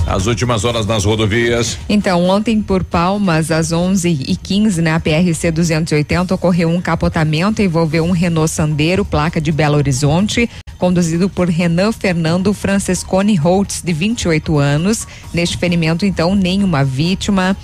[0.08, 1.78] As últimas horas nas rodovias.
[1.90, 8.50] Então, ontem por Palmas, às 11h15, na PRC 280, ocorreu um capotamento, envolveu um Renault
[8.50, 15.06] Sandero, placa de Belo Horizonte, conduzido por Renan Fernando Francescone Holtz, de 28 anos.
[15.34, 17.58] Neste ferimento, então, nenhuma vítima.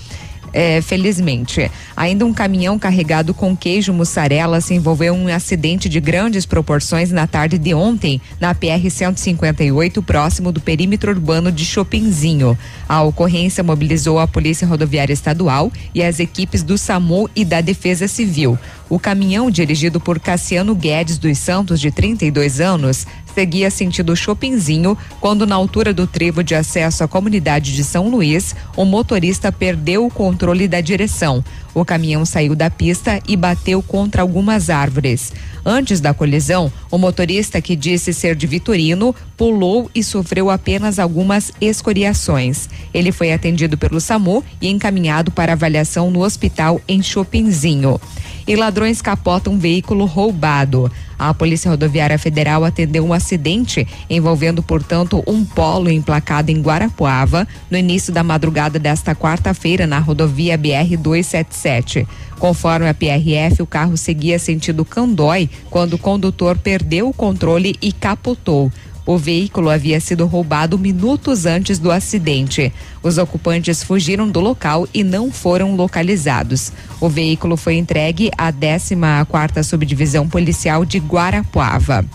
[0.54, 1.70] É, felizmente.
[1.96, 7.12] Ainda um caminhão carregado com queijo mussarela se envolveu em um acidente de grandes proporções
[7.12, 12.58] na tarde de ontem, na PR 158, próximo do perímetro urbano de Chopinzinho.
[12.88, 18.08] A ocorrência mobilizou a Polícia Rodoviária Estadual e as equipes do SAMU e da Defesa
[18.08, 18.58] Civil.
[18.90, 23.06] O caminhão, dirigido por Cassiano Guedes dos Santos, de 32 anos,
[23.38, 28.56] seguia sentido Chopinzinho quando, na altura do trevo de acesso à comunidade de São Luís,
[28.76, 31.46] o motorista perdeu o controle da direção.
[31.72, 35.32] O caminhão saiu da pista e bateu contra algumas árvores.
[35.64, 41.52] Antes da colisão, o motorista, que disse ser de Vitorino, pulou e sofreu apenas algumas
[41.62, 42.68] escoriações.
[42.92, 48.00] Ele foi atendido pelo SAMU e encaminhado para avaliação no hospital em Chopinzinho
[48.48, 50.90] e ladrões capotam um veículo roubado.
[51.18, 57.78] A Polícia Rodoviária Federal atendeu um acidente envolvendo, portanto, um polo emplacado em Guarapuava no
[57.78, 62.08] início da madrugada desta quarta-feira na rodovia BR 277.
[62.40, 67.92] Conforme a PRF, o carro seguia sentido Candói quando o condutor perdeu o controle e
[67.92, 68.72] capotou.
[69.08, 72.74] O veículo havia sido roubado minutos antes do acidente.
[73.02, 76.74] Os ocupantes fugiram do local e não foram localizados.
[77.00, 82.06] O veículo foi entregue à 14ª Subdivisão Policial de Guarapuava.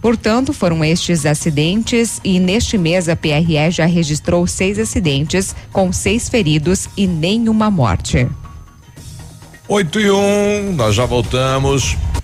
[0.00, 6.30] Portanto, foram estes acidentes e neste mês a PRE já registrou seis acidentes, com seis
[6.30, 8.26] feridos e nenhuma morte.
[9.68, 11.96] 8 e 1, um, nós já voltamos.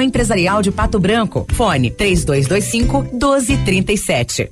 [0.00, 1.46] Empresarial de Pato Branco.
[1.52, 4.50] Fone 3225 1237.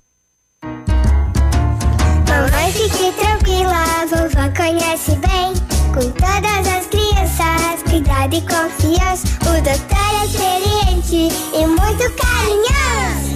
[2.28, 5.54] Mamãe, fique tranquila, vovó conhece bem.
[5.94, 9.26] Com todas as crianças, cuidado e confiança.
[9.42, 13.35] O doutor é experiente e muito carinhoso.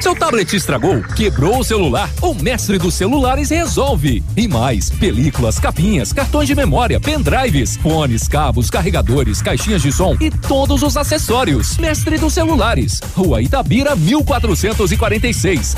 [0.00, 2.10] Seu tablet estragou, quebrou o celular?
[2.22, 4.24] O mestre dos celulares resolve.
[4.36, 10.30] E mais, películas, capinhas, cartões de memória, pendrives, fones, cabos, carregadores, caixinhas de som e
[10.30, 11.76] todos os acessórios.
[11.76, 15.76] Mestre dos celulares, Rua Itabira, 1446.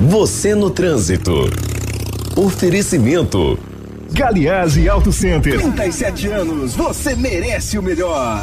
[0.00, 1.50] Você no trânsito.
[2.36, 3.58] Oferecimento.
[4.12, 5.58] Galiase Auto Center.
[5.58, 8.42] 37 anos, você merece o melhor.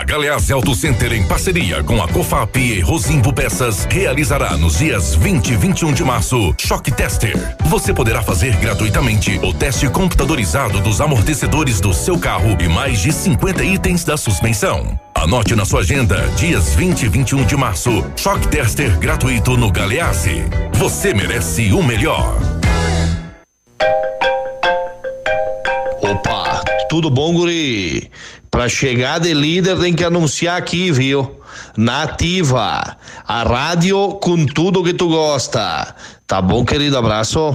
[0.00, 5.14] A Galeazzi Auto Center, em parceria com a Cofap e Rosimbo Peças, realizará nos dias
[5.14, 7.36] 20 e 21 de março Choque Tester.
[7.66, 13.12] Você poderá fazer gratuitamente o teste computadorizado dos amortecedores do seu carro e mais de
[13.12, 14.98] 50 itens da suspensão.
[15.14, 20.46] Anote na sua agenda, dias 20 e 21 de março, Choque Tester gratuito no Galeazzi.
[20.76, 22.38] Você merece o melhor.
[26.00, 28.10] Opa, tudo bom, guri?
[28.50, 31.40] Pra chegar de líder tem que anunciar aqui, viu?
[31.76, 32.96] Nativa,
[33.26, 35.94] a rádio com tudo que tu gosta.
[36.26, 36.98] Tá bom, querido?
[36.98, 37.54] Abraço.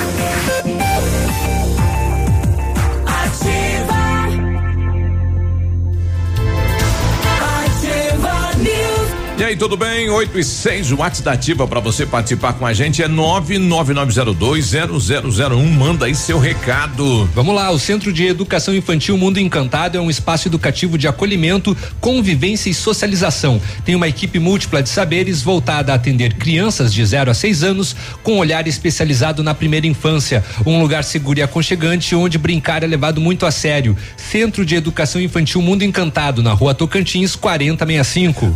[9.41, 10.07] E aí, tudo bem?
[10.07, 15.65] 8 e 6, o WhatsApp da Ativa para você participar com a gente é 999020001.
[15.65, 17.27] Manda aí seu recado.
[17.33, 21.75] Vamos lá, o Centro de Educação Infantil Mundo Encantado é um espaço educativo de acolhimento,
[21.99, 23.59] convivência e socialização.
[23.83, 27.95] Tem uma equipe múltipla de saberes voltada a atender crianças de 0 a 6 anos
[28.21, 30.45] com olhar especializado na primeira infância.
[30.67, 33.97] Um lugar seguro e aconchegante onde brincar é levado muito a sério.
[34.15, 38.53] Centro de Educação Infantil Mundo Encantado, na rua Tocantins, 4065.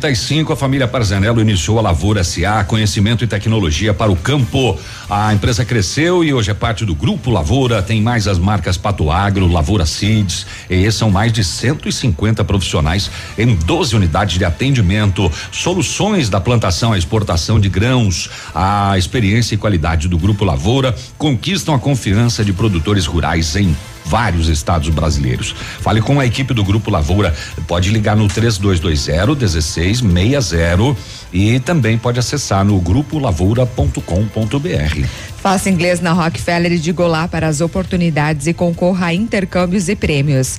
[0.00, 4.78] 1935, a família Parzanello iniciou a Lavoura SA, conhecimento e tecnologia para o campo.
[5.10, 9.10] A empresa cresceu e hoje é parte do Grupo Lavoura, tem mais as marcas Pato
[9.10, 16.30] Agro, Lavoura Seeds, e são mais de 150 profissionais em 12 unidades de atendimento, soluções
[16.30, 18.30] da plantação à exportação de grãos.
[18.54, 23.76] A experiência e qualidade do Grupo Lavoura conquistam a confiança de produtores rurais em
[24.10, 25.54] vários estados brasileiros.
[25.80, 27.32] Fale com a equipe do Grupo Lavoura.
[27.68, 30.96] Pode ligar no 3220 1660
[31.32, 35.06] e também pode acessar no grupolavoura.com.br.
[35.40, 39.94] Faça inglês na Rockefeller e de Golar para as oportunidades e concorra a intercâmbios e
[39.94, 40.58] prêmios.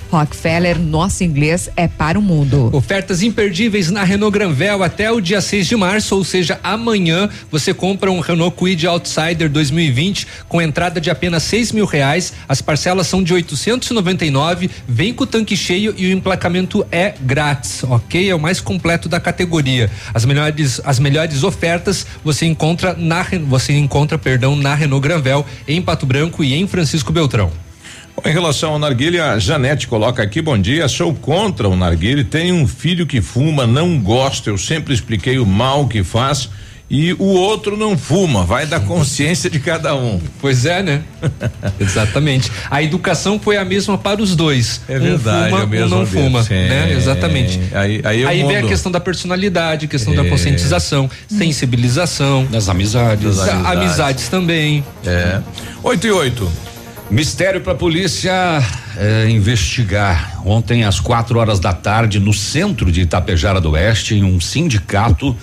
[0.11, 2.69] Rockefeller, nosso inglês é para o mundo.
[2.73, 7.73] Ofertas imperdíveis na Renault Granvel até o dia 6 de março, ou seja, amanhã você
[7.73, 12.33] compra um Renault Kwid Outsider 2020 com entrada de apenas seis mil reais.
[12.47, 17.81] As parcelas são de 899, vem com o tanque cheio e o emplacamento é grátis,
[17.85, 18.29] ok?
[18.29, 19.89] É o mais completo da categoria.
[20.13, 25.81] As melhores, as melhores ofertas você encontra na você encontra, perdão, na Renault Granvel em
[25.81, 27.70] Pato Branco e em Francisco Beltrão.
[28.23, 32.53] Em relação ao narguilha, a Janete coloca aqui, bom dia, sou contra o narguilha, tenho
[32.55, 36.47] um filho que fuma, não gosto, eu sempre expliquei o mal que faz
[36.87, 40.21] e o outro não fuma, vai da consciência de cada um.
[40.39, 41.01] Pois é, né?
[41.79, 42.51] Exatamente.
[42.69, 44.81] A educação foi a mesma para os dois.
[44.87, 46.53] É verdade, um fuma, um não fuma, Sim.
[46.53, 46.93] né?
[46.93, 47.59] Exatamente.
[47.73, 50.17] Aí, aí, Aí vem a questão da personalidade, questão É.
[50.17, 54.83] da conscientização, sensibilização, das amizades, da- amizades também.
[55.05, 55.39] É.
[55.81, 56.51] 8 e 8.
[57.11, 58.31] Mistério para a polícia
[58.95, 60.41] é, investigar.
[60.45, 65.35] Ontem, às quatro horas da tarde, no centro de Itapejara do Oeste, em um sindicato,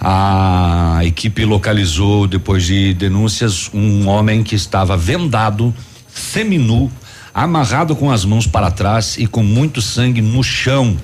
[0.00, 5.74] a equipe localizou, depois de denúncias, um homem que estava vendado,
[6.14, 6.88] seminu,
[7.34, 10.96] amarrado com as mãos para trás e com muito sangue no chão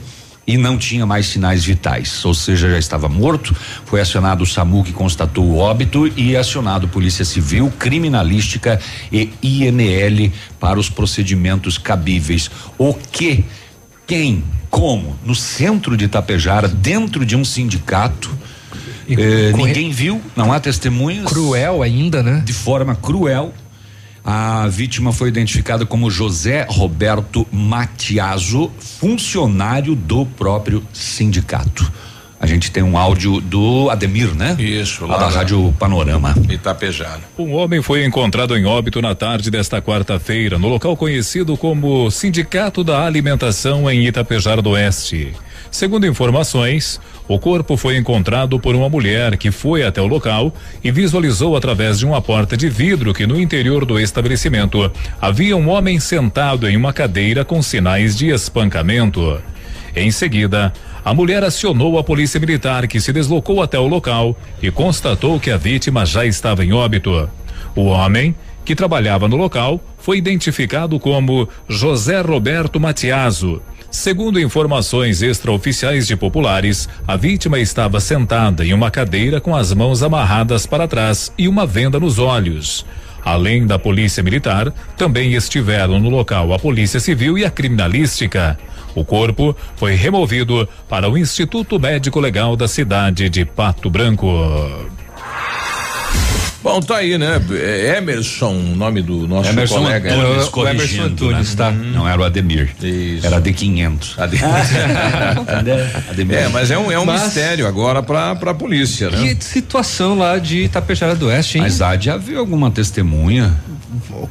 [0.47, 3.55] e não tinha mais sinais vitais, ou seja, já estava morto.
[3.84, 8.80] Foi acionado o SAMU que constatou o óbito e acionado Polícia Civil, Criminalística
[9.11, 12.51] e INL para os procedimentos cabíveis.
[12.78, 13.44] O que,
[14.07, 18.30] quem, como, no centro de Itapejara, dentro de um sindicato,
[19.09, 21.26] eh, ninguém viu, não há testemunhas.
[21.26, 22.42] Cruel ainda, né?
[22.44, 23.53] De forma cruel.
[24.29, 31.89] A vítima foi identificada como José Roberto Matiaso, funcionário do próprio sindicato.
[32.41, 34.57] A gente tem um áudio do Ademir, né?
[34.59, 36.35] Isso, lá da Rádio Panorama.
[36.51, 37.20] Itapejara.
[37.39, 42.83] Um homem foi encontrado em óbito na tarde desta quarta-feira, no local conhecido como Sindicato
[42.83, 45.33] da Alimentação em Itapejara do Oeste.
[45.71, 50.91] Segundo informações, o corpo foi encontrado por uma mulher que foi até o local e
[50.91, 54.91] visualizou através de uma porta de vidro que no interior do estabelecimento
[55.21, 59.41] havia um homem sentado em uma cadeira com sinais de espancamento.
[59.95, 60.73] Em seguida,
[61.05, 65.51] a mulher acionou a polícia militar que se deslocou até o local e constatou que
[65.51, 67.31] a vítima já estava em óbito.
[67.75, 73.62] O homem, que trabalhava no local, foi identificado como José Roberto Matiaso.
[73.91, 80.03] Segundo informações extraoficiais de populares, a vítima estava sentada em uma cadeira com as mãos
[80.03, 82.84] amarradas para trás e uma venda nos olhos.
[83.24, 88.59] Além da polícia militar, também estiveram no local a polícia civil e a criminalística.
[88.95, 94.26] O corpo foi removido para o Instituto Médico Legal da cidade de Pato Branco.
[96.67, 97.41] Bom, tá aí, né?
[97.53, 100.12] É Emerson, o nome do nosso Emerson colega.
[100.12, 101.57] Antunes O- o Emerson Antunes, né?
[101.57, 101.71] tá?
[101.71, 102.75] Não era o Ademir.
[103.23, 104.17] Era de 500.
[106.11, 106.37] Ademir.
[106.37, 109.35] É, mas é um, é um Mas- mistério agora pra, pra polícia, né?
[109.37, 111.62] Que situação lá de Itapejara do Oeste, hein?
[111.62, 113.55] Mas há de haver alguma testemunha.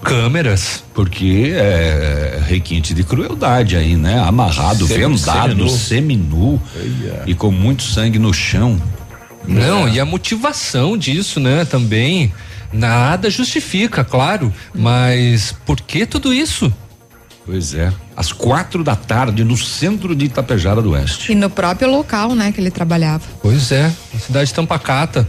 [0.04, 0.84] Câmeras.
[0.94, 4.20] Porque é requinte de crueldade aí, né?
[4.20, 6.62] Amarrado, vendado, seminu
[7.26, 8.78] e com muito sangue no chão.
[9.48, 12.34] Não, e a motivação disso, né, também.
[12.74, 16.74] Nada justifica, claro, mas por que tudo isso?
[17.46, 17.94] Pois é.
[18.18, 21.32] Às quatro da tarde, no centro de Itapejara do Oeste.
[21.32, 23.24] E no próprio local, né, que ele trabalhava.
[23.42, 25.28] Pois é, a cidade de Tampacata.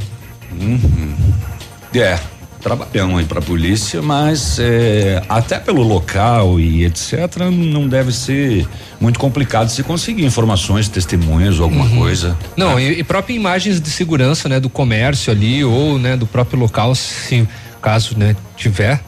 [1.95, 2.19] É,
[2.67, 7.13] trabalhão aí pra polícia, mas é, até pelo local e etc,
[7.53, 8.67] não deve ser
[9.01, 11.99] muito complicado se conseguir informações, testemunhas ou alguma Uhum.
[11.99, 12.37] coisa.
[12.57, 16.59] Não, e, e próprias imagens de segurança, né, do comércio ali ou, né, do próprio
[16.59, 17.47] local, se
[17.81, 19.01] caso, né, tiver.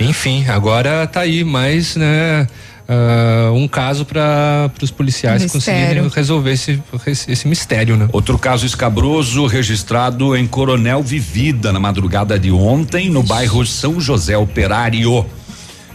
[0.00, 2.48] Enfim, agora tá aí mais, né,
[2.92, 5.84] ah, um caso para os policiais Mistério.
[5.84, 8.08] conseguirem resolver esse, esse, esse mistério, né?
[8.12, 14.36] Outro caso escabroso registrado em Coronel Vivida na madrugada de ontem, no bairro São José
[14.36, 15.24] Operário.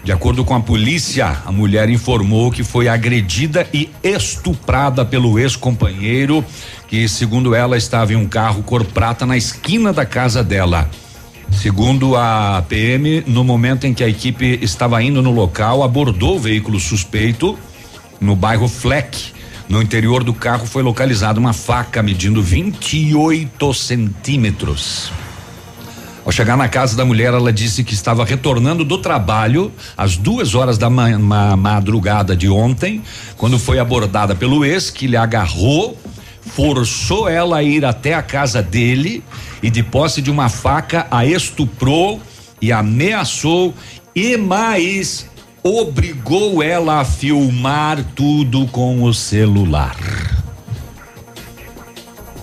[0.06, 6.46] De acordo com a polícia, a mulher informou que foi agredida e estuprada pelo ex-companheiro,
[6.88, 10.90] que, segundo ela, estava em um carro cor prata na esquina da casa dela.
[11.52, 16.40] Segundo a PM, no momento em que a equipe estava indo no local, abordou o
[16.40, 17.58] veículo suspeito
[18.20, 19.34] no bairro Fleck.
[19.68, 25.12] No interior do carro foi localizada uma faca medindo 28 centímetros.
[26.26, 30.56] Ao chegar na casa da mulher, ela disse que estava retornando do trabalho às duas
[30.56, 33.04] horas da ma ma madrugada de ontem,
[33.38, 35.96] quando foi abordada pelo ex, que lhe agarrou,
[36.42, 39.24] forçou ela a ir até a casa dele
[39.66, 42.22] e, de posse de uma faca, a estuprou
[42.62, 43.74] e ameaçou
[44.16, 45.28] e mais
[45.64, 49.96] obrigou ela a filmar tudo com o celular.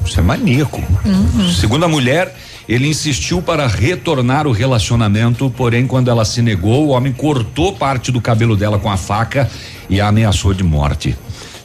[0.04, 0.82] Isso é maníaco.
[1.04, 1.48] Uhum.
[1.52, 2.34] Segundo a mulher,
[2.68, 8.10] ele insistiu para retornar o relacionamento, porém, quando ela se negou, o homem cortou parte
[8.10, 9.48] do cabelo dela com a faca
[9.88, 11.16] e a ameaçou de morte.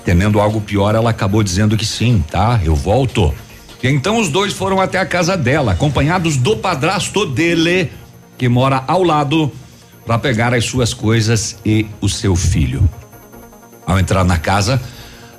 [0.05, 2.61] Temendo algo pior, ela acabou dizendo que sim, tá?
[2.63, 3.33] Eu volto.
[3.83, 7.91] Então os dois foram até a casa dela, acompanhados do padrasto dele,
[8.37, 9.51] que mora ao lado,
[10.05, 12.89] para pegar as suas coisas e o seu filho.
[13.85, 14.81] Ao entrar na casa,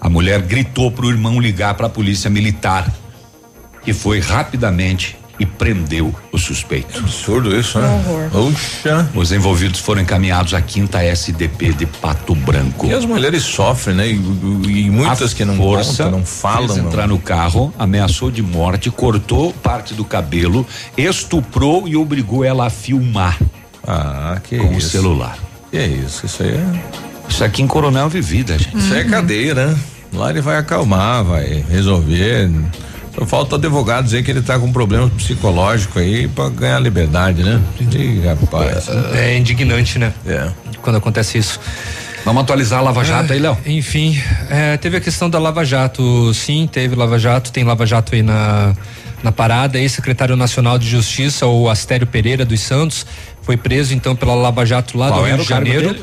[0.01, 2.91] a mulher gritou para o irmão ligar para a polícia militar,
[3.83, 6.99] que foi rapidamente e prendeu o suspeito.
[6.99, 8.29] Absurdo isso, né?
[8.33, 9.09] Puxa.
[9.15, 12.87] Os envolvidos foram encaminhados à quinta SDP de Pato Branco.
[12.87, 14.09] E as mulheres sofrem, né?
[14.09, 14.15] E,
[14.87, 16.69] e muitas A que não força contam, não falam.
[16.69, 16.87] fez não.
[16.87, 20.67] entrar no carro, ameaçou de morte, cortou parte do cabelo,
[20.97, 23.39] estuprou e obrigou ela a filmar.
[23.87, 24.89] Ah, que com isso.
[24.89, 25.39] o celular.
[25.71, 26.83] Que isso, isso aí é.
[27.29, 28.77] Isso aqui em Coronel Vivida, gente.
[28.77, 29.79] Isso aí é cadeia, né?
[30.13, 32.51] Lá ele vai acalmar, vai resolver.
[33.19, 37.61] Só falta advogados aí que ele tá com problemas psicológicos aí pra ganhar liberdade, né?
[37.81, 38.89] Ih, rapaz.
[39.15, 40.13] É indignante, né?
[40.25, 40.49] É.
[40.83, 41.59] Quando acontece isso.
[42.25, 43.59] Vamos atualizar a Lava Jato aí, Léo?
[43.67, 44.21] Enfim,
[44.51, 48.23] é, teve a questão da Lava Jato, sim, teve Lava Jato, tem Lava Jato aí
[48.23, 48.75] na,
[49.23, 53.07] na parada, ex-secretário nacional de Justiça, o Astério Pereira dos Santos,
[53.43, 55.97] foi preso então pela Lava Jato lá Qual do Rio de o Janeiro.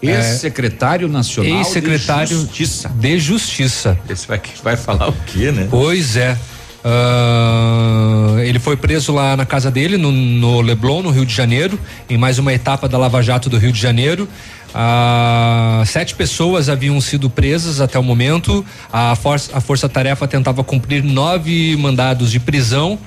[0.00, 0.16] Dele?
[0.16, 2.88] Ex-secretário nacional Ex-secretário de Justiça.
[2.88, 3.98] de Justiça.
[4.08, 5.68] Esse vai, vai falar o quê, né?
[5.70, 6.36] Pois é.
[6.82, 11.78] Ah, ele foi preso lá na casa dele, no, no Leblon, no Rio de Janeiro,
[12.08, 14.28] em mais uma etapa da Lava Jato do Rio de Janeiro.
[14.74, 18.64] Ah, sete pessoas haviam sido presas até o momento.
[18.92, 22.98] A força, a força tarefa tentava cumprir nove mandados de prisão.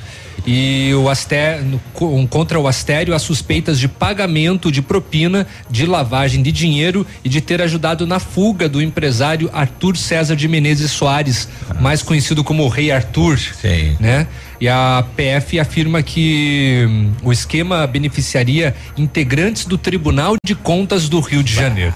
[0.46, 1.80] E o Astério,
[2.30, 7.40] contra o Astério, há suspeitas de pagamento de propina, de lavagem de dinheiro e de
[7.40, 11.48] ter ajudado na fuga do empresário Arthur César de Menezes Soares,
[11.80, 13.38] mais conhecido como Rei Arthur.
[13.38, 13.96] Sim.
[14.00, 14.28] Né?
[14.60, 21.20] E a PF afirma que hum, o esquema beneficiaria integrantes do Tribunal de Contas do
[21.22, 21.94] Rio de Janeiro.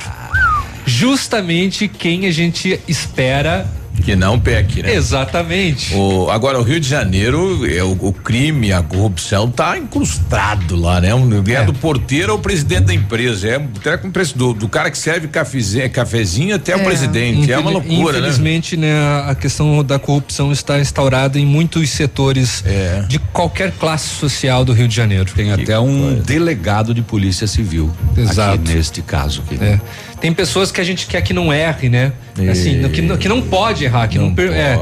[0.85, 3.69] Justamente quem a gente espera
[4.03, 4.93] Que não peque, né?
[4.93, 5.93] Exatamente.
[5.93, 11.01] O, agora, o Rio de Janeiro, é, o, o crime, a corrupção tá incrustado lá,
[11.01, 11.13] né?
[11.13, 11.65] Um, é.
[11.65, 13.47] do porteiro ao presidente da empresa.
[13.47, 17.51] É até com preço do, do cara que serve cafezinho, cafezinho até o presidente.
[17.51, 18.19] é uma loucura, né?
[18.19, 18.93] Infelizmente, né?
[19.25, 23.03] a questão da corrupção está instaurada em muitos setores É.
[23.07, 25.31] de qualquer classe social do Rio de Janeiro.
[25.35, 28.55] Tem até um delegado de polícia civil Exato.
[28.55, 29.61] aqui neste caso aqui.
[29.63, 29.79] É.
[30.19, 32.11] Tem pessoas que a gente quer que não erre, né?
[32.49, 34.77] Assim, no- que, não- que não pode errar, que não, per- é,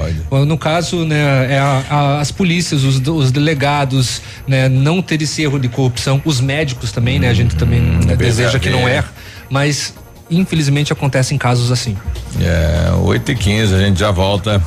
[0.45, 5.41] no caso, né, é a- a- as polícias, os, os delegados, né, não ter esse
[5.41, 8.97] erro de corrupção, os médicos também, né, a gente também né, deseja que não é.
[8.97, 9.07] erre,
[9.49, 9.93] mas
[10.29, 11.95] infelizmente acontecem casos assim.
[12.41, 14.61] É, 8 e 15 a gente já volta.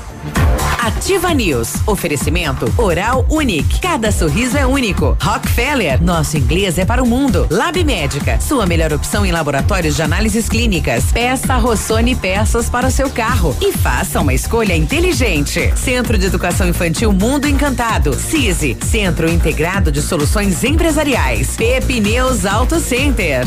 [0.88, 1.74] Ativa News.
[1.86, 3.80] Oferecimento Oral Unique.
[3.80, 5.16] Cada sorriso é único.
[5.20, 6.02] Rockefeller.
[6.02, 7.46] Nosso inglês é para o mundo.
[7.50, 8.40] Lab Médica.
[8.40, 11.04] Sua melhor opção em laboratórios de análises clínicas.
[11.12, 13.56] Peça Rossoni peças para o seu carro.
[13.60, 15.72] E faça uma escolha inteligente.
[15.76, 18.14] Centro de Educação Infantil Mundo Encantado.
[18.14, 18.76] CISI.
[18.84, 21.56] Centro Integrado de Soluções Empresariais.
[21.56, 23.46] Pepineus Auto Center.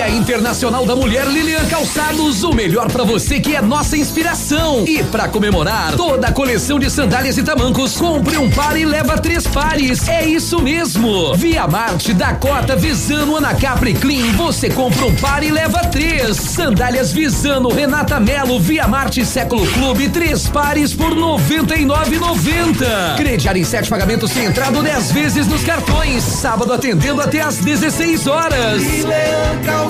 [0.00, 4.82] Dia Internacional da Mulher Lilian Calçados, o melhor para você que é nossa inspiração.
[4.86, 9.18] E para comemorar toda a coleção de sandálias e tamancos, compre um par e leva
[9.18, 10.08] três pares.
[10.08, 11.34] É isso mesmo.
[11.34, 16.38] Via Marte, Dakota, Visano, Anacapri Clean, você compra um par e leva três.
[16.38, 23.16] Sandálias Visano, Renata Melo, Via Marte Século Clube, três pares por noventa e nove noventa.
[23.18, 26.22] Crediar em sete pagamentos sem entrada dez vezes nos cartões.
[26.22, 28.82] Sábado atendendo até às 16 horas.
[29.04, 29.89] Leão Calçados.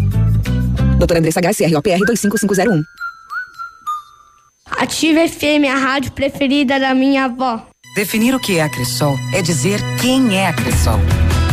[1.01, 2.83] Doutora Andressa HCROPR 25501.
[4.77, 7.65] Ativa FM, a rádio preferida da minha avó.
[7.95, 10.99] Definir o que é a Cressol é dizer quem é a Cressol.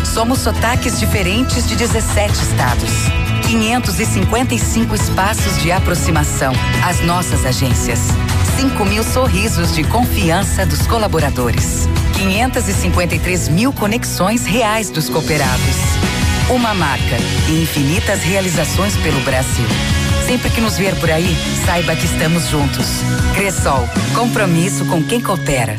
[0.05, 2.91] Somos sotaques diferentes de 17 estados.
[3.49, 6.53] 555 espaços de aproximação.
[6.87, 8.01] As nossas agências.
[8.61, 11.89] 5 mil sorrisos de confiança dos colaboradores.
[12.19, 16.18] 553 mil conexões reais dos cooperados.
[16.51, 19.67] Uma marca e infinitas realizações pelo Brasil.
[20.27, 22.87] Sempre que nos ver por aí, saiba que estamos juntos.
[23.35, 25.79] Cressol, compromisso com quem coopera.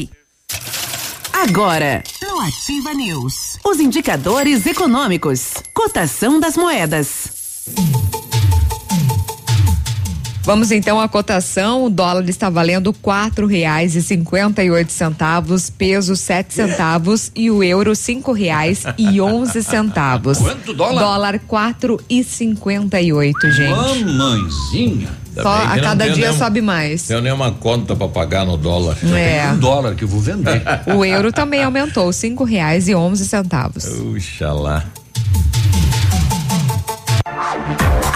[1.41, 7.63] Agora, no Ativa News, os indicadores econômicos, cotação das moedas.
[10.43, 11.83] Vamos então à cotação.
[11.85, 17.49] O dólar está valendo quatro reais e cinquenta e oito centavos, peso sete centavos e
[17.49, 20.37] o euro cinco reais e onze centavos.
[20.37, 21.01] Quanto dólar?
[21.01, 24.03] Dólar quatro e cinquenta e oito, gente.
[24.03, 25.20] Mamãezinha.
[25.35, 27.03] Só a cada dia sobe mais.
[27.03, 28.97] Tenho nenhuma conta para pagar no dólar.
[29.15, 29.51] É.
[29.51, 30.61] Um dólar que eu vou vender.
[30.95, 33.85] O euro também aumentou, cinco reais e onze centavos.
[33.85, 34.83] Puxa lá.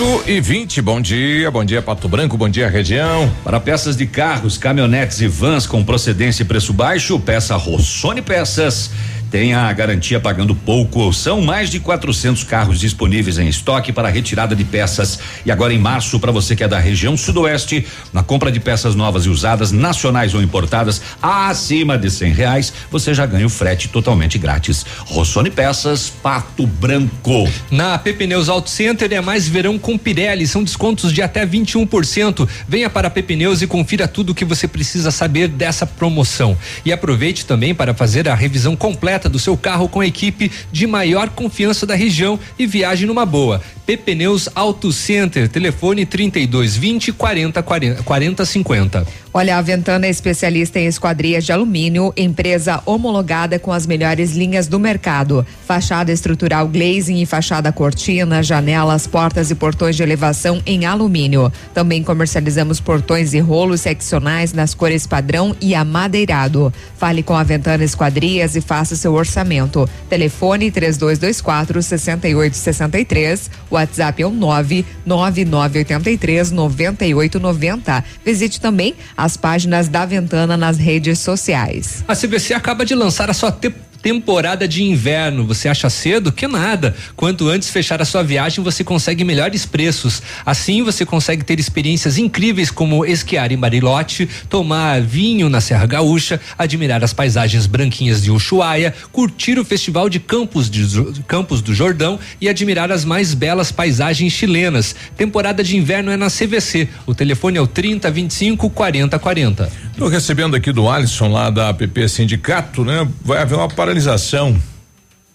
[0.00, 3.30] 8 e 20, bom dia, bom dia Pato Branco, bom dia região.
[3.44, 8.90] Para peças de carros, caminhonetes e vans com procedência e preço baixo, peça Rossoni Peças.
[9.30, 11.12] Tenha a garantia pagando pouco.
[11.12, 15.20] São mais de 400 carros disponíveis em estoque para retirada de peças.
[15.46, 18.96] E agora em março, para você que é da região sudoeste, na compra de peças
[18.96, 23.88] novas e usadas, nacionais ou importadas, acima de cem reais, você já ganha o frete
[23.88, 24.84] totalmente grátis.
[25.06, 27.48] Rossoni Peças, Pato Branco.
[27.70, 32.48] Na PP Neus Auto Center é mais verão com Pirelli, são descontos de até 21%.
[32.68, 36.56] Venha para a PP Neus e confira tudo o que você precisa saber dessa promoção.
[36.84, 40.86] E aproveite também para fazer a revisão completa do seu carro com a equipe de
[40.86, 43.60] maior confiança da região e viaje numa boa.
[43.90, 49.06] PP Neus Auto Center, telefone 3220 40 40 40 50.
[49.32, 54.66] Olha, a Ventana é especialista em esquadrias de alumínio, empresa homologada com as melhores linhas
[54.66, 55.46] do mercado.
[55.66, 61.52] Fachada estrutural glazing e fachada cortina, janelas, portas e portões de elevação em alumínio.
[61.72, 66.72] Também comercializamos portões e rolos seccionais nas cores padrão e amadeirado.
[66.96, 69.86] Fale com a Ventana Esquadrias e faça seu orçamento.
[70.08, 73.50] Telefone 3224 6863.
[73.70, 78.04] WhatsApp é o 99983 9890.
[78.24, 82.04] Visite também as páginas da Ventana nas redes sociais.
[82.06, 85.46] A CVC acaba de lançar a sua te temporada de inverno.
[85.46, 86.32] Você acha cedo?
[86.32, 86.94] Que nada.
[87.16, 90.22] Quanto antes fechar a sua viagem, você consegue melhores preços.
[90.44, 96.40] Assim, você consegue ter experiências incríveis como esquiar em Barilote, tomar vinho na Serra Gaúcha,
[96.58, 100.86] admirar as paisagens branquinhas de Ushuaia, curtir o Festival de Campos, de,
[101.26, 104.94] Campos do Jordão e admirar as mais belas paisagens chilenas.
[105.16, 106.88] Temporada de inverno é na CVC.
[107.06, 109.70] O telefone é o 30 25 40 40.
[109.92, 113.06] Estou recebendo aqui do Alisson lá da APP Sindicato, né?
[113.22, 114.56] Vai haver uma paralisação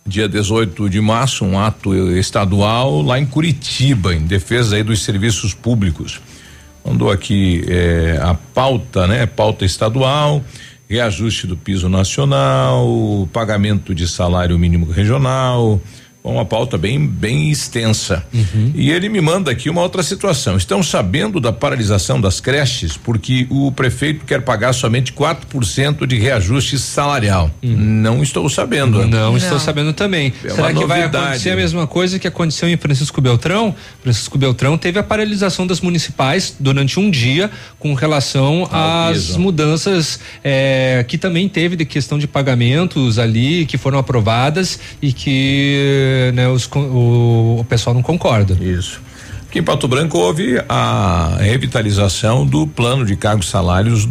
[0.07, 5.53] dia 18 de março, um ato estadual lá em Curitiba, em defesa aí dos serviços
[5.53, 6.21] públicos.
[6.85, 9.25] Mandou aqui eh, a pauta, né?
[9.25, 10.41] Pauta estadual,
[10.87, 15.81] reajuste do piso nacional, pagamento de salário mínimo regional,
[16.31, 18.25] uma pauta bem bem extensa.
[18.33, 18.71] Uhum.
[18.73, 20.57] E ele me manda aqui uma outra situação.
[20.57, 26.79] Estão sabendo da paralisação das creches porque o prefeito quer pagar somente 4% de reajuste
[26.79, 27.51] salarial.
[27.63, 27.75] Uhum.
[27.75, 29.05] Não estou sabendo.
[29.05, 30.33] Não, Não, estou sabendo também.
[30.43, 33.75] É Será que vai acontecer a mesma coisa que aconteceu em Francisco Beltrão?
[34.01, 40.19] Francisco Beltrão teve a paralisação das municipais durante um dia com relação ah, às mudanças
[40.43, 46.47] é, que também teve de questão de pagamentos ali que foram aprovadas e que né,
[46.47, 48.57] os, o, o pessoal não concorda.
[48.61, 49.01] Isso.
[49.47, 54.07] Aqui em Pato Branco houve a revitalização do plano de cargos salários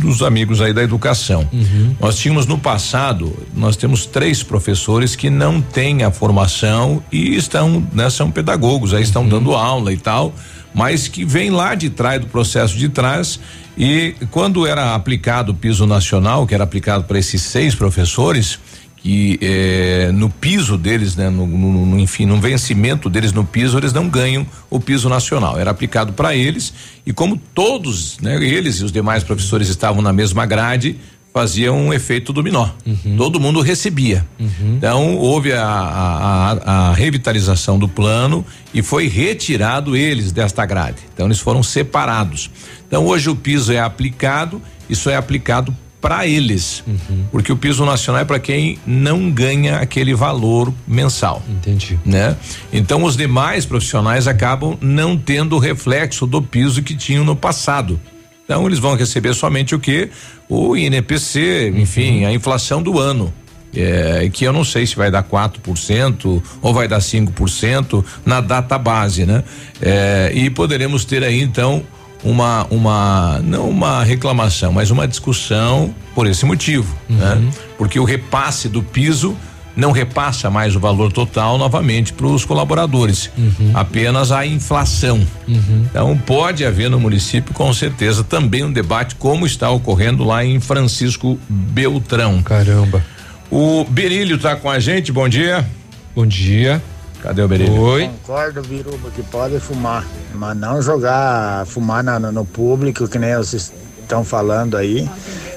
[0.00, 1.46] dos amigos aí da educação.
[1.52, 1.94] Uhum.
[2.00, 7.86] Nós tínhamos no passado, nós temos três professores que não têm a formação e estão,
[7.92, 9.28] né, são pedagogos, aí estão uhum.
[9.28, 10.34] dando aula e tal,
[10.74, 13.38] mas que vem lá de trás do processo de trás
[13.76, 18.58] e quando era aplicado o piso nacional, que era aplicado para esses seis professores,
[19.02, 23.78] que eh, no piso deles, né, no, no, no, enfim, no vencimento deles no piso,
[23.78, 25.58] eles não ganham o piso nacional.
[25.58, 26.72] Era aplicado para eles
[27.06, 30.96] e como todos, né, eles e os demais professores estavam na mesma grade,
[31.32, 32.68] fazia um efeito dominó.
[32.84, 33.16] Uhum.
[33.16, 34.26] Todo mundo recebia.
[34.38, 34.74] Uhum.
[34.76, 38.44] Então houve a, a, a, revitalização do plano
[38.74, 40.98] e foi retirado eles desta grade.
[41.14, 42.50] Então eles foram separados.
[42.86, 47.24] Então hoje o piso é aplicado, isso é aplicado para eles, uhum.
[47.30, 51.42] porque o piso nacional é para quem não ganha aquele valor mensal.
[51.48, 51.98] Entendi.
[52.04, 52.36] Né?
[52.72, 58.00] Então os demais profissionais acabam não tendo o reflexo do piso que tinham no passado.
[58.44, 60.10] Então eles vão receber somente o que?
[60.48, 62.28] O INPC, enfim, uhum.
[62.28, 63.32] a inflação do ano.
[63.72, 68.76] É, que eu não sei se vai dar 4% ou vai dar 5% na data
[68.76, 69.44] base, né?
[69.80, 71.84] É, e poderemos ter aí então
[72.22, 77.16] uma uma não uma reclamação, mas uma discussão por esse motivo, uhum.
[77.16, 77.50] né?
[77.78, 79.36] Porque o repasse do piso
[79.76, 83.70] não repassa mais o valor total novamente para os colaboradores, uhum.
[83.72, 85.26] apenas a inflação.
[85.48, 85.86] Uhum.
[85.88, 90.60] Então pode haver no município com certeza também um debate como está ocorrendo lá em
[90.60, 92.42] Francisco Beltrão.
[92.42, 93.02] Caramba.
[93.50, 95.10] O Berílio está com a gente.
[95.10, 95.66] Bom dia.
[96.14, 96.80] Bom dia.
[97.22, 97.80] Cadê o Berílio?
[97.80, 98.10] Oi.
[98.26, 103.72] Concordo, Biruba, que pode fumar, mas não jogar, fumar na, no público, que nem vocês
[104.00, 105.08] estão falando aí.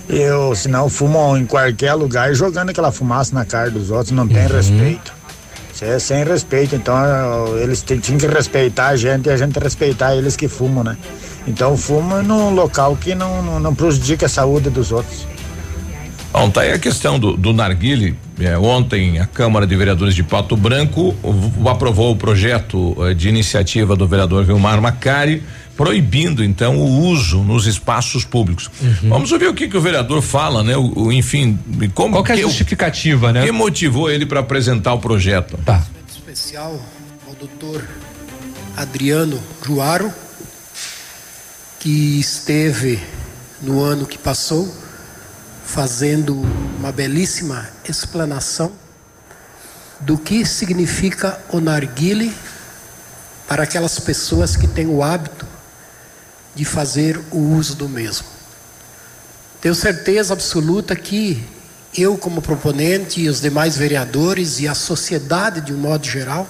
[0.10, 4.46] Eu, senão fumam em qualquer lugar jogando aquela fumaça na cara dos outros, não tem
[4.46, 4.52] uhum.
[4.52, 5.14] respeito.
[5.74, 6.96] Isso é sem respeito, então
[7.58, 10.98] eles tinham que respeitar a gente e a gente respeitar eles que fumam, né?
[11.48, 15.26] Então fuma num local que não, não, não prejudica a saúde dos outros.
[16.34, 18.18] Bom, tá aí a questão do, do narguile.
[18.40, 21.16] É, ontem a Câmara de Vereadores de Pato Branco
[21.70, 25.44] aprovou o projeto eh, de iniciativa do vereador Vilmar Macari,
[25.78, 28.72] proibindo então o uso nos espaços públicos.
[28.82, 29.10] Uhum.
[29.10, 30.76] Vamos ouvir o que, que o vereador fala, né?
[30.76, 31.60] O, o enfim,
[31.94, 33.46] como Qual que é a justificativa, né?
[33.46, 35.60] Que motivou ele para apresentar o projeto?
[35.64, 35.86] Tá.
[36.10, 36.82] Especial
[37.28, 37.88] ao doutor
[38.76, 40.12] Adriano Juaro,
[41.80, 43.00] que esteve
[43.62, 44.83] no ano que passou
[45.74, 46.40] fazendo
[46.78, 48.72] uma belíssima explanação
[50.00, 52.32] do que significa o narguile
[53.48, 55.48] para aquelas pessoas que têm o hábito
[56.54, 58.28] de fazer o uso do mesmo.
[59.60, 61.44] Tenho certeza absoluta que
[61.98, 66.48] eu, como proponente, e os demais vereadores e a sociedade de um modo geral,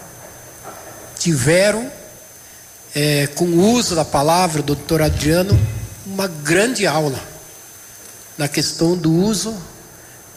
[1.17, 1.89] tiveram,
[2.93, 5.57] é, com o uso da palavra do doutor Adriano,
[6.05, 7.31] uma grande aula
[8.37, 9.55] na questão do uso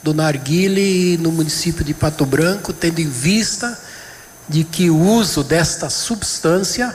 [0.02, 3.76] do narguile no município de Pato Branco, tendo em vista
[4.48, 6.94] de que o uso desta substância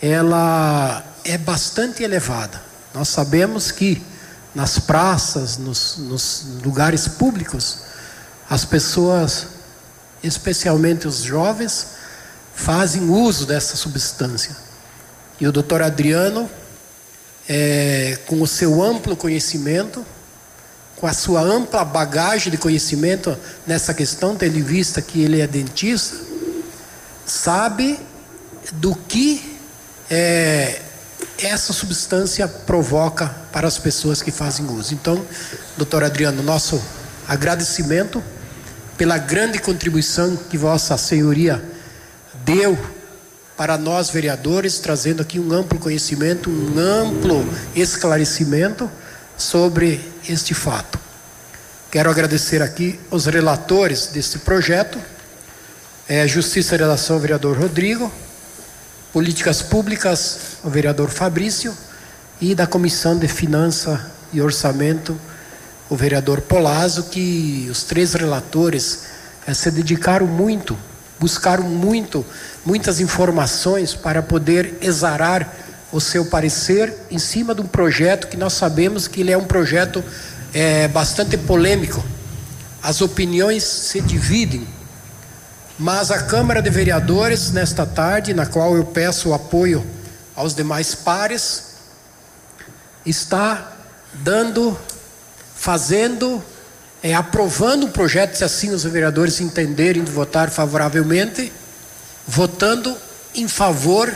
[0.00, 2.62] ela é bastante elevada.
[2.94, 4.00] Nós sabemos que
[4.54, 7.78] nas praças, nos, nos lugares públicos,
[8.48, 9.48] as pessoas,
[10.22, 11.88] especialmente os jovens,
[12.54, 14.56] fazem uso dessa substância.
[15.40, 16.48] E o doutor Adriano
[17.48, 20.04] é, com o seu amplo conhecimento,
[20.96, 25.46] com a sua ampla bagagem de conhecimento nessa questão, tendo em vista que ele é
[25.46, 26.16] dentista,
[27.26, 27.98] sabe
[28.72, 29.58] do que
[30.10, 30.80] é,
[31.38, 34.94] essa substância provoca para as pessoas que fazem uso.
[34.94, 35.24] Então,
[35.76, 36.82] doutor Adriano, nosso
[37.26, 38.22] agradecimento
[38.96, 41.62] pela grande contribuição que Vossa Senhoria
[42.44, 42.78] deu
[43.56, 47.44] para nós vereadores, trazendo aqui um amplo conhecimento, um amplo
[47.74, 48.90] esclarecimento
[49.36, 50.98] sobre este fato.
[51.90, 54.98] Quero agradecer aqui os relatores deste projeto,
[56.08, 58.12] é, Justiça e Relação, vereador Rodrigo,
[59.12, 61.72] Políticas Públicas, o vereador Fabrício,
[62.40, 65.16] e da Comissão de Finança e Orçamento,
[65.88, 69.04] o vereador Polazzo, que os três relatores
[69.46, 70.76] é, se dedicaram muito,
[71.24, 72.22] buscaram muito,
[72.66, 75.56] muitas informações para poder exarar
[75.90, 79.46] o seu parecer em cima de um projeto que nós sabemos que ele é um
[79.46, 80.04] projeto
[80.52, 82.04] é, bastante polêmico.
[82.82, 84.68] As opiniões se dividem,
[85.78, 89.82] mas a Câmara de Vereadores, nesta tarde, na qual eu peço o apoio
[90.36, 91.76] aos demais pares,
[93.06, 93.72] está
[94.12, 94.78] dando,
[95.56, 96.44] fazendo,
[97.04, 101.52] é, aprovando um projeto, se assim os vereadores entenderem de votar favoravelmente,
[102.26, 102.96] votando
[103.34, 104.10] em favor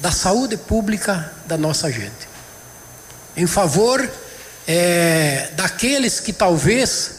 [0.00, 2.28] da saúde pública da nossa gente,
[3.36, 4.10] em favor
[4.66, 7.12] é, daqueles que talvez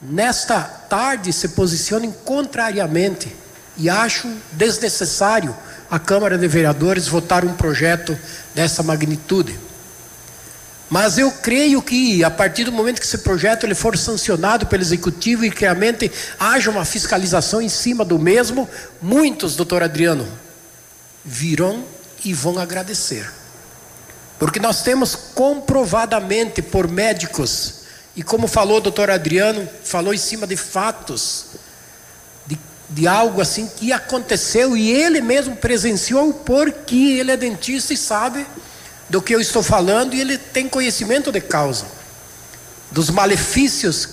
[0.00, 3.36] nesta tarde se posicionem contrariamente
[3.76, 5.54] e acham desnecessário
[5.90, 8.18] a Câmara de Vereadores votar um projeto
[8.54, 9.54] dessa magnitude.
[10.92, 14.82] Mas eu creio que a partir do momento que esse projeto ele for sancionado pelo
[14.82, 18.68] executivo e que realmente haja uma fiscalização em cima do mesmo,
[19.00, 20.28] muitos, doutor Adriano,
[21.24, 21.82] virão
[22.22, 23.26] e vão agradecer.
[24.38, 30.46] Porque nós temos comprovadamente por médicos, e como falou o doutor Adriano, falou em cima
[30.46, 31.46] de fatos,
[32.46, 32.58] de,
[32.90, 38.46] de algo assim que aconteceu e ele mesmo presenciou, porque ele é dentista e sabe
[39.12, 41.84] do que eu estou falando e ele tem conhecimento de causa,
[42.90, 44.08] dos malefícios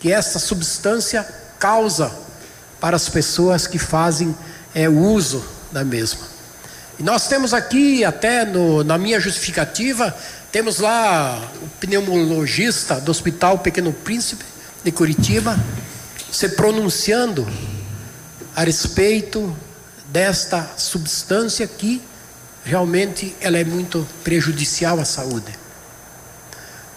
[0.00, 1.22] que essa substância
[1.56, 2.10] causa
[2.80, 4.36] para as pessoas que fazem
[4.74, 6.26] é, uso da mesma.
[6.98, 10.12] E nós temos aqui, até no, na minha justificativa,
[10.50, 14.44] temos lá o pneumologista do Hospital Pequeno Príncipe
[14.82, 15.56] de Curitiba
[16.32, 17.46] se pronunciando
[18.56, 19.56] a respeito
[20.08, 22.02] desta substância que
[22.64, 25.52] realmente ela é muito prejudicial à saúde.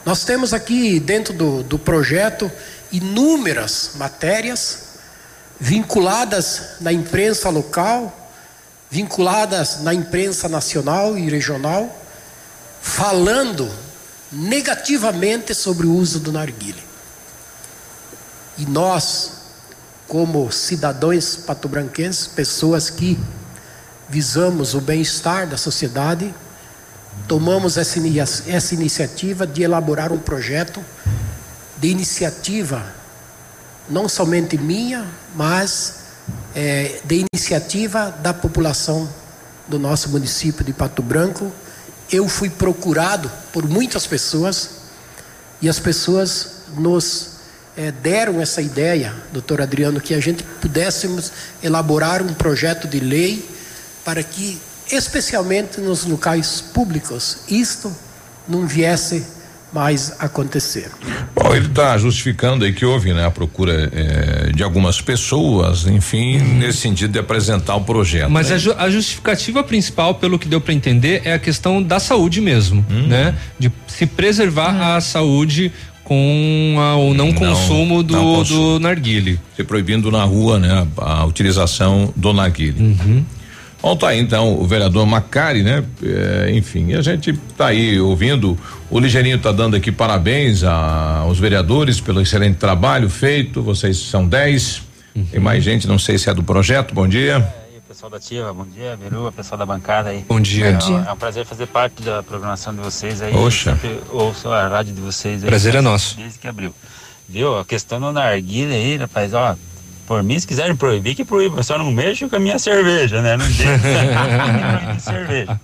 [0.06, 2.52] Nós temos aqui dentro do, do projeto
[2.92, 4.84] inúmeras matérias
[5.60, 8.32] vinculadas na imprensa local,
[8.92, 11.90] vinculadas na imprensa nacional e regional,
[12.82, 13.72] falando
[14.32, 16.84] negativamente sobre o uso do narguile.
[18.58, 19.32] E nós,
[20.08, 23.18] como cidadãos patobranquenses, pessoas que
[24.14, 26.32] visamos o bem-estar da sociedade,
[27.28, 28.00] tomamos essa,
[28.46, 30.86] essa iniciativa de elaborar um projeto
[31.80, 32.86] de iniciativa,
[33.90, 35.04] não somente minha,
[35.36, 35.96] mas
[36.54, 39.10] é, de iniciativa da população
[39.68, 41.52] do nosso município de Pato Branco.
[42.12, 44.70] Eu fui procurado por muitas pessoas
[45.60, 47.30] e as pessoas nos
[47.76, 51.32] é, deram essa ideia, doutor Adriano, que a gente pudéssemos
[51.64, 53.53] elaborar um projeto de lei
[54.04, 54.60] para que,
[54.92, 57.92] especialmente nos locais públicos, isto
[58.48, 59.26] não viesse
[59.74, 60.92] mais acontecer.
[61.34, 66.38] Bom, ele está justificando aí que houve né, a procura eh, de algumas pessoas, enfim,
[66.38, 66.60] hum.
[66.60, 68.30] nesse sentido de apresentar o projeto.
[68.30, 68.56] Mas né?
[68.56, 72.40] a, ju, a, justificativa principal, pelo que deu para entender, é a questão da saúde
[72.40, 73.08] mesmo, hum.
[73.08, 73.36] né?
[73.58, 74.96] De se preservar hum.
[74.96, 75.72] a saúde
[76.04, 78.74] com a, o não, não consumo do, não consumo.
[78.74, 79.40] do narguile.
[79.56, 82.80] Se proibindo na rua, né, a, a utilização do narguile.
[82.80, 83.26] Uhum.
[83.84, 85.84] Bom, tá aí então o vereador Macari, né?
[86.02, 88.58] É, enfim, a gente tá aí ouvindo.
[88.90, 93.62] O Ligeirinho tá dando aqui parabéns a, aos vereadores pelo excelente trabalho feito.
[93.62, 94.84] Vocês são 10.
[95.14, 95.26] Uhum.
[95.26, 96.94] Tem mais gente, não sei se é do projeto.
[96.94, 97.46] Bom dia.
[97.76, 100.24] É, pessoal da Ativa, bom dia, Veru, pessoal da bancada aí.
[100.30, 100.68] Bom dia.
[100.68, 101.06] É, bom dia.
[101.06, 103.34] é um prazer fazer parte da programação de vocês aí.
[103.34, 103.78] Poxa.
[104.12, 105.50] Ouço a rádio de vocês aí.
[105.50, 106.16] Prazer é nosso.
[106.16, 106.74] Desde que abriu.
[107.28, 107.60] Viu?
[107.60, 109.58] A questão do narguilha aí, rapaz, ó,
[110.06, 111.64] por mim, se quiserem proibir, que proíba.
[111.64, 113.38] Só não mexo com a minha cerveja, né?
[113.38, 115.60] Não deixa cerveja.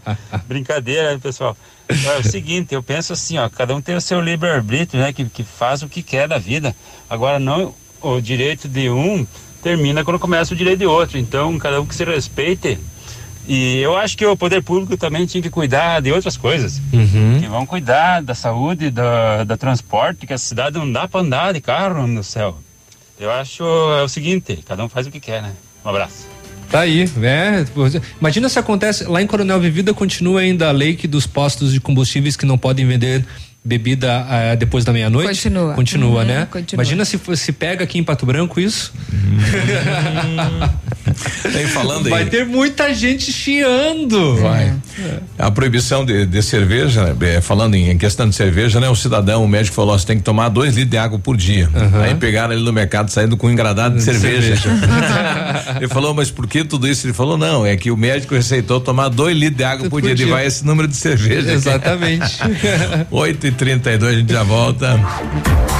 [0.47, 1.55] Brincadeira, pessoal.
[1.89, 5.11] É o seguinte, eu penso assim, ó, cada um tem o seu livre-arbítrio, né?
[5.11, 6.75] Que, que faz o que quer da vida.
[7.09, 9.25] Agora, não o direito de um
[9.61, 11.17] termina quando começa o direito de outro.
[11.17, 12.79] Então, cada um que se respeite
[13.47, 16.79] E eu acho que o poder público também tinha que cuidar de outras coisas.
[16.93, 17.39] Uhum.
[17.41, 21.53] Que vão cuidar da saúde, da, da transporte, que a cidade não dá para andar
[21.53, 22.57] de carro no céu.
[23.19, 25.51] Eu acho é o seguinte, cada um faz o que quer, né?
[25.83, 26.25] Um abraço.
[26.71, 27.65] Tá aí, né?
[28.19, 31.81] Imagina se acontece, lá em Coronel Vivida continua ainda a lei que dos postos de
[31.81, 33.25] combustíveis que não podem vender
[33.63, 35.27] bebida uh, depois da meia-noite?
[35.27, 35.73] Continua.
[35.73, 36.47] Continua, uhum, né?
[36.49, 36.83] Continua.
[36.83, 38.93] Imagina se se pega aqui em Pato Branco isso.
[41.43, 42.29] Aí falando Vai aí.
[42.29, 44.35] ter muita gente chiando.
[44.37, 44.73] Vai.
[45.37, 48.89] A proibição de, de cerveja, é, falando em questão de cerveja, né?
[48.89, 51.69] O cidadão, o médico falou: você tem que tomar dois litros de água por dia.
[52.03, 54.55] Aí pegaram ele no mercado saindo com um engradado de cerveja.
[55.77, 57.05] ele falou, mas por que tudo isso?
[57.07, 60.11] Ele falou, não, é que o médico receitou tomar dois litros de água por, dia.
[60.11, 61.51] Ele vai esse número de cerveja.
[61.51, 62.37] Exatamente.
[63.09, 64.99] 8 e 32 a gente já volta.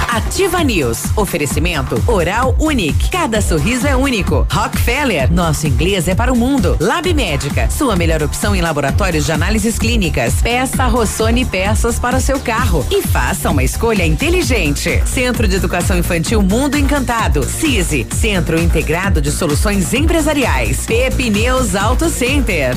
[0.10, 1.04] Ativa News.
[1.16, 3.10] Oferecimento Oral Unique.
[3.10, 4.46] Cada sorriso é único.
[4.52, 5.32] Rockefeller.
[5.32, 6.76] Nosso inglês é para o mundo.
[6.80, 7.70] Lab Médica.
[7.70, 10.42] Sua melhor opção em laboratórios de análises clínicas.
[10.42, 12.86] Peça Rossoni peças para o seu carro.
[12.90, 15.02] E faça uma escolha inteligente.
[15.06, 17.44] Centro de Educação Infantil Mundo Encantado.
[17.44, 18.08] CISI.
[18.12, 20.88] Centro Integrado de Soluções Empresariais.
[20.88, 22.76] Pepineus Auto Center.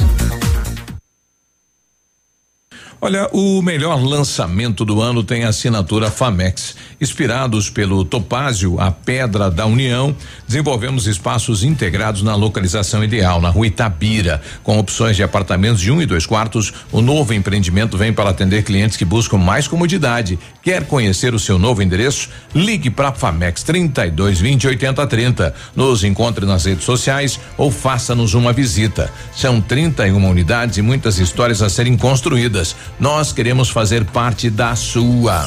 [3.05, 6.77] Olha, o melhor lançamento do ano tem a assinatura Famex.
[7.01, 10.15] Inspirados pelo Topázio, a Pedra da União,
[10.47, 16.01] desenvolvemos espaços integrados na localização ideal, na rua Itabira, com opções de apartamentos de um
[16.01, 16.73] e dois quartos.
[16.93, 20.39] O novo empreendimento vem para atender clientes que buscam mais comodidade.
[20.63, 22.29] Quer conhecer o seu novo endereço?
[22.55, 25.55] Ligue para Famex 32 20 80 30.
[25.75, 29.11] Nos encontre nas redes sociais ou faça-nos uma visita.
[29.35, 32.77] São 31 unidades e muitas histórias a serem construídas.
[32.99, 35.45] Nós queremos fazer parte da sua.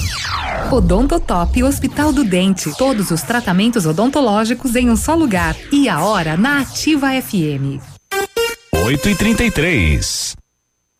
[0.71, 2.75] Odontotop Hospital do Dente.
[2.77, 5.55] Todos os tratamentos odontológicos em um só lugar.
[5.71, 7.81] E a hora na Ativa FM.
[8.73, 10.44] 8 e 33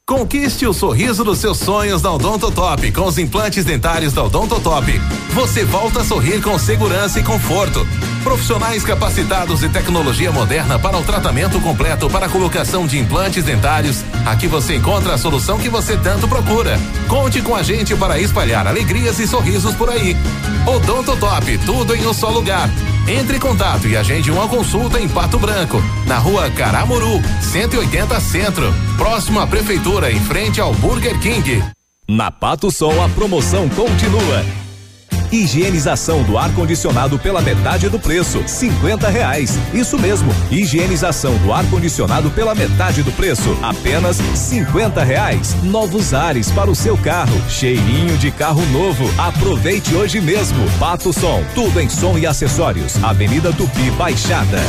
[0.08, 5.02] Conquiste o sorriso dos seus sonhos da Odontotop com os implantes dentários da Odontotop.
[5.34, 7.84] Você volta a sorrir com segurança e conforto.
[8.24, 14.04] Profissionais capacitados e tecnologia moderna para o tratamento completo para a colocação de implantes dentários.
[14.28, 16.80] Aqui você encontra a solução que você tanto procura.
[17.08, 20.16] Conte com a gente para espalhar alegrias e sorrisos por aí.
[20.68, 22.70] Odontotop, tudo em um só lugar.
[23.08, 28.74] Entre em contato e agende uma consulta em Pato Branco, na rua Caramuru, 180 Centro,
[28.98, 31.64] próximo à Prefeitura, em frente ao Burger King.
[32.08, 34.44] Na Pato Sol a promoção continua.
[35.32, 39.58] Higienização do ar-condicionado pela metade do preço, cinquenta reais.
[39.74, 45.56] Isso mesmo, higienização do ar-condicionado pela metade do preço, apenas cinquenta reais.
[45.64, 49.04] Novos ares para o seu carro, cheirinho de carro novo.
[49.18, 50.70] Aproveite hoje mesmo.
[50.80, 53.04] Pato Som, tudo em som e acessórios.
[53.04, 54.62] Avenida Tupi Baixada.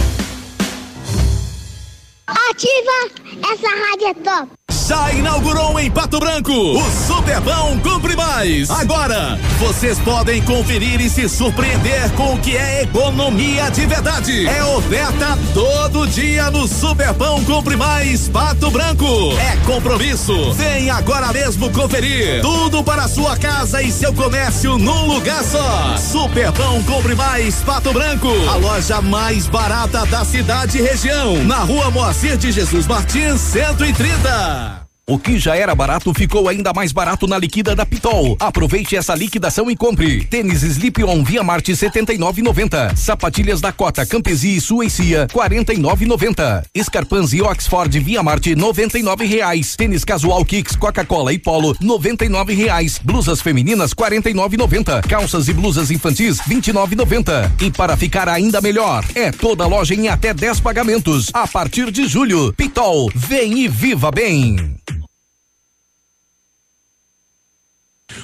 [2.26, 4.55] Ativa essa rádio é top.
[4.86, 8.70] Já inaugurou em Pato Branco o Superbão Compre Mais.
[8.70, 14.46] Agora vocês podem conferir e se surpreender com o que é economia de verdade.
[14.46, 19.32] É oferta todo dia no Superbão Compre Mais Pato Branco.
[19.40, 20.52] É compromisso.
[20.52, 22.40] Vem agora mesmo conferir.
[22.40, 25.96] Tudo para sua casa e seu comércio num lugar só.
[25.96, 28.28] Superbão Compre Mais Pato Branco.
[28.48, 31.42] A loja mais barata da cidade e região.
[31.42, 34.75] Na rua Moacir de Jesus Martins, 130.
[35.08, 38.36] O que já era barato ficou ainda mais barato na liquida da Pitol.
[38.40, 40.24] Aproveite essa liquidação e compre.
[40.24, 42.96] Tênis Slip-On Via Marte 79,90.
[42.96, 46.64] Sapatilhas Dakota Campesi e Suecia 49,90.
[46.74, 49.76] Escarpans e Oxford Via Marte 99 reais.
[49.76, 52.98] Tênis Casual Kicks Coca-Cola e Polo 99 reais.
[53.00, 55.06] Blusas femininas 49,90.
[55.06, 57.52] Calças e blusas infantis 29,90.
[57.62, 61.30] E para ficar ainda melhor, é toda loja em até 10 pagamentos.
[61.32, 64.74] A partir de julho, Pitol, vem e viva bem.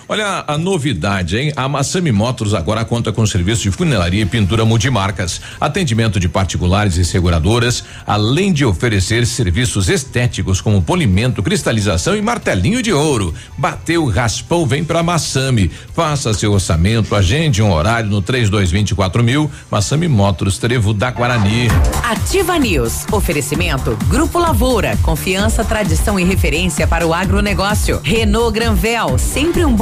[0.09, 1.53] Olha a novidade, hein?
[1.57, 6.97] A Massami Motors agora conta com serviço de funilaria e pintura multimarcas, atendimento de particulares
[6.97, 13.35] e seguradoras, além de oferecer serviços estéticos como polimento, cristalização e martelinho de ouro.
[13.57, 15.71] Bateu, raspou, vem pra Massami.
[15.95, 19.51] Faça seu orçamento, agende um horário no 3224 mil.
[19.71, 21.69] Massami Motors, Trevo da Guarani.
[22.05, 23.07] Ativa News.
[23.11, 24.97] Oferecimento Grupo Lavoura.
[25.03, 28.01] Confiança, tradição e referência para o agronegócio.
[28.05, 29.17] Renault Granvel.
[29.19, 29.82] Sempre um bom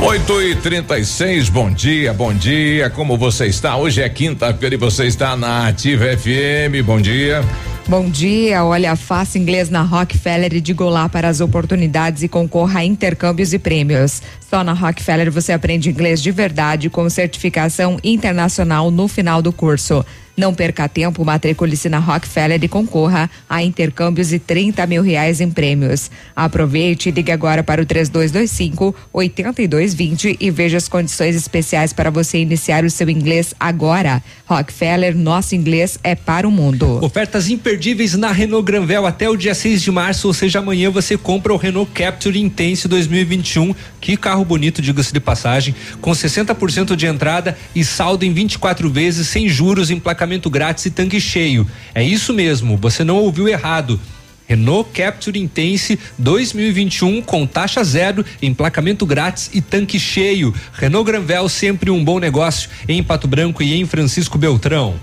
[0.00, 2.88] 8 e 36 bom dia, bom dia.
[2.88, 3.76] Como você está?
[3.76, 6.86] Hoje é quinta-feira e você está na Ativa FM.
[6.86, 7.42] Bom dia.
[7.88, 12.80] Bom dia, olha, faça inglês na Rockefeller e diga olá para as oportunidades e concorra
[12.80, 14.22] a intercâmbios e prêmios.
[14.48, 20.04] Só na Rockefeller você aprende inglês de verdade com certificação internacional no final do curso.
[20.38, 25.50] Não perca tempo, matricule-se na Rockefeller e concorra a intercâmbios e 30 mil reais em
[25.50, 26.12] prêmios.
[26.36, 32.38] Aproveite e ligue agora para o 3225 8220 e veja as condições especiais para você
[32.38, 34.22] iniciar o seu inglês agora.
[34.46, 37.04] Rockefeller, nosso inglês é para o mundo.
[37.04, 41.18] Ofertas imperdíveis na Renault Granvel até o dia 6 de março, ou seja, amanhã você
[41.18, 43.74] compra o Renault Capture Intense 2021.
[44.00, 49.26] Que carro bonito, diga-se de passagem, com 60% de entrada e saldo em 24 vezes
[49.26, 49.90] sem juros,
[50.28, 51.66] emplacamento grátis e tanque cheio.
[51.94, 53.98] É isso mesmo, você não ouviu errado.
[54.46, 60.54] Renault Capture Intense 2021 com taxa zero, emplacamento grátis e tanque cheio.
[60.72, 64.94] Renault Granvel sempre um bom negócio em Pato Branco e em Francisco Beltrão.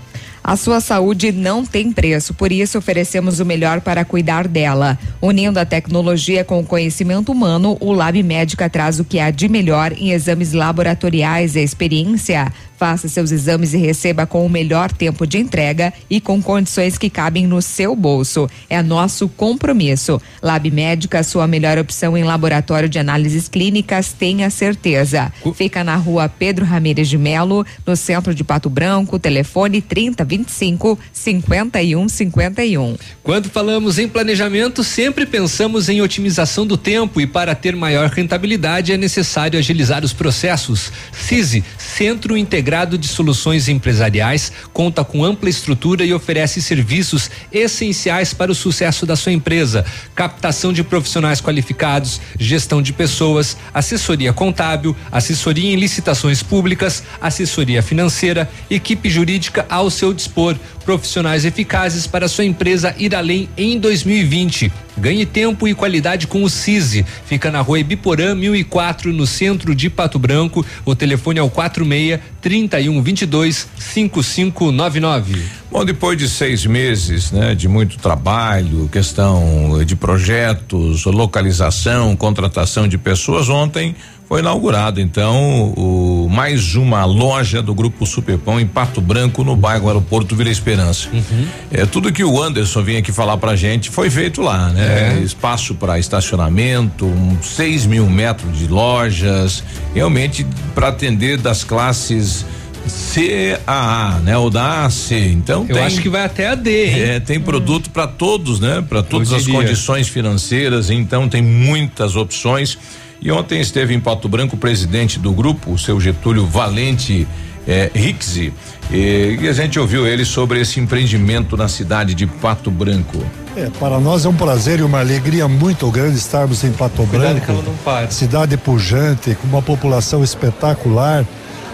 [0.42, 4.96] A sua saúde não tem preço, por isso oferecemos o melhor para cuidar dela.
[5.20, 9.48] Unindo a tecnologia com o conhecimento humano, o Lab Médica traz o que há de
[9.48, 12.52] melhor em exames laboratoriais e experiência.
[12.76, 17.08] Faça seus exames e receba com o melhor tempo de entrega e com condições que
[17.08, 18.48] cabem no seu bolso.
[18.68, 20.20] É nosso compromisso.
[20.42, 25.32] Lab Médica, sua melhor opção em laboratório de análises clínicas, tenha certeza.
[25.54, 32.96] Fica na rua Pedro Ramires de Melo, no centro de Pato Branco, telefone 3025 5151.
[33.22, 38.92] Quando falamos em planejamento, sempre pensamos em otimização do tempo e para ter maior rentabilidade
[38.92, 40.92] é necessário agilizar os processos.
[41.12, 48.50] CISI, Centro Integrado de Soluções Empresariais, conta com ampla estrutura e oferece serviços essenciais para
[48.50, 49.84] o sucesso da sua empresa:
[50.16, 58.50] captação de profissionais qualificados, gestão de pessoas, assessoria contábil, assessoria em licitações públicas, assessoria financeira,
[58.68, 64.72] equipe jurídica ao seu dispor, profissionais eficazes para sua empresa ir além em 2020.
[64.98, 67.04] Ganhe tempo e qualidade com o CISI.
[67.26, 70.64] Fica na rua Ibiporã 1004, no centro de Pato Branco.
[70.86, 75.42] O telefone é o 46 3122 5599.
[75.68, 82.96] Bom, depois de seis meses, né, de muito trabalho, questão de projetos, localização, contratação de
[82.96, 83.96] pessoas, ontem
[84.28, 89.86] foi inaugurado então o mais uma loja do grupo Superpão em Pato Branco no bairro
[89.86, 91.08] Aeroporto Vila Esperança.
[91.12, 91.46] Uhum.
[91.70, 95.18] É tudo que o Anderson vinha aqui falar pra gente foi feito lá, né?
[95.18, 95.22] É.
[95.22, 99.62] Espaço para estacionamento, um, 6 mil metros de lojas,
[99.94, 100.44] realmente
[100.74, 102.44] para atender das classes
[102.88, 104.36] C a A, né?
[104.36, 105.18] Ou da C.
[105.28, 107.00] Então Eu tem, acho que vai até a D, hein?
[107.00, 108.84] É, tem produto para todos, né?
[108.88, 112.76] Para todas as condições financeiras, então tem muitas opções.
[113.20, 117.26] E ontem esteve em Pato Branco o presidente do grupo, o seu Getúlio Valente
[117.66, 118.52] eh, Rixi,
[118.90, 123.24] e, e a gente ouviu ele sobre esse empreendimento na cidade de Pato Branco.
[123.56, 127.40] É, para nós é um prazer e uma alegria muito grande estarmos em Pato Cuidado
[127.40, 128.12] que Branco, ela não pare.
[128.12, 131.24] cidade pujante, com uma população espetacular.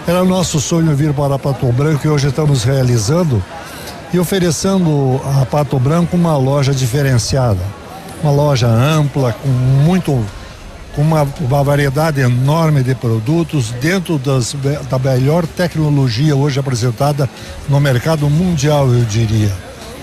[0.07, 3.43] Era nosso sonho vir para Pato Branco e hoje estamos realizando
[4.11, 7.61] e oferecendo a Pato Branco uma loja diferenciada,
[8.21, 10.23] uma loja ampla com muito
[10.95, 14.55] com uma, uma variedade enorme de produtos dentro das,
[14.89, 17.29] da melhor tecnologia hoje apresentada
[17.67, 19.51] no mercado mundial, eu diria.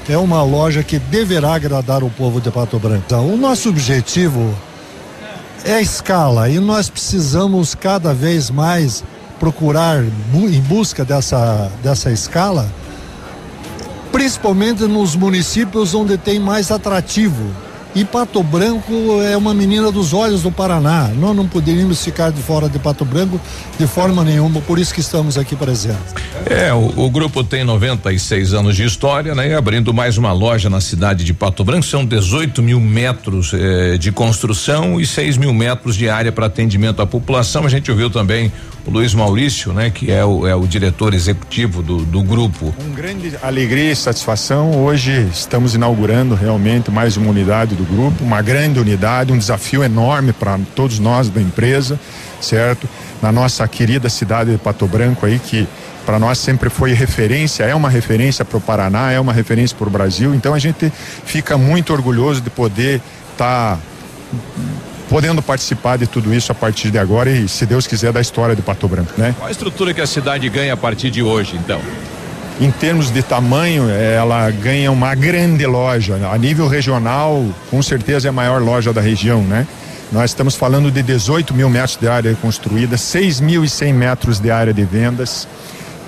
[0.08, 3.04] É uma loja que deverá agradar o povo de Pato Branco.
[3.06, 4.52] Então, o nosso objetivo
[5.64, 9.04] é a escala e nós precisamos cada vez mais
[9.38, 12.68] procurar em busca dessa, dessa escala,
[14.10, 17.69] principalmente nos municípios onde tem mais atrativo.
[17.92, 21.08] E Pato Branco é uma menina dos olhos do Paraná.
[21.08, 23.40] Nós não poderíamos ficar de fora de Pato Branco
[23.76, 26.14] de forma nenhuma, por isso que estamos aqui presentes.
[26.46, 29.48] É, o, o grupo tem 96 anos de história, né?
[29.48, 33.98] E abrindo mais uma loja na cidade de Pato Branco, são 18 mil metros eh,
[33.98, 37.64] de construção e 6 mil metros de área para atendimento à população.
[37.64, 38.52] A gente ouviu também
[38.90, 39.88] Luiz Maurício, né?
[39.88, 42.74] Que é o, é o diretor executivo do, do grupo.
[42.76, 48.42] Com grande alegria e satisfação, hoje estamos inaugurando realmente mais uma unidade do grupo, uma
[48.42, 52.00] grande unidade, um desafio enorme para todos nós da empresa,
[52.40, 52.88] certo?
[53.22, 55.68] Na nossa querida cidade de Pato Branco aí, que
[56.04, 59.86] para nós sempre foi referência, é uma referência para o Paraná, é uma referência para
[59.86, 60.92] o Brasil, então a gente
[61.24, 63.00] fica muito orgulhoso de poder
[63.30, 63.78] estar
[65.10, 68.54] podendo participar de tudo isso a partir de agora e, se Deus quiser, da história
[68.54, 69.34] de Pato Branco, né?
[69.36, 71.80] Qual a estrutura que a cidade ganha a partir de hoje, então?
[72.60, 76.16] Em termos de tamanho, ela ganha uma grande loja.
[76.32, 79.66] A nível regional, com certeza é a maior loja da região, né?
[80.12, 84.84] Nós estamos falando de 18 mil metros de área construída, 6.100 metros de área de
[84.84, 85.48] vendas.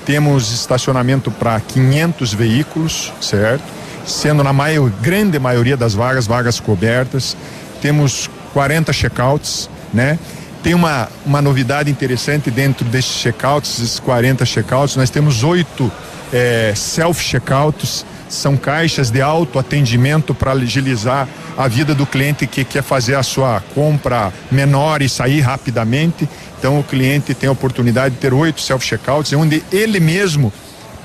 [0.07, 3.65] Temos estacionamento para 500 veículos, certo?
[4.07, 7.37] Sendo na maior, grande maioria das vagas, vagas cobertas.
[7.81, 10.19] Temos 40 checkouts, né?
[10.62, 14.95] Tem uma, uma novidade interessante dentro desses checkouts, esses 40 checkouts.
[14.95, 15.91] Nós temos oito
[16.33, 23.16] é, self-checkouts, são caixas de autoatendimento para agilizar a vida do cliente que quer fazer
[23.16, 26.29] a sua compra menor e sair rapidamente.
[26.59, 30.53] Então o cliente tem a oportunidade de ter oito self-checkouts, onde ele mesmo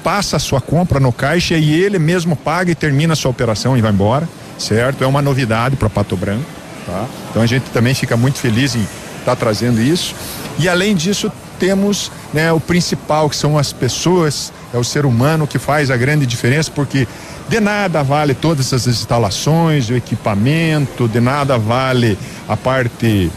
[0.03, 3.75] passa a sua compra no caixa e ele mesmo paga e termina a sua operação
[3.75, 5.03] e vai embora, certo?
[5.03, 6.45] É uma novidade para Pato Branco,
[6.87, 7.05] tá?
[7.29, 8.81] Então a gente também fica muito feliz em
[9.19, 10.15] estar tá trazendo isso.
[10.57, 15.45] E além disso, temos né, o principal, que são as pessoas, é o ser humano
[15.45, 17.07] que faz a grande diferença, porque
[17.49, 23.31] de nada vale todas essas instalações, o equipamento, de nada vale a parte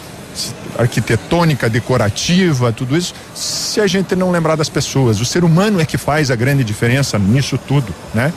[0.78, 5.20] arquitetônica, decorativa, tudo isso, se a gente não lembrar das pessoas.
[5.20, 8.32] O ser humano é que faz a grande diferença nisso tudo, né?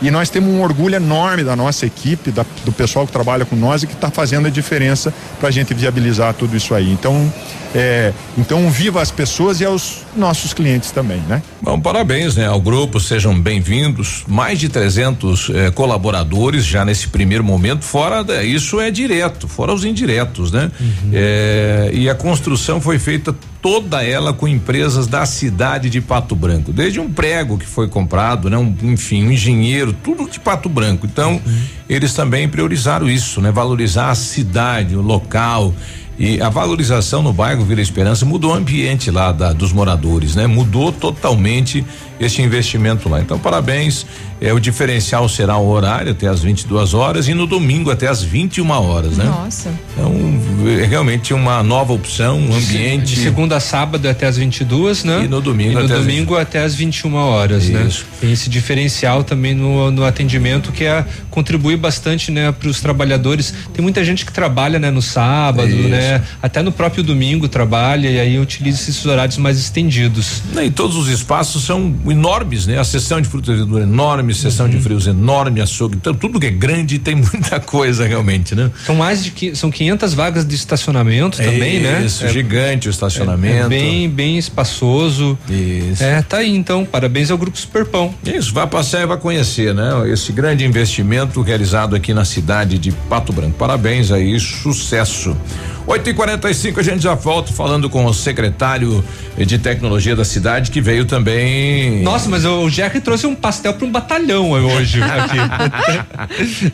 [0.00, 3.56] E nós temos um orgulho enorme da nossa equipe, da, do pessoal que trabalha com
[3.56, 6.92] nós e que está fazendo a diferença para a gente viabilizar tudo isso aí.
[6.92, 7.32] Então,
[7.74, 11.42] é, então viva as pessoas e aos nossos clientes também, né?
[11.62, 14.24] Bom, parabéns, né, ao grupo, sejam bem-vindos.
[14.26, 17.84] Mais de 300 eh, colaboradores já nesse primeiro momento.
[17.84, 20.70] Fora da, isso é direto, fora os indiretos, né?
[20.80, 21.10] Uhum.
[21.12, 26.72] É, e a construção foi feita toda ela com empresas da cidade de Pato Branco,
[26.72, 31.06] desde um prego que foi comprado, né, um, enfim, um engenheiro, tudo de Pato Branco.
[31.06, 31.62] Então, uhum.
[31.88, 35.74] eles também priorizaram isso, né, valorizar a cidade, o local.
[36.18, 40.46] E a valorização no bairro Vila Esperança mudou o ambiente lá da, dos moradores, né?
[40.48, 41.84] Mudou totalmente
[42.20, 43.20] este investimento lá.
[43.20, 44.06] Então, parabéns.
[44.40, 48.22] É, o diferencial será o horário até as 22 horas e no domingo até as
[48.22, 49.24] 21 horas, né?
[49.24, 49.68] Nossa.
[49.92, 50.14] Então,
[50.80, 53.16] é realmente uma nova opção, um ambiente.
[53.16, 55.22] De segunda a sábado até as 22, né?
[55.24, 56.42] E no domingo, e no até, domingo as...
[56.42, 57.84] até as 21 horas, né?
[57.88, 58.04] Isso.
[58.04, 58.18] né?
[58.20, 61.04] Tem esse diferencial também no, no atendimento que é
[61.38, 63.54] contribui bastante, né, para os trabalhadores.
[63.72, 65.88] Tem muita gente que trabalha, né, no sábado, Isso.
[65.88, 66.20] né?
[66.42, 70.42] Até no próprio domingo trabalha e aí utiliza esses horários mais estendidos.
[70.60, 72.78] E todos os espaços são enormes, né?
[72.78, 74.72] A sessão de frutas e verduras enorme, sessão uhum.
[74.72, 78.70] de frios enorme, açougue, então tudo que é grande tem muita coisa realmente, né?
[78.84, 82.02] São mais de são 500 vagas de estacionamento é também, isso, né?
[82.04, 83.54] Isso, é, gigante o estacionamento.
[83.54, 85.38] É, é, bem, bem espaçoso.
[85.48, 86.02] Isso.
[86.02, 88.14] É, tá aí então, parabéns ao grupo Superpão.
[88.24, 89.88] Isso, vai passear e vai conhecer, né?
[90.10, 93.54] Esse grande investimento realizado aqui na cidade de Pato Branco.
[93.58, 95.36] Parabéns aí, sucesso.
[95.88, 99.02] 8 e 45 a gente já volta falando com o secretário
[99.38, 102.02] de tecnologia da cidade que veio também.
[102.02, 105.38] Nossa, mas o Jerry trouxe um pastel para um batalhão hoje aqui.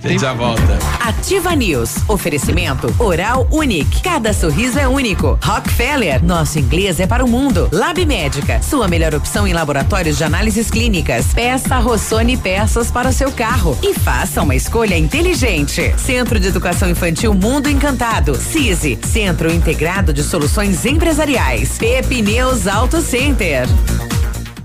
[0.03, 0.79] a gente já volta.
[0.99, 1.95] Ativa News.
[2.09, 4.03] Oferecimento Oral Unique.
[4.03, 5.39] Cada sorriso é único.
[5.45, 6.25] Rockefeller.
[6.25, 7.69] Nosso inglês é para o mundo.
[7.71, 8.61] Lab Médica.
[8.63, 11.27] Sua melhor opção em laboratórios de análises clínicas.
[11.33, 15.95] Peça Rossoni peças para o seu carro e faça uma escolha inteligente.
[15.99, 18.35] Centro de Educação Infantil Mundo Encantado.
[18.35, 19.04] CISI.
[19.05, 21.79] Centro Integrado de Soluções Empresariais.
[21.79, 23.67] Pepineus Auto Center.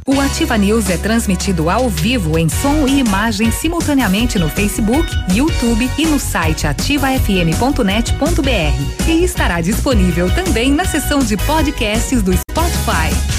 [0.08, 5.88] O Ativa News é transmitido ao vivo em som e imagem simultaneamente no Facebook, YouTube
[5.98, 9.08] e no site ativafm.net.br.
[9.08, 13.39] E estará disponível também na seção de podcasts do Spotify.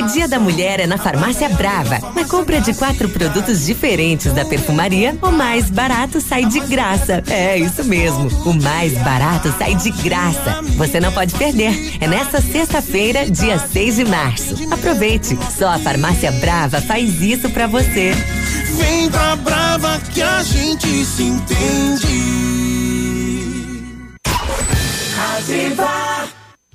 [0.00, 1.98] O Dia da Mulher é na Farmácia Brava.
[2.14, 7.22] Na compra de quatro produtos diferentes da perfumaria, o mais barato sai de graça.
[7.28, 10.62] É isso mesmo, o mais barato sai de graça.
[10.78, 11.98] Você não pode perder.
[12.00, 14.54] É nesta sexta-feira, dia 6 de março.
[14.72, 15.38] Aproveite.
[15.56, 18.14] Só a Farmácia Brava faz isso para você.
[18.78, 22.06] Vem pra Brava que a gente se entende.
[25.36, 26.39] Ativa.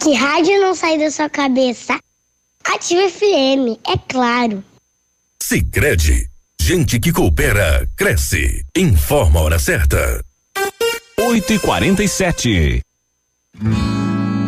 [0.00, 1.98] Que rádio não sai da sua cabeça?
[2.64, 4.62] Ativa FM, é claro.
[5.42, 6.28] Sicredi,
[6.60, 8.64] gente que coopera cresce.
[8.76, 10.24] Informa a hora certa.
[11.18, 12.82] 8 e 47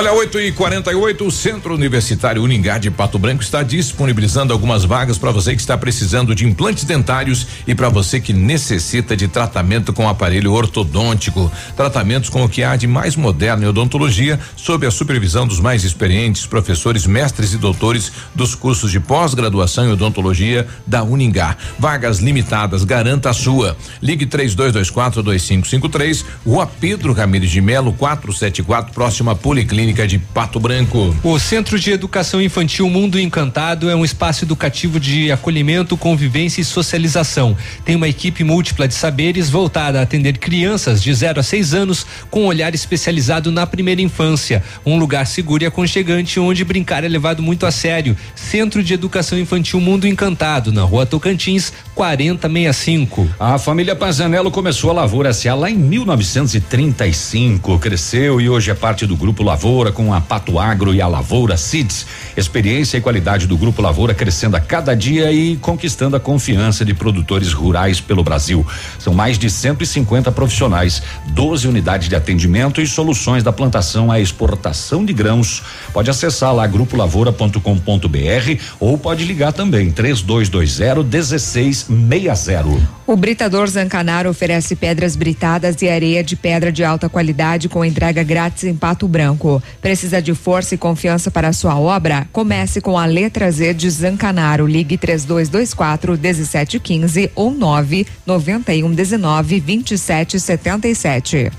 [0.00, 5.18] Olha, 8 e 48 o Centro Universitário Uningá de Pato Branco está disponibilizando algumas vagas
[5.18, 9.92] para você que está precisando de implantes dentários e para você que necessita de tratamento
[9.92, 11.52] com aparelho ortodôntico.
[11.76, 15.84] Tratamentos com o que há de mais moderno em odontologia, sob a supervisão dos mais
[15.84, 21.58] experientes professores, mestres e doutores dos cursos de pós-graduação em odontologia da Uningá.
[21.78, 23.76] Vagas limitadas, garanta a sua.
[24.00, 31.16] Ligue 3224 2553, Rua Pedro Ramires de Melo, 474, próxima Policlínica Clínica de Pato Branco.
[31.22, 36.64] O Centro de Educação Infantil Mundo Encantado é um espaço educativo de acolhimento, convivência e
[36.64, 37.56] socialização.
[37.84, 42.06] Tem uma equipe múltipla de saberes voltada a atender crianças de 0 a 6 anos
[42.30, 44.62] com um olhar especializado na primeira infância.
[44.86, 48.16] Um lugar seguro e aconchegante onde brincar é levado muito a sério.
[48.34, 53.28] Centro de Educação Infantil Mundo Encantado, na rua Tocantins, 4065.
[53.40, 59.04] A família Pazanello começou a Lavoura SA lá em 1935, cresceu e hoje é parte
[59.04, 62.04] do Grupo Lavoura Lavoura com a Pato Agro e a Lavoura Seeds.
[62.36, 66.92] Experiência e qualidade do Grupo Lavoura crescendo a cada dia e conquistando a confiança de
[66.92, 68.66] produtores rurais pelo Brasil.
[68.98, 75.02] São mais de 150 profissionais, 12 unidades de atendimento e soluções da plantação à exportação
[75.02, 75.62] de grãos.
[75.94, 83.00] Pode acessar lá grupolavoura.com.br ou pode ligar também 3220 1660.
[83.06, 88.22] O Britador Zancanaro oferece pedras britadas e areia de pedra de alta qualidade com entrega
[88.22, 89.60] grátis em Pato Branco.
[89.80, 92.26] Precisa de força e confiança para a sua obra?
[92.32, 94.66] Comece com a letra Z de Zancanaro.
[94.66, 101.50] Ligue 3224 1715 ou 991 19 2777.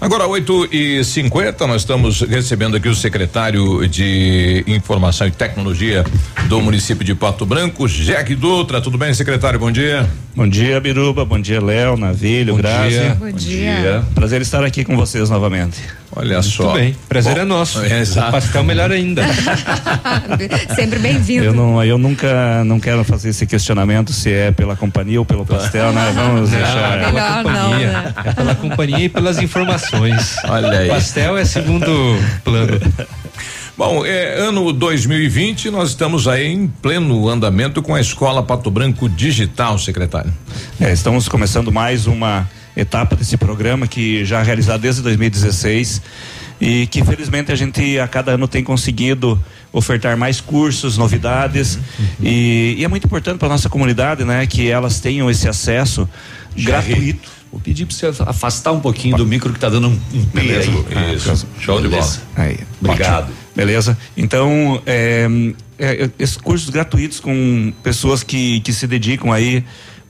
[0.00, 6.04] Agora, 8 e 50 nós estamos recebendo aqui o secretário de Informação e Tecnologia
[6.48, 8.80] do município de Pato Branco, Jack Dutra.
[8.80, 9.58] Tudo bem, secretário?
[9.58, 10.08] Bom dia.
[10.36, 11.24] Bom dia, Biruba.
[11.24, 12.90] Bom dia, Léo, Navilho, Bom Grazi.
[12.90, 13.16] dia.
[13.18, 14.04] Bom, dia.
[14.14, 15.80] Prazer estar aqui com vocês novamente.
[16.18, 16.72] Olha Muito só.
[16.72, 16.96] bem.
[17.08, 17.80] Prazer Bom, é nosso.
[17.84, 18.28] É, exato.
[18.28, 19.22] O pastel melhor ainda.
[20.74, 21.44] Sempre bem-vindo.
[21.44, 25.46] Eu não, eu nunca não quero fazer esse questionamento se é pela companhia ou pelo
[25.46, 26.10] pastel, né?
[26.12, 26.98] Vamos Não, deixar.
[26.98, 27.86] é pela não, companhia.
[27.92, 28.14] né?
[28.24, 30.36] É pela companhia e pelas informações.
[30.48, 30.88] Olha aí.
[30.88, 31.86] Pastel é segundo
[32.42, 32.80] plano.
[33.76, 39.08] Bom, é, ano 2020, nós estamos aí em pleno andamento com a Escola Pato Branco
[39.08, 40.32] Digital, secretário.
[40.80, 46.02] É, estamos começando mais uma etapa desse programa que já é realizado desde 2016
[46.60, 49.42] e que felizmente a gente a cada ano tem conseguido
[49.72, 51.78] ofertar mais cursos, novidades
[52.20, 56.08] e, e é muito importante para nossa comunidade, né, que elas tenham esse acesso
[56.56, 57.38] gratuito.
[57.50, 60.70] Vou pedir para você afastar um pouquinho do micro que tá dando um, um Beleza.
[60.94, 61.14] aí.
[61.14, 61.46] Isso.
[61.58, 62.02] Show de bola.
[62.02, 62.22] Beleza.
[62.36, 62.58] Aí.
[62.80, 63.24] Obrigado.
[63.24, 63.36] Ótimo.
[63.56, 63.98] Beleza?
[64.16, 65.26] Então, é,
[65.78, 69.64] é, esses cursos gratuitos com pessoas que, que se dedicam aí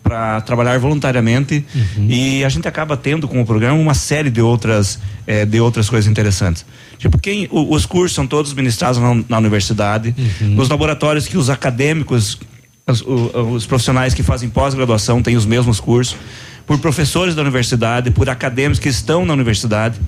[0.08, 1.64] para trabalhar voluntariamente.
[1.98, 5.90] E a gente acaba tendo com o programa uma série de outras é, de outras
[5.90, 6.64] coisas interessantes.
[6.96, 11.50] Tipo, quem o- os cursos são todos ministrados na, na universidade, nos laboratórios que os
[11.50, 12.38] acadêmicos,
[12.86, 13.04] os,
[13.54, 16.16] os profissionais que fazem pós-graduação têm os mesmos cursos,
[16.66, 19.98] por professores da universidade, por acadêmicos que estão na universidade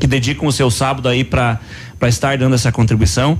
[0.00, 1.58] que dedicam o seu sábado aí para
[2.06, 3.38] estar dando essa contribuição.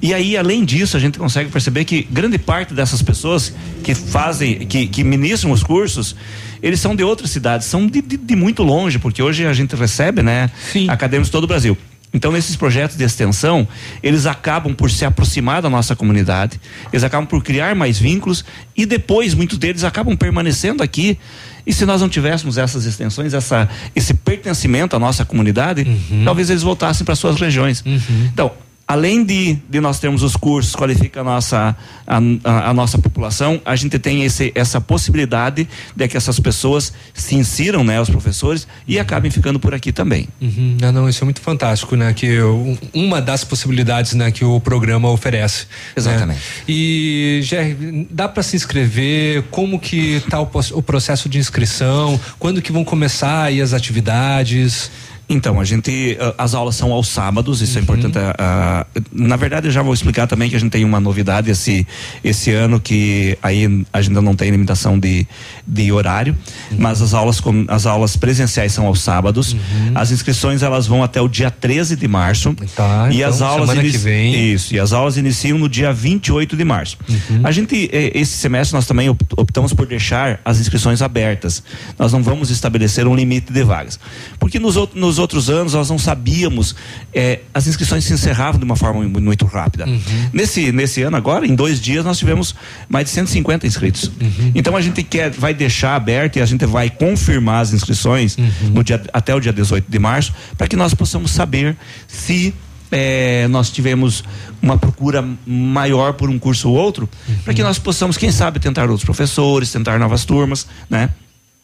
[0.00, 3.52] E aí, além disso, a gente consegue perceber que grande parte dessas pessoas
[3.82, 6.14] que fazem, que, que ministram os cursos,
[6.62, 9.74] eles são de outras cidades, são de, de, de muito longe, porque hoje a gente
[9.74, 10.50] recebe, né,
[10.88, 11.76] acadêmicos de todo o Brasil.
[12.12, 13.68] Então, nesses projetos de extensão,
[14.02, 16.58] eles acabam por se aproximar da nossa comunidade,
[16.90, 18.44] eles acabam por criar mais vínculos
[18.74, 21.18] e depois muitos deles acabam permanecendo aqui.
[21.66, 25.84] E se nós não tivéssemos essas extensões, essa, esse pertencimento à nossa comunidade,
[26.24, 27.84] talvez eles voltassem para suas regiões.
[28.32, 28.52] Então,
[28.88, 31.76] além de, de nós termos os cursos, qualifica a nossa,
[32.06, 36.92] a, a- a nossa população, a gente tem esse, essa possibilidade de que essas pessoas
[37.12, 40.28] se insiram, né, os professores, e acabem ficando por aqui também.
[40.40, 40.76] Uhum.
[40.80, 42.12] Não, não, isso é muito fantástico, né?
[42.12, 45.66] Que um- uma das possibilidades, né, que o programa oferece.
[45.96, 46.36] Exatamente.
[46.38, 46.38] né?
[46.68, 49.42] E Jerry, dá para se inscrever?
[49.50, 52.20] Como que tá o, o processo de inscrição?
[52.38, 54.90] Quando que vão começar aí as atividades?
[55.28, 57.64] Então, a gente, ah, as aulas são aos sábados, Uhum.
[57.64, 58.16] isso é importante.
[58.38, 61.84] ah, na verdade, eu já vou explicar também que a gente tem uma novidade esse,
[62.22, 65.26] esse ano que aí a gente não tem limitação de,
[65.66, 66.36] de horário,
[66.70, 66.76] Uhum.
[66.78, 69.52] mas as aulas, as aulas presenciais são aos sábados.
[69.52, 69.92] Uhum.
[69.96, 72.54] As inscrições elas vão até o dia 13 de março.
[72.76, 74.52] Tá, e então, as aulas semana que vem.
[74.52, 76.98] Isso, e as aulas iniciam no dia 28 de março.
[77.08, 77.40] Uhum.
[77.42, 81.62] A gente, eh, esse semestre, nós também opt- optamos por deixar as inscrições abertas.
[81.98, 83.98] Nós não vamos estabelecer um limite de vagas.
[84.38, 86.74] Porque nos, out- nos outros anos nós não sabíamos,
[87.14, 89.84] eh, as inscrições se encerravam de uma forma mu- muito rápida.
[90.32, 92.54] Nesse, nesse ano agora, em dois dias, nós tivemos
[92.88, 94.10] mais de 150 inscritos.
[94.54, 98.36] Então a gente quer, vai deixar aberto e a gente vai confirmar as inscrições
[98.72, 101.76] no dia, até o dia 18 de março, para que nós possamos saber
[102.06, 102.54] se
[102.92, 104.22] eh, nós tivemos
[104.62, 107.08] uma procura maior por um curso ou outro,
[107.44, 111.10] para que nós possamos, quem sabe, tentar outros professores, tentar novas turmas, né?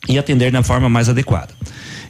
[0.08, 1.54] E atender da forma mais adequada.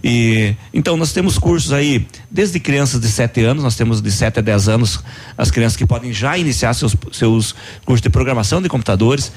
[0.03, 4.41] E, então, nós temos cursos aí, desde crianças de 7 anos, nós temos de 7
[4.41, 5.01] a 10 anos
[5.39, 7.55] as crianças que podem já iniciar seus, seus
[7.85, 9.31] cursos de programação de computadores.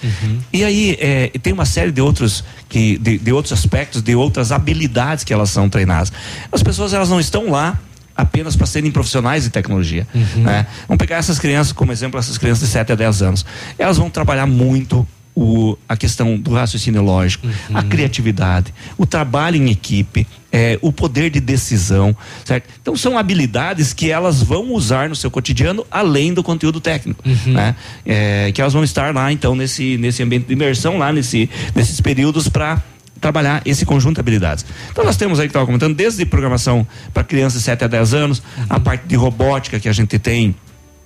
[0.51, 4.51] E aí é, tem uma série de outros, que, de, de outros aspectos, de outras
[4.51, 6.11] habilidades que elas são treinadas.
[6.51, 7.79] As pessoas elas não estão lá
[8.15, 10.07] apenas para serem profissionais de tecnologia.
[10.35, 10.65] Né?
[10.87, 13.45] Vamos pegar essas crianças como exemplo, essas crianças de 7 a 10 anos.
[13.77, 15.05] Elas vão trabalhar muito
[15.35, 20.25] o, a questão do raciocínio lógico, a criatividade, o trabalho em equipe,
[20.55, 22.15] é, o poder de decisão,
[22.45, 22.69] certo?
[22.81, 27.75] Então são habilidades que elas vão usar no seu cotidiano além do conteúdo técnico, né?
[28.05, 31.99] É, que elas vão estar lá então nesse nesse ambiente de imersão lá nesse nesses
[31.99, 32.81] períodos para
[33.19, 34.65] trabalhar esse conjunto de habilidades.
[34.89, 38.13] Então nós temos aí que estava comentando desde programação para crianças de 7 a 10
[38.13, 40.55] anos, a parte de robótica que a gente tem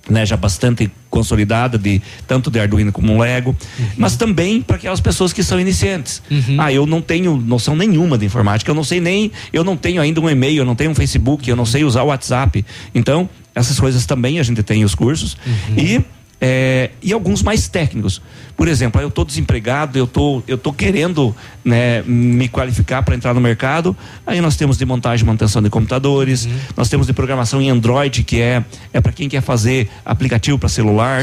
[0.08, 3.54] né, já bastante consolidada de tanto de Arduino como Lego,
[3.96, 6.22] mas também para aquelas pessoas que são iniciantes.
[6.58, 10.00] Ah, eu não tenho noção nenhuma de informática, eu não sei nem, eu não tenho
[10.00, 12.64] ainda um e-mail, eu não tenho um Facebook, eu não sei usar o WhatsApp.
[12.94, 15.36] Então, essas coisas também a gente tem os cursos
[15.76, 16.00] e
[16.40, 18.22] é, e alguns mais técnicos.
[18.56, 21.34] Por exemplo, eu estou desempregado, eu tô, eu tô querendo
[21.64, 23.96] né, me qualificar para entrar no mercado.
[24.26, 28.22] Aí nós temos de montagem e manutenção de computadores, nós temos de programação em Android,
[28.22, 31.22] que é, é para quem quer fazer aplicativo para celular,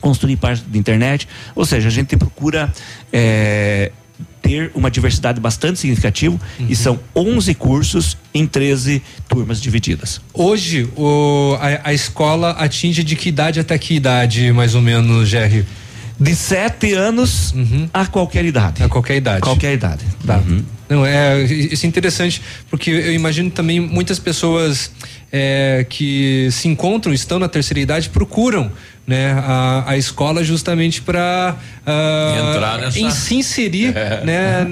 [0.00, 1.28] construir página de internet.
[1.54, 2.72] Ou seja, a gente procura
[3.12, 3.92] é,
[4.42, 6.38] ter uma diversidade bastante significativa
[6.68, 10.20] e são 11 cursos em 13 turmas divididas.
[10.32, 15.28] Hoje, o, a, a escola atinge de que idade até que idade, mais ou menos,
[15.28, 15.64] Jerry?
[16.18, 17.54] De 7 anos
[17.94, 18.82] a qualquer idade.
[18.82, 19.40] A qualquer idade.
[19.40, 20.04] Qualquer idade.
[20.26, 20.42] Tá.
[20.88, 24.90] Não, é, isso é interessante, porque eu imagino também muitas pessoas
[25.32, 28.70] é, que se encontram, estão na terceira idade, procuram
[29.06, 34.24] né, a, a escola justamente para Entrar nessa- se inserir É.
[34.24, 34.64] né,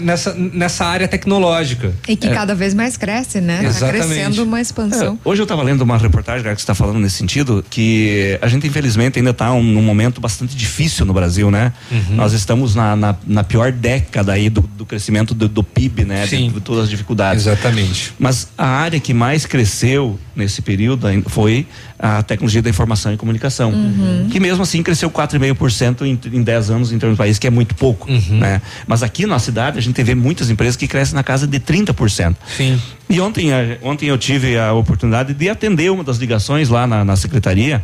[0.00, 1.92] nessa, nessa área tecnológica.
[2.08, 3.58] E que cada vez mais cresce, né?
[3.58, 4.06] Tá Exatamente.
[4.06, 5.18] crescendo uma expansão.
[5.24, 8.38] É, hoje eu estava lendo uma reportagem cara, que você está falando nesse sentido, que
[8.40, 11.72] a gente infelizmente ainda está num momento bastante difícil no Brasil, né?
[11.90, 12.16] Uhum.
[12.16, 16.26] Nós estamos na, na, na pior década aí do, do crescimento do, do PIB, né?
[16.26, 17.46] De, de todas as dificuldades.
[17.46, 18.12] Exatamente.
[18.18, 21.66] Mas a área que mais cresceu nesse período foi
[21.98, 24.28] a tecnologia da informação e comunicação, Uhum.
[24.30, 27.50] que mesmo assim cresceu 4,5% em, em 10 anos em termos do país, que é
[27.50, 28.60] muito pouco, né?
[28.86, 32.36] Mas aqui na cidade a gente vê muitas empresas que crescem na casa de 30%.
[32.56, 32.80] Sim.
[33.08, 37.04] E ontem, a- ontem eu tive a oportunidade de atender uma das ligações lá na,
[37.04, 37.82] na secretaria,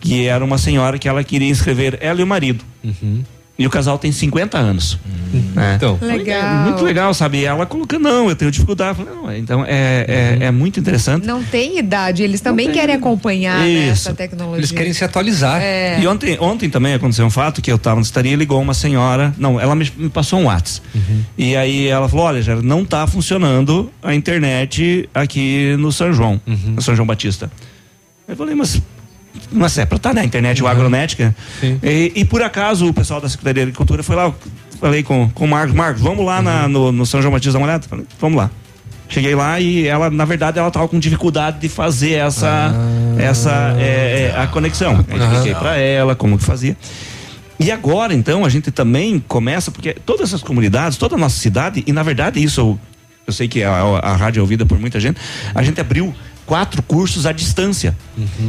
[0.00, 2.64] que era uma senhora que ela queria inscrever ela e o marido.
[3.58, 4.98] E o casal tem 50 anos.
[5.54, 5.74] né?
[5.76, 5.98] Então.
[6.00, 6.56] Legal.
[6.64, 7.38] Muito legal, sabe?
[7.38, 8.98] E ela colocando, não, eu tenho dificuldade.
[9.02, 11.26] Não, então é, é, é muito interessante.
[11.26, 14.60] Não tem idade, eles também querem acompanhar né, essa tecnologia.
[14.60, 15.60] Eles querem se atualizar.
[15.62, 15.98] É.
[16.00, 18.74] E ontem, ontem também aconteceu um fato que eu estava na estaria e ligou uma
[18.74, 19.34] senhora.
[19.38, 20.86] Não, ela me, me passou um WhatsApp.
[21.38, 26.40] E aí ela falou: olha, já não está funcionando a internet aqui no São João,
[26.46, 27.50] no São João Batista.
[28.28, 28.82] Eu falei, mas.
[29.52, 31.34] Mas é para estar na internet, o agronética.
[31.82, 34.34] E, e por acaso o pessoal da Secretaria de Agricultura foi lá, eu
[34.80, 37.58] falei com, com o Marcos, Marcos, vamos lá na- no, no São João Batista dar
[37.58, 37.86] uma olhada?
[37.88, 38.50] Falei, vamos lá.
[39.08, 42.74] Cheguei lá e ela, na verdade, ela tava com dificuldade de fazer essa,
[43.18, 45.04] essa é, é, a conexão.
[45.08, 46.76] Eu expliquei para ela como que fazia.
[47.58, 51.84] E agora, então, a gente também começa, porque todas essas comunidades, toda a nossa cidade,
[51.86, 52.80] e na verdade isso, eu,
[53.28, 55.18] eu sei que a, a rádio é ouvida por muita gente,
[55.54, 56.12] a gente abriu
[56.46, 57.96] quatro cursos à distância,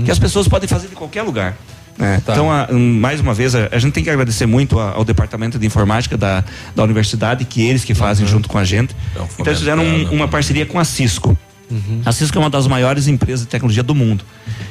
[0.06, 1.58] que as pessoas podem fazer de qualquer lugar.
[1.98, 2.22] né?
[2.22, 5.04] Então, a- um, mais uma vez, a, a gente tem que agradecer muito a- ao
[5.04, 6.44] departamento de informática da,
[6.76, 8.96] da universidade, que eles que fazem junto com a gente.
[9.34, 11.36] Então, eles fizeram um- uma parceria com a Cisco.
[12.06, 14.24] A Cisco é uma das maiores empresas de tecnologia do mundo.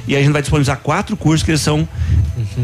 [0.08, 1.86] E a gente vai disponibilizar quatro cursos que eles são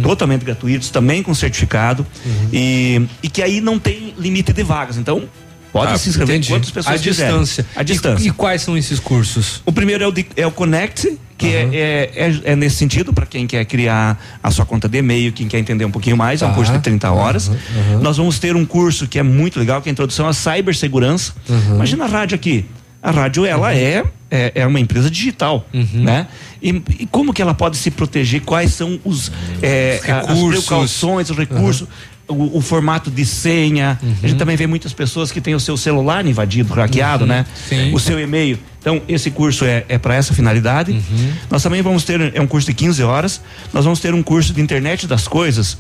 [0.03, 2.07] totalmente gratuitos, também com certificado.
[2.53, 4.97] E, e que aí não tem limite de vagas.
[4.97, 5.25] Então,
[5.73, 6.53] pode Ah, se inscrever entendi.
[6.53, 7.33] quantas pessoas À quiserem.
[7.33, 7.67] distância.
[7.75, 8.25] À distância.
[8.25, 9.63] E, e quais são esses cursos?
[9.65, 13.27] O primeiro é o, é o Connect, que é, é, é- é nesse sentido, para
[13.27, 16.47] quem quer criar a sua conta de e-mail, quem quer entender um pouquinho mais, é
[16.47, 16.55] um Tá.
[16.55, 17.49] curso de 30 horas.
[17.49, 17.57] Uhum,
[17.95, 18.01] uhum.
[18.01, 21.33] Nós vamos ter um curso que é muito legal, que é a introdução à cibersegurança.
[21.49, 21.75] Uhum.
[21.77, 22.65] Imagina a rádio aqui.
[23.03, 26.05] A rádio, ela é, é, é uma empresa digital, Uhum.
[26.05, 26.29] né?
[26.63, 26.69] E,
[27.01, 28.41] e como que ela pode se proteger?
[28.43, 30.61] Quais são os, é, Os a- as recursos.
[30.67, 31.89] precauções, os recursos?
[32.29, 33.99] O, o formato de senha.
[34.01, 34.15] A Uhum.
[34.23, 37.29] gente também vê muitas pessoas que têm o seu celular invadido, hackeado, Uhum.
[37.29, 37.45] né?
[37.69, 37.93] Sim.
[37.93, 38.59] O seu e-mail.
[38.79, 40.93] Então, esse curso é, é para essa finalidade.
[40.93, 41.33] Uhum.
[41.51, 43.41] Nós também vamos ter, é um curso de 15 horas,
[43.73, 45.77] nós vamos ter um curso de internet das coisas,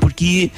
[0.00, 0.50] porque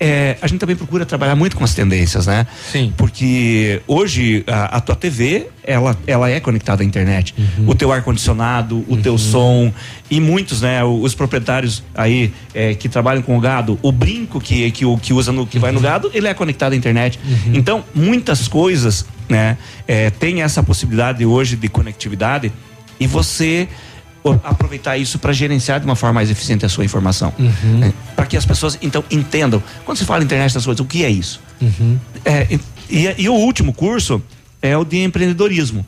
[0.00, 2.46] é, a gente também procura trabalhar muito com as tendências, né?
[2.70, 2.92] Sim.
[2.96, 7.34] Porque hoje a, a tua TV, ela, ela é conectada à internet.
[7.66, 9.72] O teu ar-condicionado, o teu som
[10.08, 10.84] e muitos, né?
[10.84, 15.12] Os proprietários aí é, que trabalham com o gado, o brinco que, que, o, que
[15.12, 17.18] usa no, que vai no gado, ele é conectado à internet.
[17.52, 19.58] Então, muitas coisas, né?
[19.86, 22.52] É, tem essa possibilidade hoje de conectividade
[23.00, 23.68] e você
[24.44, 27.32] aproveitar isso para gerenciar de uma forma mais eficiente a sua informação.
[28.16, 29.62] Para que as pessoas então entendam.
[29.84, 31.40] Quando se fala internet das coisas, o que é isso?
[32.24, 34.22] É, e, e- e o último curso
[34.60, 35.84] é o de empreendedorismo.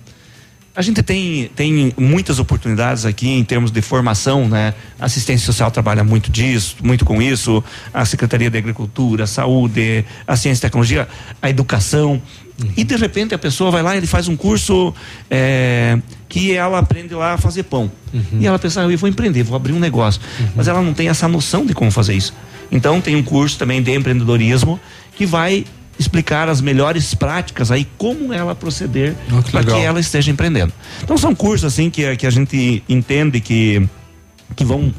[0.74, 4.72] A gente tem, tem muitas oportunidades aqui em termos de formação, né?
[5.00, 7.62] A assistência social trabalha muito disso, muito com isso,
[7.92, 11.08] a Secretaria de Agricultura, a Saúde, a Ciência e Tecnologia,
[11.42, 12.22] a Educação.
[12.76, 14.94] E de repente a pessoa vai lá e ele faz um curso
[15.30, 17.90] é, que ela aprende lá a fazer pão.
[18.38, 20.20] E ela pensa, "Ah, eu vou empreender, vou abrir um negócio.
[20.54, 22.34] Mas ela não tem essa noção de como fazer isso.
[22.70, 24.78] Então tem um curso também de empreendedorismo
[25.16, 25.64] que vai
[25.98, 30.72] explicar as melhores práticas aí como ela proceder Ah, que para que ela esteja empreendendo.
[31.02, 33.86] Então são cursos assim que, que a gente entende que
[34.56, 34.92] que vão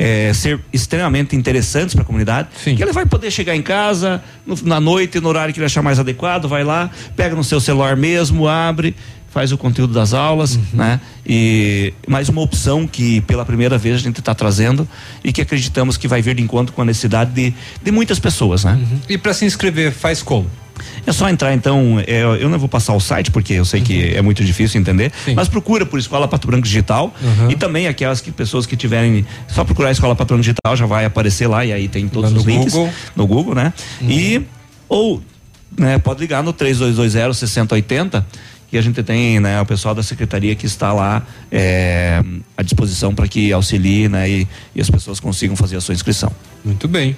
[0.00, 2.48] eh, ser extremamente interessantes para a comunidade.
[2.76, 5.82] Que ele vai poder chegar em casa no- na noite, no horário que ele achar
[5.82, 8.94] mais adequado, vai lá, pega no seu celular mesmo, abre,
[9.30, 11.00] faz o conteúdo das aulas, né?
[11.26, 14.88] E mais uma opção que pela primeira vez a gente está trazendo
[15.22, 17.52] e que acreditamos que vai vir de encontro com a necessidade de,
[17.82, 18.78] de muitas pessoas, né?
[19.08, 20.48] E para se inscrever, faz como?
[21.06, 24.14] É só entrar então, é, eu não vou passar o site porque eu sei que
[24.14, 27.50] é muito difícil entender, mas procura por Escola Pato Branco Digital Uhum.
[27.50, 31.04] e também aquelas que, pessoas que tiverem, só procurar Escola Pato Branco Digital já vai
[31.04, 32.92] aparecer lá e aí tem todos os links Google.
[33.16, 33.72] no Google, né?
[34.02, 34.42] E
[34.88, 35.22] ou
[35.76, 38.26] né, pode ligar no 3220 6080
[38.70, 42.22] que a gente tem né, o pessoal da secretaria que está lá é,
[42.56, 46.30] à disposição para que auxilie né, e, e as pessoas consigam fazer a sua inscrição.
[46.62, 47.16] Muito bem.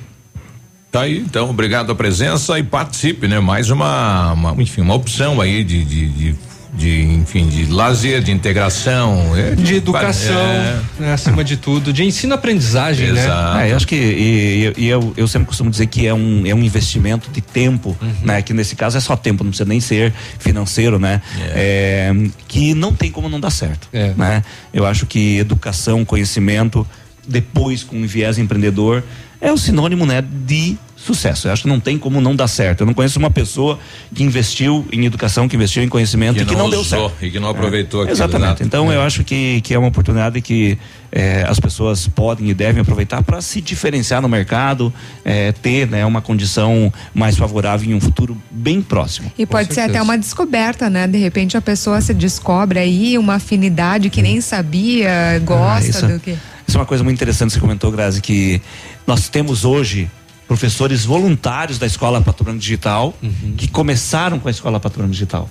[0.91, 3.39] Tá aí, então, obrigado a presença e participe, né?
[3.39, 6.35] Mais uma, uma enfim, uma opção aí de, de, de,
[6.75, 9.37] de, enfim, de lazer, de integração.
[9.37, 10.81] é, De educação, é.
[10.99, 13.21] né, acima de tudo, de ensino-aprendizagem, né?
[13.69, 16.45] É, eu acho que e, e- e eu, eu sempre costumo dizer que é um,
[16.45, 18.43] é um investimento de tempo, né?
[18.43, 21.23] Que nesse caso é só tempo, não precisa nem ser financeiro, né?
[21.55, 22.13] É,
[22.49, 24.43] que não tem como não dar certo, né?
[24.75, 26.85] Eu acho que educação, conhecimento,
[27.29, 29.05] depois com um viés empreendedor
[29.41, 30.23] é o sinônimo, né?
[30.23, 31.49] De sucesso.
[31.49, 32.83] Eu acho que não tem como não dar certo.
[32.83, 33.79] Eu não conheço uma pessoa
[34.15, 37.09] que investiu em educação, que investiu em conhecimento Que e que não não, deu usou
[37.09, 37.25] certo.
[37.25, 38.63] e que não aproveitou É, aquilo, Exatamente.
[38.63, 38.97] Então É.
[38.97, 40.77] eu acho que, que é uma oportunidade que
[41.11, 44.93] eh, as pessoas podem e devem aproveitar para se diferenciar no mercado,
[45.25, 49.33] eh, ter né, uma condição mais favorável em um futuro bem próximo.
[49.39, 51.07] E pode ser até uma descoberta, né?
[51.07, 56.07] De repente a pessoa se descobre aí uma afinidade que nem sabia, gosta Ah, isso-
[56.07, 56.37] do que.
[56.69, 58.63] Isso é uma coisa muito interessante que você comentou, Grazi, que
[59.11, 60.09] nós temos hoje
[60.47, 63.55] professores voluntários da Escola Pato Branco Digital Uhum.
[63.57, 65.51] que começaram com a Escola Pato Branco Digital.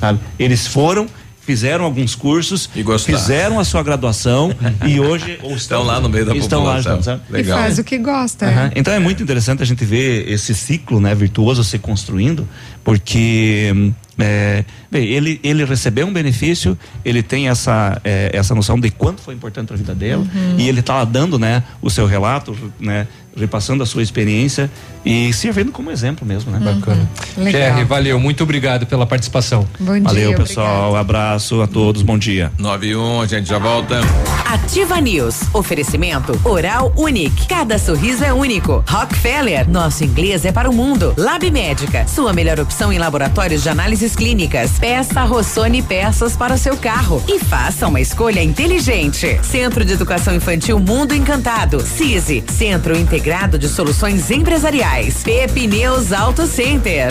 [0.00, 0.18] Sabe?
[0.36, 1.06] Eles foram,
[1.44, 2.68] fizeram alguns cursos,
[3.04, 4.54] fizeram a sua graduação
[4.86, 6.92] e hoje ou Estão lá no meio da estão lá população.
[6.98, 7.40] ajudando, sabe?
[7.40, 8.46] E faz o que gosta.
[8.46, 8.66] Aham.
[8.66, 8.72] é.
[8.76, 12.46] Então é muito interessante a gente ver esse ciclo né, virtuoso se construindo,
[12.84, 18.90] porque é, bem, ele, ele recebeu um benefício, ele tem essa, é, essa noção de
[18.90, 20.56] quanto foi importante para a vida dela Uhum.
[20.58, 23.06] e ele está lá dando né, o seu relato, né,
[23.36, 24.70] repassando a sua experiência
[25.04, 26.52] e servindo como exemplo mesmo.
[26.52, 26.58] Né?
[26.58, 27.08] Bacana.
[27.36, 27.52] Legal.
[27.52, 29.66] Jerry, valeu, muito obrigado pela participação.
[29.78, 30.96] Bom dia, Valeu, pessoal.
[30.96, 32.52] Abraço a todos, bom dia.
[32.58, 34.00] 9 e 1, a gente já volta.
[34.46, 35.40] Ativa News.
[35.52, 37.46] Oferecimento Oral Unique.
[37.48, 38.84] Cada sorriso é único.
[38.88, 39.68] Rockefeller.
[39.68, 41.14] Nosso inglês é para o mundo.
[41.16, 42.06] Lab Médica.
[42.06, 44.78] Sua melhor opção em laboratórios de análises clínicas.
[44.78, 47.22] Peça Rossoni peças para o seu carro.
[47.26, 49.38] E faça uma escolha inteligente.
[49.42, 51.80] Centro de Educação Infantil Mundo Encantado.
[51.80, 52.44] CISI.
[52.48, 54.91] Centro Integrado de Soluções Empresariais.
[55.24, 57.10] Pepineus Auto Center.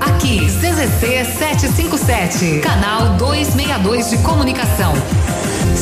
[0.00, 4.92] Aqui, CZC 757, canal 262 de comunicação.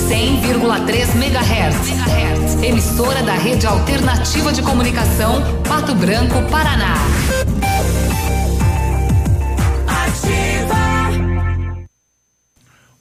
[0.09, 2.63] 100,3 MHz.
[2.63, 6.95] Emissora da Rede Alternativa de Comunicação, Pato Branco, Paraná.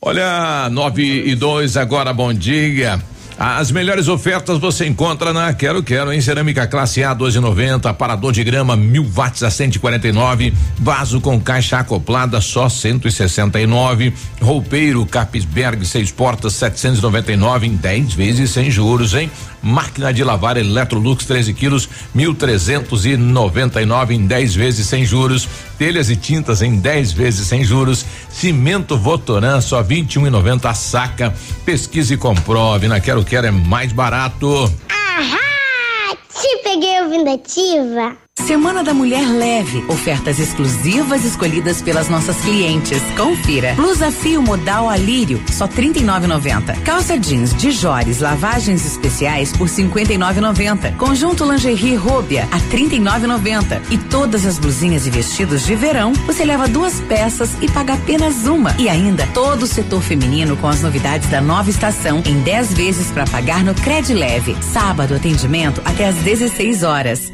[0.01, 2.99] Olha, 9 e 2 agora, bom dia.
[3.37, 8.43] As melhores ofertas você encontra na Quero Quero em cerâmica classe A 12,90, aparador de
[8.43, 16.53] grama 1000 watts a 149, vaso com caixa acoplada só 169, roupeiro Capisberg seis portas
[16.53, 19.31] 799 em 10 vezes sem juros, hein?
[19.61, 25.47] Máquina de lavar Electrolux 13 quilos 1.399 em 10 vezes sem juros,
[25.81, 31.33] telhas e tintas em 10 vezes sem juros, cimento Votoran só 21,90 a saca.
[31.65, 34.71] Pesquise e comprove, na Quero Quero é mais barato.
[34.87, 36.15] Ahá!
[36.39, 38.15] Te peguei ouvindo ativa.
[38.45, 39.83] Semana da Mulher Leve.
[39.87, 43.01] Ofertas exclusivas escolhidas pelas nossas clientes.
[43.15, 43.73] Confira.
[43.75, 46.81] Blusa fio modal Alírio, só R$ 39,90.
[46.81, 50.97] Calça jeans de Jores, lavagens especiais por R$ 59,90.
[50.97, 53.81] Conjunto lingerie Róbia a R$ 39,90.
[53.91, 58.47] E todas as blusinhas e vestidos de verão, você leva duas peças e paga apenas
[58.47, 58.75] uma.
[58.77, 63.11] E ainda todo o setor feminino com as novidades da nova estação em 10 vezes
[63.11, 64.57] para pagar no Cred Leve.
[64.61, 67.30] Sábado atendimento até às 16 horas.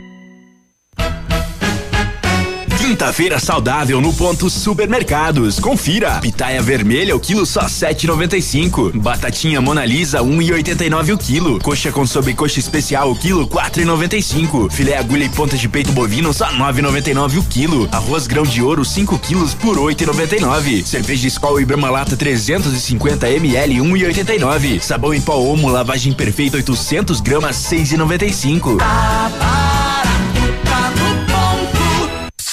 [2.88, 5.60] Quinta-feira saudável no ponto supermercados.
[5.60, 6.22] Confira.
[6.22, 8.98] Pitaia vermelha o quilo só 7,95.
[8.98, 11.60] Batatinha Mona Lisa 1,89 o quilo.
[11.60, 14.72] Coxa com sobrecoxa especial o quilo 4,95.
[14.72, 17.90] Filé agulha e ponta de peito bovino só 9,99 o quilo.
[17.92, 20.86] Arroz grão de ouro 5 quilos por 8,99.
[20.86, 24.80] Cerveja Skol e Brahma Lata 350 ml 1,89.
[24.80, 28.78] Sabão em pó Omo lavagem perfeita 800 gramas 6,95.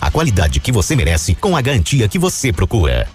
[0.00, 3.08] a qualidade que você merece com a garantia que você procura.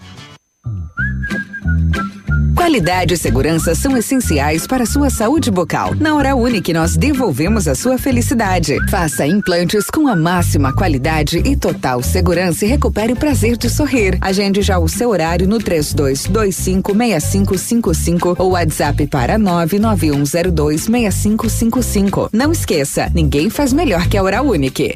[2.56, 5.94] Qualidade e segurança são essenciais para a sua saúde bucal.
[5.95, 8.77] Na Hora Unique, nós devolvemos a sua felicidade.
[8.90, 14.18] Faça implantes com a máxima qualidade e total segurança e recupere o prazer de sorrir.
[14.22, 22.30] Agende já o seu horário no 32256555 ou WhatsApp para 991026555.
[22.31, 24.95] Não esqueça, ninguém faz melhor que a Hora Unique.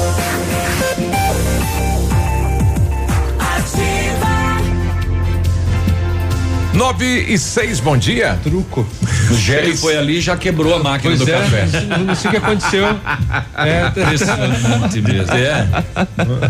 [0.00, 1.09] Música
[6.80, 8.38] 9 e 6, bom dia.
[8.42, 8.86] Truco.
[9.30, 11.66] O Gério foi ali e já quebrou a máquina Pois do é, café.
[11.98, 12.86] Não sei o que aconteceu.
[13.60, 15.34] É, Impressionante mesmo.
[15.34, 15.66] É.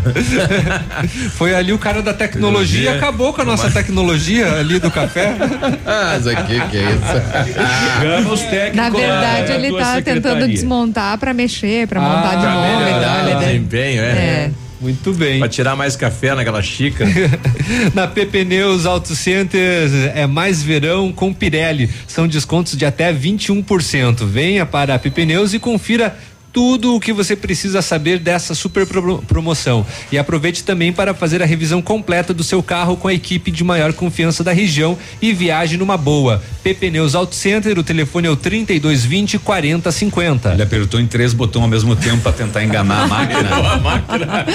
[1.35, 5.35] Foi ali o cara da tecnologia e acabou com a nossa tecnologia ali do café.
[5.85, 8.01] Mas aqui que é isso?
[8.01, 8.77] Chama os técnicos.
[8.77, 10.49] Na verdade, da ele tá tentando secretaria.
[10.49, 14.07] desmontar pra mexer, pra montar de novo e desempenho, é.
[14.07, 14.51] É.
[14.81, 15.39] Muito bem.
[15.39, 17.11] Pra tirar mais café naquela xícara.
[17.95, 21.91] Na PP Neus Auto Center é mais verão com Pirelli.
[22.07, 24.25] São descontos de até 21%.
[24.25, 26.17] Venha para a PP Neus e confira
[26.53, 29.87] tudo o que você precisa saber dessa super pro- promoção.
[30.11, 33.63] E aproveite também para fazer a revisão completa do seu carro com a equipe de
[33.65, 36.43] maior confiança da região e viaje numa boa.
[36.63, 40.53] PP Neus Auto Center, o telefone é o 3220 4050.
[40.53, 43.49] Ele apertou em três botões ao mesmo tempo pra tentar enganar a máquina.
[43.57, 44.47] a máquina.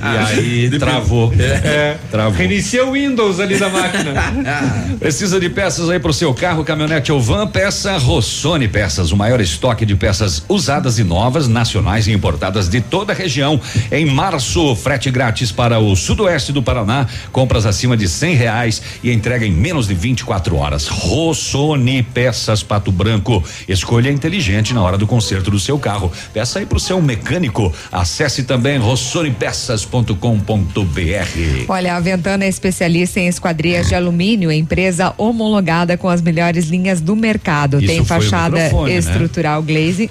[0.00, 0.38] E
[0.70, 1.32] aí travou.
[1.38, 2.32] É, Travou.
[2.32, 4.14] Reinicia o Windows ali da máquina.
[4.98, 7.46] Precisa de peças aí pro seu carro, caminhonete ou van?
[7.46, 11.15] Peça Rossoni Peças, o maior estoque de peças usadas e novas,
[11.48, 13.60] nacionais e importadas de toda a região.
[13.90, 19.10] Em março, frete grátis para o sudoeste do Paraná, compras acima de cem reais e
[19.10, 20.88] entrega em menos de 24 horas.
[20.88, 23.42] Rossoni Peças Pato Branco.
[23.68, 26.12] Escolha inteligente na hora do conserto do seu carro.
[26.32, 27.72] Peça aí pro seu mecânico.
[27.90, 31.64] Acesse também rossonipeças.com.br.
[31.68, 37.00] Olha, a Ventana é especialista em esquadrias de alumínio, empresa homologada com as melhores linhas
[37.00, 37.78] do mercado.
[37.78, 38.70] Isso Tem o fachada né?
[38.96, 40.10] estrutural glazing,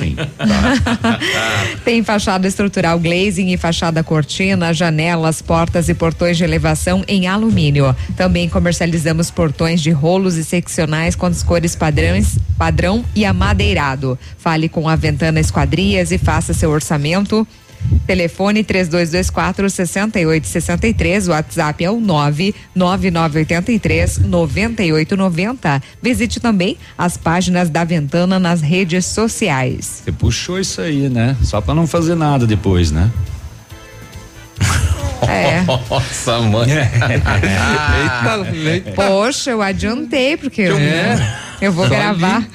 [0.00, 0.10] sim.
[0.10, 0.16] Sim.
[1.84, 7.94] Tem fachada estrutural glazing e fachada cortina, janelas, portas e portões de elevação em alumínio.
[8.16, 14.18] Também comercializamos portões de rolos e seccionais com as cores padrões, padrão e amadeirado.
[14.38, 17.46] Fale com a Ventana Esquadrias e faça seu orçamento.
[18.06, 25.82] Telefone 3224 6863, WhatsApp é o 99983 9890.
[26.02, 30.02] Visite também as páginas da Ventana nas redes sociais.
[30.04, 31.36] Você puxou isso aí, né?
[31.42, 33.10] Só pra não fazer nada depois, né?
[35.28, 35.62] É.
[35.66, 36.68] Nossa, mãe.
[38.74, 41.16] Eita, Poxa, eu adiantei, porque eu, É.
[41.60, 42.46] eu vou Só gravar.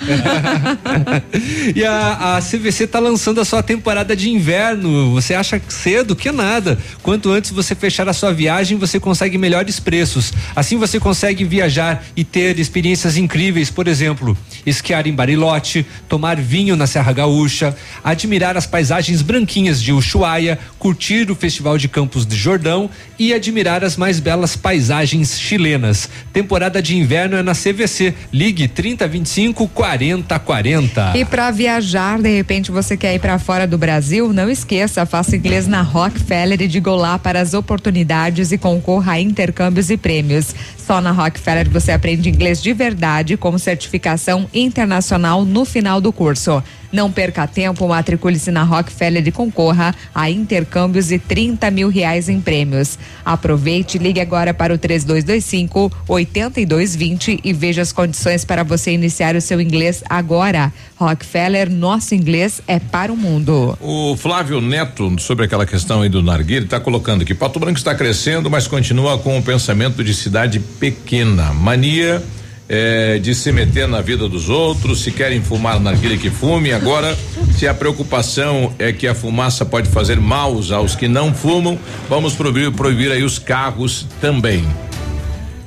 [1.76, 5.12] E a, a CVC tá lançando a sua temporada de inverno.
[5.14, 6.16] Você acha cedo?
[6.16, 6.78] Que nada.
[7.02, 10.32] Quanto antes você fechar a sua viagem, você consegue melhores preços.
[10.56, 16.76] Assim você consegue viajar e ter experiências incríveis, por exemplo, esquiar em Barilote, tomar vinho
[16.76, 22.36] na Serra Gaúcha, admirar as paisagens branquinhas de Ushuaia, curtir o Festival de Campos de
[22.36, 26.10] Jordão e admirar as mais belas paisagens chilenas.
[26.32, 28.14] Temporada de inverno é na CVC.
[28.32, 31.14] Ligue 3025 4040.
[31.16, 35.36] E para viajar, de repente você quer ir para fora do Brasil, não esqueça, faça
[35.36, 40.56] inglês na Rockefeller e diga olá para as oportunidades e concorra a intercâmbios e prêmios.
[40.86, 46.62] Só na Rockefeller você aprende inglês de verdade com certificação internacional no final do curso.
[46.96, 52.40] Não perca tempo, matricule-se na Rockefeller e concorra a intercâmbios e 30 mil reais em
[52.40, 52.98] prêmios.
[53.26, 59.42] Aproveite, ligue agora para o 3225 8220 e veja as condições para você iniciar o
[59.42, 60.72] seu inglês agora.
[60.96, 63.78] Rockefeller, nosso inglês é para o mundo.
[63.82, 67.94] O Flávio Neto, sobre aquela questão aí do Narguilho, está colocando que Pato Branco está
[67.94, 71.54] crescendo, mas continua com o pensamento de cidade pequena.
[71.54, 72.22] Mania
[72.68, 76.74] eh, de se meter na vida dos outros, se querem fumar narguilha que fume.
[76.74, 77.16] Agora,
[77.58, 81.78] se a preocupação é que a fumaça pode fazer mal aos que não fumam,
[82.10, 84.66] vamos proibir, proibir aí os carros também.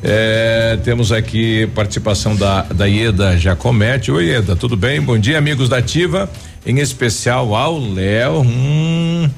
[0.03, 4.13] É, temos aqui participação da, da Ieda Jacomete.
[4.13, 5.01] Oi, Ieda, tudo bem?
[5.01, 6.31] Bom dia, amigos da Ativa,
[6.65, 8.43] em especial ao Léo.
[8.43, 9.29] Hum,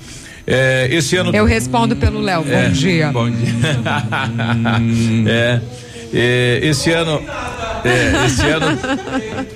[0.51, 1.35] é, esse ano.
[1.35, 2.43] Eu respondo pelo Léo.
[2.43, 3.11] Bom É, dia.
[3.13, 3.49] Bom dia.
[5.29, 5.61] é.
[6.13, 7.23] É, esse ano.
[7.83, 8.79] É, esse ano,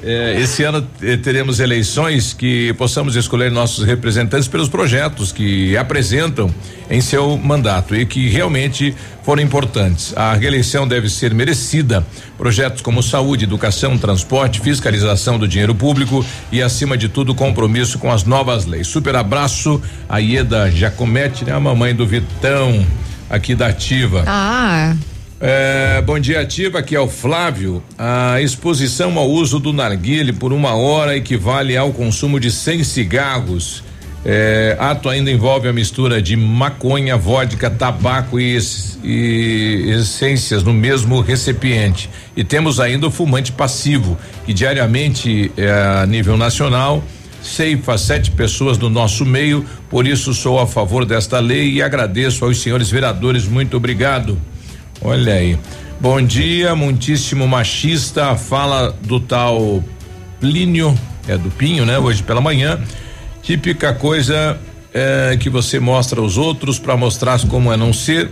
[0.03, 6.49] é, esse ano eh, teremos eleições que possamos escolher nossos representantes pelos projetos que apresentam
[6.89, 10.17] em seu mandato e que realmente foram importantes.
[10.17, 12.03] A reeleição deve ser merecida.
[12.39, 18.11] Projetos como saúde, educação, transporte, fiscalização do dinheiro público e, acima de tudo, compromisso com
[18.11, 18.87] as novas leis.
[18.87, 21.53] Super abraço a Ieda Jacomete, né?
[21.53, 22.87] A mamãe do Vitão,
[23.29, 24.25] aqui da Ativa.
[24.27, 24.95] Ah.
[25.41, 26.79] É, bom dia, Ativa.
[26.79, 27.83] Aqui é o Flávio.
[27.99, 33.83] A exposição ao uso do narguile por uma hora equivale ao consumo de 100 cigarros.
[34.27, 38.59] É, ato ainda envolve a mistura de maconha, vodka, tabaco e,
[39.03, 42.09] e essências no mesmo recipiente.
[42.35, 44.17] E temos ainda o fumante passivo,
[44.47, 45.71] que diariamente, é,
[46.03, 47.05] a nível nacional,
[47.43, 49.63] ceifa sete pessoas do nosso meio.
[49.91, 53.47] Por isso, sou a favor desta lei e agradeço aos senhores vereadores.
[53.47, 54.41] Muito obrigado.
[55.03, 55.59] Olha aí.
[56.01, 58.37] Bom dia, muitíssimo machista.
[58.37, 59.83] Fala do tal
[60.41, 61.99] Plínio, é do Pinho, né?
[61.99, 62.79] Hoje pela manhã.
[63.43, 64.59] Típica coisa
[64.93, 68.31] é, que você mostra aos outros para mostrar como é não ser.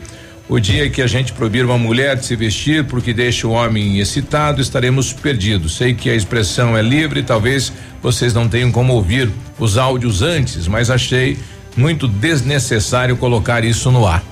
[0.49, 3.99] O dia que a gente proibir uma mulher de se vestir porque deixa o homem
[4.01, 5.77] excitado, estaremos perdidos.
[5.77, 7.73] Sei que a expressão é livre, talvez
[8.03, 11.39] vocês não tenham como ouvir os áudios antes, mas achei
[11.77, 14.23] muito desnecessário colocar isso no ar.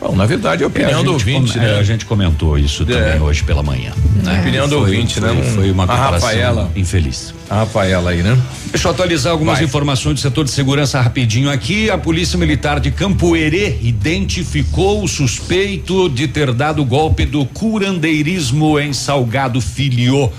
[0.00, 1.74] Bom, na verdade, é a opinião É, a do gente ouvinte, com- né?
[1.76, 3.92] é, a gente comentou isso também hoje pela manhã.
[4.22, 4.36] Né?
[4.36, 5.42] A opinião do Foi- ouvinte, foi, né?
[5.54, 6.70] Foi uma A comparação Rafaela.
[6.76, 7.34] infeliz.
[7.48, 8.36] A Rafaela aí, né?
[8.70, 11.88] Deixa eu atualizar algumas informações do setor de segurança rapidinho aqui.
[11.90, 18.78] A Polícia Militar de Campo Herê identificou o suspeito de ter dado golpe do curandeirismo
[18.78, 20.30] em Salgado Filho.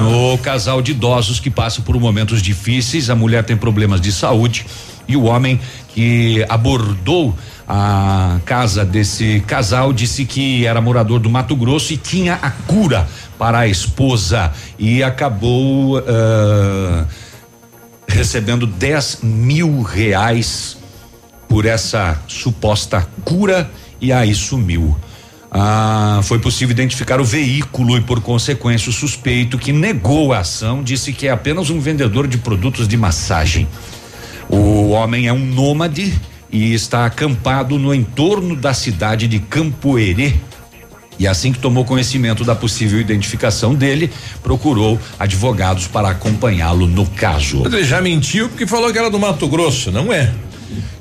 [0.00, 3.10] No casal de idosos que passa por momentos difíceis.
[3.10, 4.66] A mulher tem problemas de saúde
[5.08, 5.58] e o homem
[5.88, 7.34] que abordou
[7.66, 13.08] a casa desse casal disse que era morador do Mato Grosso e tinha a cura
[13.38, 17.06] para a esposa e acabou ah,
[18.06, 20.78] recebendo 10 mil reais
[21.48, 23.70] por essa suposta cura
[24.00, 24.96] e aí sumiu.
[25.50, 30.82] Ah, foi possível identificar o veículo e, por consequência, o suspeito que negou a ação
[30.82, 33.66] disse que é apenas um vendedor de produtos de massagem.
[34.48, 36.12] O homem é um nômade
[36.50, 40.34] e está acampado no entorno da cidade de Campoerê.
[41.18, 44.10] E assim que tomou conhecimento da possível identificação dele,
[44.42, 47.62] procurou advogados para acompanhá-lo no caso.
[47.64, 50.30] Mas ele já mentiu porque falou que era do Mato Grosso, não é?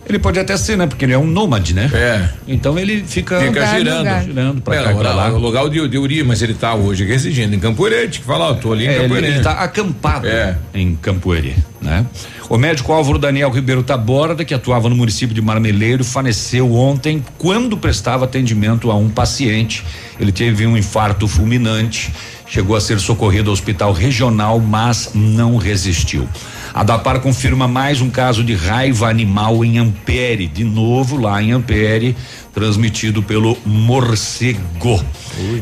[0.10, 0.88] Ele pode até ser, né?
[0.88, 1.92] Porque ele é um nômade, né?
[1.94, 2.30] É.
[2.48, 4.24] Então ele fica, Fica girando.
[4.24, 7.54] girando pra É, cá pra lá, lugar de, de Uri, mas ele tá hoje residindo
[7.54, 10.26] em Campo Herete, que fala, ó, tô ali em É, Campo ele, ele tá acampado
[10.26, 10.58] É.
[10.74, 11.54] em Campoerê,
[11.88, 12.06] né?
[12.50, 17.78] O médico Álvaro Daniel Ribeiro Taborda, que atuava no município de Marmeleiro, faleceu ontem quando
[17.78, 19.84] prestava atendimento a um paciente.
[20.20, 22.12] Ele teve um infarto fulminante,
[22.46, 26.28] chegou a ser socorrido ao hospital regional, mas não resistiu.
[26.74, 31.52] A Dapar confirma mais um caso de raiva animal em Ampere, de novo lá em
[31.52, 32.16] Ampere,
[32.54, 35.04] transmitido pelo morcego.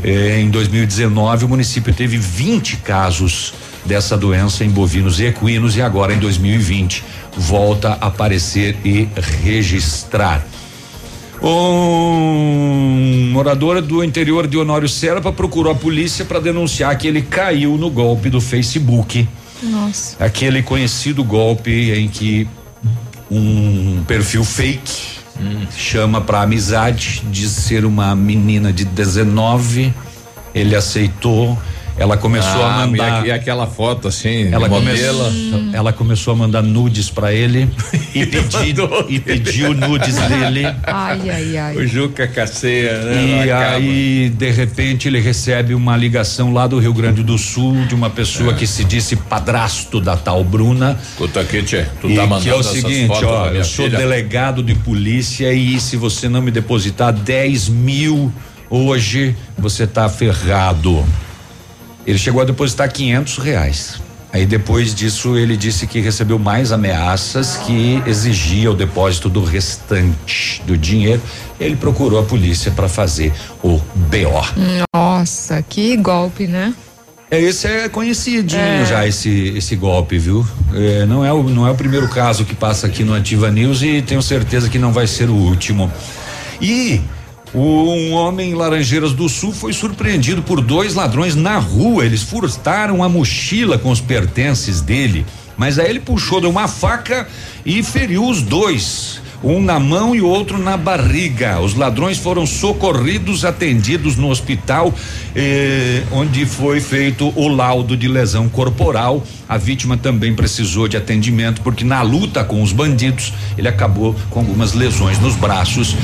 [0.04, 3.54] Eh, em 2019, o município teve 20 casos
[3.86, 7.04] dessa doença em bovinos e equinos e agora em 2020
[7.38, 9.08] volta a aparecer e
[9.44, 10.46] registrar.
[11.42, 17.78] Um morador do interior de Honório Serpa procurou a polícia para denunciar que ele caiu
[17.78, 19.28] no golpe do Facebook.
[19.62, 20.24] Nossa.
[20.24, 22.48] Aquele conhecido golpe em que
[23.30, 25.16] um perfil fake
[25.78, 29.94] chama para amizade, diz ser uma menina de 19,
[30.54, 31.58] ele aceitou,
[31.98, 35.70] ela começou Ah, a mandar E, aqu- aquela foto assim, ela, de começou, modelo.
[35.74, 37.70] ela começou a mandar nudes para ele
[38.14, 38.76] e, pedi,
[39.10, 40.66] e pediu nudes dele.
[40.84, 41.78] Ai, ai, ai.
[41.78, 43.46] O Juca Caceia, né?
[43.46, 47.96] E aí, de repente, ele recebe uma ligação lá do Rio Grande do Sul de
[47.96, 50.98] uma pessoa que se disse padrasto da tal Bruna.
[51.12, 53.98] Escuta aqui, tchê, tu e tá que mandando é o seguinte, ó, eu sou filha?
[53.98, 58.32] delegado de polícia e se você não me depositar 10 mil
[58.70, 61.06] hoje, você tá ferrado.
[62.06, 64.02] Ele chegou a depositar 500 reais.
[64.32, 70.62] Aí depois disso ele disse que recebeu mais ameaças que exigia o depósito do restante
[70.68, 71.22] do dinheiro.
[71.58, 73.32] Ele procurou a polícia para fazer
[73.64, 74.86] o BO.
[74.94, 76.74] Nossa, que golpe, né?
[77.32, 78.86] É, esse é conhecidinho É.
[78.86, 80.46] já esse esse golpe, viu?
[80.74, 83.82] É, não é o não é o primeiro caso que passa aqui no Ativa News
[83.82, 85.90] e tenho certeza que não vai ser o último.
[86.62, 87.02] E
[87.58, 92.06] um homem em Laranjeiras do Sul foi surpreendido por dois ladrões na rua.
[92.06, 95.26] Eles furtaram a mochila com os pertences dele,
[95.56, 97.28] mas aí ele puxou de uma faca
[97.66, 99.24] e feriu os dois.
[99.44, 101.60] um na mão e outro na barriga.
[101.60, 104.92] Os ladrões foram socorridos, atendidos no hospital,
[105.36, 109.24] eh, onde foi feito o laudo de lesão corporal.
[109.48, 114.40] A vítima também precisou de atendimento porque na luta com os bandidos ele acabou com
[114.40, 115.96] algumas lesões nos braços,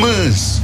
[0.00, 0.62] mas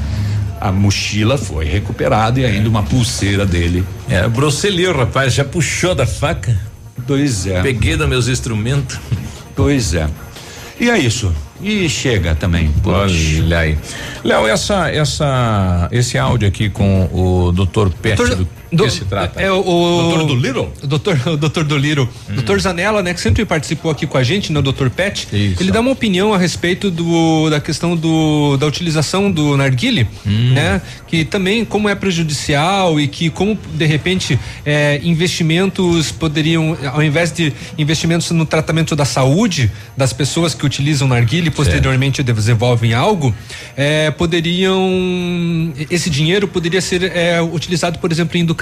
[0.61, 3.85] a mochila foi recuperada e ainda uma pulseira dele.
[4.09, 6.59] É, broceliu, rapaz, já puxou da faca.
[7.07, 7.63] Pois é.
[7.63, 8.99] Peguei dos meus instrumentos.
[9.57, 10.07] Pois é.
[10.79, 11.33] E é isso.
[11.63, 12.73] E chega também.
[12.85, 13.79] Olha aí.
[14.25, 19.05] Léo, essa, essa, esse áudio aqui com o doutor Pet, Doutor- do, do- que se
[19.05, 19.41] trata?
[19.41, 20.73] É o, o Doutor do Little?
[20.83, 22.09] O doutor, o doutor do Little.
[22.29, 25.27] Doutor Zanella, né, que sempre participou aqui com a gente, né, o doutor Pet.
[25.61, 30.81] Ele dá uma opinião a respeito do, da questão do, da utilização do narguile, né,
[31.09, 37.33] que também como é prejudicial e que como de repente é, investimentos poderiam, ao invés
[37.33, 43.35] de investimentos no tratamento da saúde das pessoas que utilizam narguile e posteriormente desenvolvem algo,
[43.77, 48.60] é, poderiam esse dinheiro poderia ser é, utilizado, por exemplo, em educação,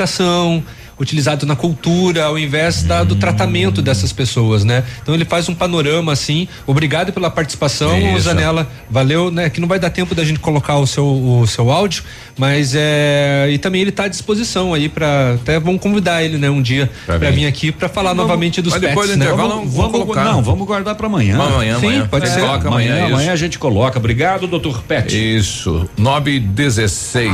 [0.98, 4.84] utilizado na cultura, ao invés da, do tratamento dessas pessoas, né?
[5.00, 6.48] Então ele faz um panorama assim.
[6.66, 8.20] Obrigado pela participação, Isso.
[8.20, 8.68] Zanella.
[8.90, 9.48] Valeu, né?
[9.48, 12.02] Que não vai dar tempo da gente colocar o seu, o seu áudio,
[12.38, 16.48] mas é e também ele está à disposição aí para até vamos convidar ele, né,
[16.48, 17.46] um dia Pra para vir.
[17.46, 19.24] aqui para falar Vamos- novamente dos mas pets, depois do né?
[19.26, 20.24] intervalo, Vamos- vamos, colocar.
[20.24, 21.34] Não, vamos guardar para amanhã.
[21.38, 22.06] Amanhã, Sim, amanhã.
[22.08, 22.46] pode A gente ser.
[22.46, 23.98] Coloca Amanhã, amanhã, amanhã a gente coloca.
[23.98, 25.14] Obrigado, doutor Pet.
[25.36, 27.32] Isso, 9 e 16.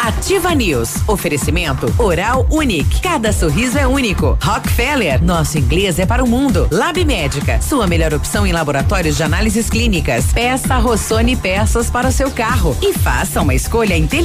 [0.00, 0.94] Ativa News.
[1.06, 3.00] Oferecimento Oral Unique.
[3.00, 4.38] Cada sorriso é único.
[4.42, 5.22] Rockefeller.
[5.22, 6.68] Nosso inglês é para o mundo.
[6.70, 7.60] Lab Médica.
[7.60, 10.26] Sua melhor opção em laboratórios de análises clínicas.
[10.32, 12.76] Peça Rossoni peças para o seu carro.
[12.82, 14.15] E faça uma escolha inteligente.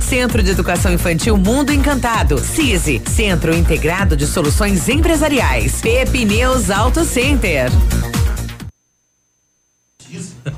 [0.00, 2.38] Centro de Educação Infantil Mundo Encantado.
[2.38, 3.02] CISI.
[3.06, 5.82] Centro Integrado de Soluções Empresariais.
[5.82, 7.70] Pepineus Auto Center.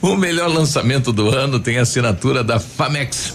[0.00, 3.34] O melhor lançamento do ano tem assinatura da Famex.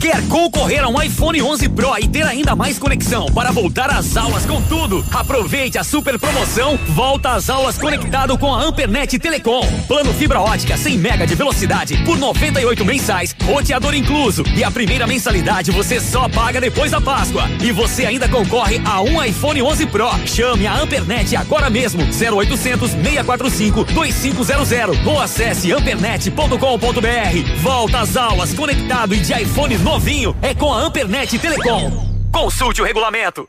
[0.00, 4.16] Quer concorrer a um iPhone 11 Pro e ter ainda mais conexão para voltar às
[4.16, 5.04] aulas com tudo?
[5.12, 9.60] Aproveite a super promoção Volta às aulas conectado com a Ampernet Telecom.
[9.86, 14.42] Plano fibra ótica 100 mega de velocidade por 98 mensais, roteador incluso.
[14.56, 17.44] E a primeira mensalidade você só paga depois da Páscoa.
[17.62, 20.08] E você ainda concorre a um iPhone 11 Pro.
[20.26, 27.60] Chame a Ampernet agora mesmo 0800 645 2500 ou acesse ampernet.com.br.
[27.60, 31.90] Volta às aulas conectado e de iPhone novinho é com a Ampernet Telecom.
[32.32, 33.48] Consulte o regulamento.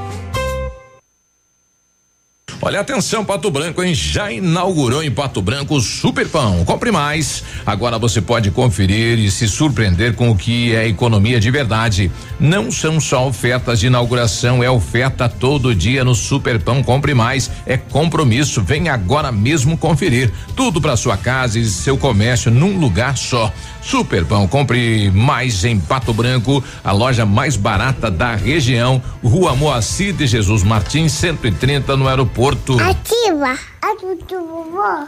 [2.63, 3.95] Olha, atenção, Pato Branco, hein?
[3.95, 6.63] Já inaugurou em Pato Branco o Super Pão.
[6.63, 7.43] Compre mais.
[7.65, 12.11] Agora você pode conferir e se surpreender com o que é economia de verdade.
[12.39, 16.83] Não são só ofertas de inauguração, é oferta todo dia no Super Pão.
[16.83, 17.49] Compre mais.
[17.65, 18.61] É compromisso.
[18.61, 20.31] Vem agora mesmo conferir.
[20.55, 23.51] Tudo para sua casa e seu comércio num lugar só.
[23.81, 29.01] Super Pão, compre mais em Pato Branco, a loja mais barata da região.
[29.23, 32.77] Rua Moacir de Jesus Martins, 130 no aeroporto.
[32.79, 33.57] Ativa.
[33.81, 35.07] Ativa do vovó.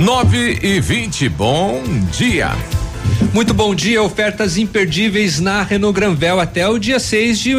[0.00, 2.79] Nove e vinte, bom dia.
[3.32, 7.54] Muito bom dia, ofertas imperdíveis na Renault Granvel até o dia 6 de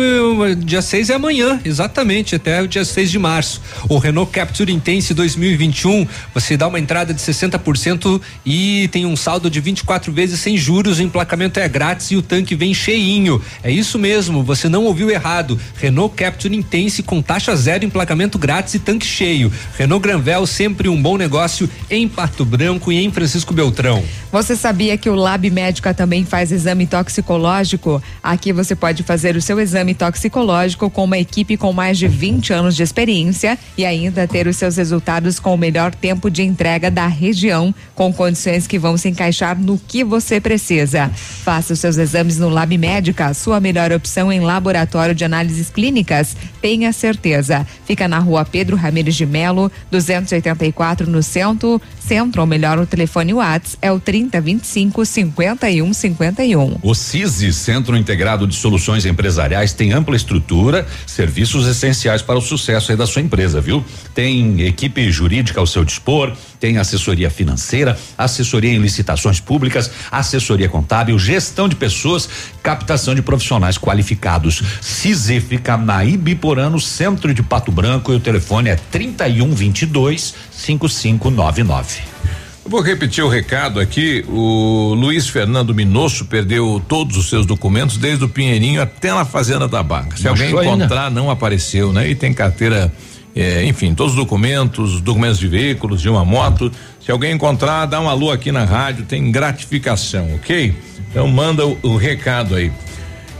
[0.65, 3.61] dia 6 é amanhã, exatamente, até o dia 6 de março.
[3.87, 9.49] O Renault Capture Intense 2021, você dá uma entrada de 60% e tem um saldo
[9.49, 13.41] de 24 vezes sem juros, o emplacamento é grátis e o tanque vem cheinho.
[13.63, 15.57] É isso mesmo, você não ouviu errado.
[15.77, 19.49] Renault Capture Intense com taxa zero, emplacamento grátis e tanque cheio.
[19.77, 24.03] Renault Granvel sempre um bom negócio em Pato Branco e em Francisco Beltrão.
[24.33, 28.01] Você sabia que o Lab Médica também faz exame toxicológico?
[28.23, 32.51] Aqui você pode fazer o seu exame toxicológico com uma equipe com mais de 20
[32.51, 36.89] anos de experiência e ainda ter os seus resultados com o melhor tempo de entrega
[36.89, 41.11] da região, com condições que vão se encaixar no que você precisa.
[41.13, 46.35] Faça os seus exames no Lab Médica, sua melhor opção em laboratório de análises clínicas.
[46.59, 47.67] Tenha certeza.
[47.85, 53.31] Fica na rua Pedro Ramires de Melo, 284 no centro, centro, ou melhor, o telefone
[53.35, 55.05] WhatsApp é o 3025
[55.55, 56.77] 5151.
[56.81, 62.95] O CISI, Centro Integrado de Soluções Empresariais, tem ampla estrutura, serviços essenciais para o sucesso
[62.95, 63.83] da sua empresa, viu?
[64.13, 71.17] Tem equipe jurídica ao seu dispor, tem assessoria financeira, assessoria em licitações públicas, assessoria contábil,
[71.17, 72.29] gestão de pessoas,
[72.61, 74.61] captação de profissionais qualificados.
[74.81, 82.40] CISI fica na Ibiporã, no centro de Pato Branco, e o telefone é 3122 5599.
[82.71, 84.23] Vou repetir o recado aqui.
[84.29, 89.67] O Luiz Fernando Minosso perdeu todos os seus documentos, desde o Pinheirinho até na Fazenda
[89.67, 90.15] da Barca.
[90.15, 90.85] Se Não alguém achou ainda?
[90.85, 92.09] encontrar, não apareceu, né?
[92.09, 92.89] E tem carteira,
[93.35, 96.71] eh, enfim, todos os documentos, documentos de veículos, de uma moto.
[97.05, 100.73] Se alguém encontrar, dá um alô aqui na rádio, tem gratificação, ok?
[101.09, 102.71] Então manda o, o recado aí.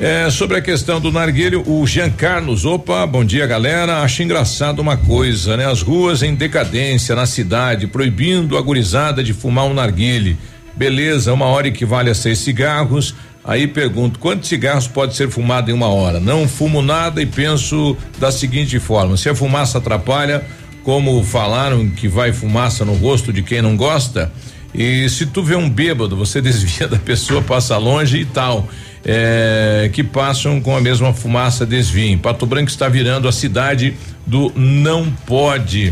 [0.02, 4.02] É, sobre a questão do narguilho, o Jean Carlos, opa, bom dia galera.
[4.02, 5.68] Acho engraçado uma coisa, né?
[5.68, 10.40] As ruas em decadência na cidade, proibindo a gurizada de fumar um narguile.
[10.76, 13.14] Beleza, uma hora equivale a seis cigarros.
[13.46, 16.20] Aí pergunto, quantos cigarros pode ser fumado em uma hora?
[16.20, 20.44] Não fumo nada e penso da seguinte forma: se a fumaça atrapalha,
[20.84, 24.34] como falaram que vai fumaça no rosto de quem não gosta,
[24.74, 28.68] e se tu vê um bêbado, você desvia da pessoa, passa longe e tal.
[29.04, 32.18] É, que passam com a mesma fumaça desviem.
[32.18, 33.96] Pato Branco está virando a cidade
[34.28, 35.92] do não pode.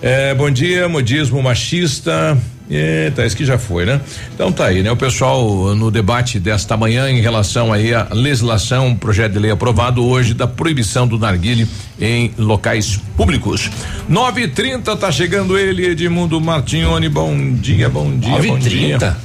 [0.00, 2.38] É, bom dia, modismo machista.
[2.68, 4.00] Eita, esse que já foi, né?
[4.34, 4.90] Então tá aí, né?
[4.90, 9.50] O pessoal no debate desta manhã em relação aí à legislação, um projeto de lei
[9.50, 11.68] aprovado hoje da proibição do narguile
[12.00, 13.70] em locais públicos.
[14.08, 17.08] 9 e 30 tá chegando ele, Edmundo Martignoni.
[17.08, 19.16] Bom dia, bom dia, bom dia.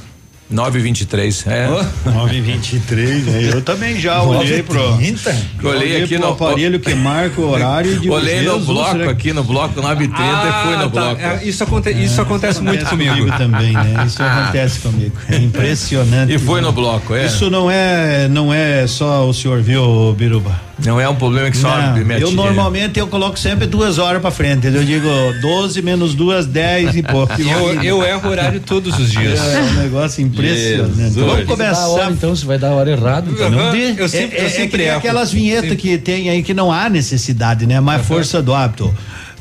[0.50, 0.52] 9h30?
[0.52, 1.66] 923, é.
[2.06, 3.50] 923, né?
[3.52, 4.78] Eu também já olhei pro.
[4.78, 5.34] 9h30?
[5.62, 9.44] Olhei aqui pro no- aparelho que marca o horário de Olhei no bloco aqui, no
[9.44, 10.88] bloco 930 e fui no tá.
[10.88, 11.20] bloco.
[11.20, 13.26] É, isso, aconte, isso acontece muito comigo.
[13.36, 14.04] também, né?
[14.06, 15.16] Isso acontece comigo.
[15.28, 16.32] É impressionante.
[16.34, 17.26] E foi no bloco, é?
[17.26, 20.69] Isso não é, não é só o senhor viu, Biruba.
[20.84, 24.20] Não é um problema que só Não, me eu normalmente eu coloco sempre duas horas
[24.20, 24.66] pra frente.
[24.66, 25.08] Eu digo
[25.40, 27.30] 12 menos duas, 10 e pouco.
[27.40, 29.40] Eu, eu erro o horário todos os dias.
[29.40, 30.94] É um negócio impressionante.
[30.96, 31.14] Jesus.
[31.16, 31.88] Vamos começar.
[31.88, 33.30] hora, então, você vai dar a hora errada.
[33.30, 33.50] então.
[33.50, 33.94] Não dê.
[33.96, 34.98] eu sempre- é, eu é sempre que nem erro.
[34.98, 35.76] aquelas vinhetas Sempre.
[35.76, 37.80] que tem aí que não há necessidade, né?
[37.80, 38.94] Mas força do hábito.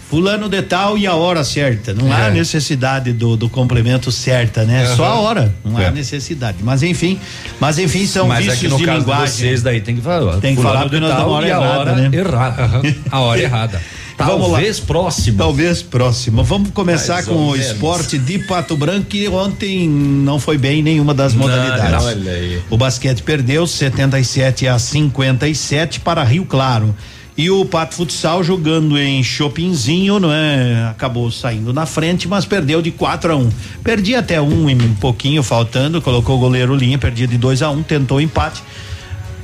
[0.09, 1.93] Fulano de tal e a hora certa.
[1.93, 2.31] Não há É.
[2.31, 4.85] necessidade do, do complemento certa, né?
[4.85, 4.95] Aham.
[4.95, 5.53] Só a hora.
[5.63, 5.85] Não É.
[5.85, 6.57] há necessidade.
[6.63, 7.19] Mas enfim,
[7.59, 9.25] mas enfim, são Mas vícios é que no de caso linguagem.
[9.27, 10.37] de vocês daí tem que falar.
[10.37, 12.09] Tem que falar porque nós damos a hora e a errada, hora né?
[12.17, 12.81] errada.
[13.11, 13.81] A hora errada.
[14.17, 15.37] Talvez próximo.
[15.37, 16.43] Talvez próximo.
[16.43, 17.67] Vamos começar Mais com o menos.
[17.67, 22.03] esporte de Pato Branco, que ontem não foi bem em nenhuma das modalidades.
[22.03, 22.61] olha aí.
[22.69, 26.93] O basquete perdeu 77 a 57 para Rio Claro.
[27.39, 30.89] E o Pato Futsal jogando em Chopinzinho, não é?
[30.91, 33.49] Acabou saindo na frente, mas perdeu de 4 a 1.
[33.81, 37.69] Perdi até um e um pouquinho faltando, colocou o goleiro linha, perdia de 2 a
[37.69, 38.61] 1, tentou o empate.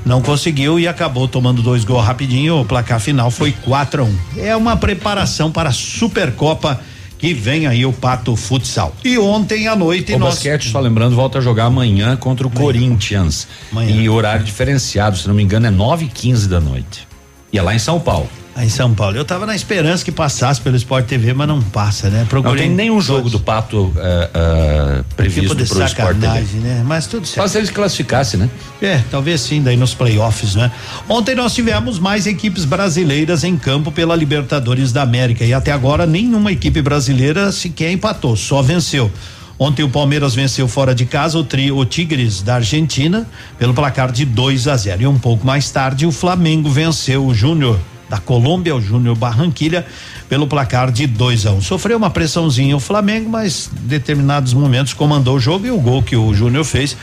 [0.06, 2.60] Não conseguiu e acabou tomando dois gols rapidinho.
[2.60, 4.18] O placar final foi 4 a 1.
[4.40, 6.82] É uma preparação para a Supercopa
[7.18, 8.94] que vem aí o Pato Futsal.
[9.06, 12.50] E ontem à noite O nós basquete, só lembrando, volta a jogar amanhã contra o
[12.50, 13.48] Corinthians.
[13.88, 17.15] Em horário diferenciado, se não me engano, é 9 e 15 da noite.
[17.56, 18.30] E é lá em São Paulo.
[18.54, 19.16] Aí em São Paulo.
[19.16, 22.26] Eu tava na esperança que passasse pelo Sport TV, mas não passa, né?
[22.28, 26.58] Procurei não tem nenhum jogo do Pato é, é, previsto tipo de pro Sport TV.
[26.58, 26.84] né?
[26.86, 27.42] Mas tudo certo.
[27.44, 28.50] Só se eles classificassem, né?
[28.82, 30.70] É, talvez sim, daí nos playoffs, né?
[31.08, 36.06] Ontem nós tivemos mais equipes brasileiras em campo pela Libertadores da América e até agora
[36.06, 39.10] nenhuma equipe brasileira sequer empatou, só venceu.
[39.58, 43.26] Ontem o Palmeiras venceu fora de casa o, o Tigres da Argentina
[43.58, 45.02] pelo placar de 2 a 0.
[45.02, 49.86] E um pouco mais tarde o Flamengo venceu o Júnior da Colômbia, o Júnior Barranquilha,
[50.28, 51.62] pelo placar de 2 a 1 um.
[51.62, 56.04] Sofreu uma pressãozinha o Flamengo, mas em determinados momentos comandou o jogo e o gol
[56.04, 56.96] que o Júnior fez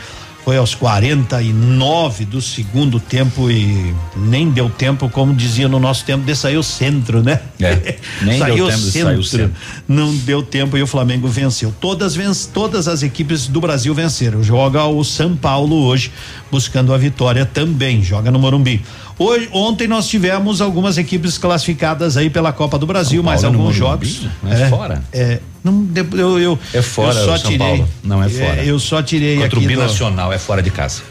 [0.45, 6.25] foi aos 49 do segundo tempo e nem deu tempo, como dizia no nosso tempo,
[6.25, 7.41] de sair o centro, né?
[7.61, 9.53] É, nem saiu deu tempo centro, de sair o centro.
[9.87, 11.73] Não deu tempo e o Flamengo venceu.
[11.81, 12.17] Todas,
[12.53, 14.43] todas as equipes do Brasil venceram.
[14.43, 16.11] Joga o São Paulo hoje,
[16.53, 18.03] buscando a vitória também.
[18.03, 18.85] Joga no Morumbi.
[19.19, 24.27] Hoje, ontem nós tivemos algumas equipes classificadas aí pela Copa do Brasil, mais alguns jogos.
[24.43, 25.03] Mas é, fora?
[25.11, 27.89] É, não, eu, eu, é fora, eu só São tirei, Paulo.
[28.05, 28.57] Não é fora.
[28.61, 31.03] É, eu só tirei Contra aqui o Binacional, do, é fora de casa.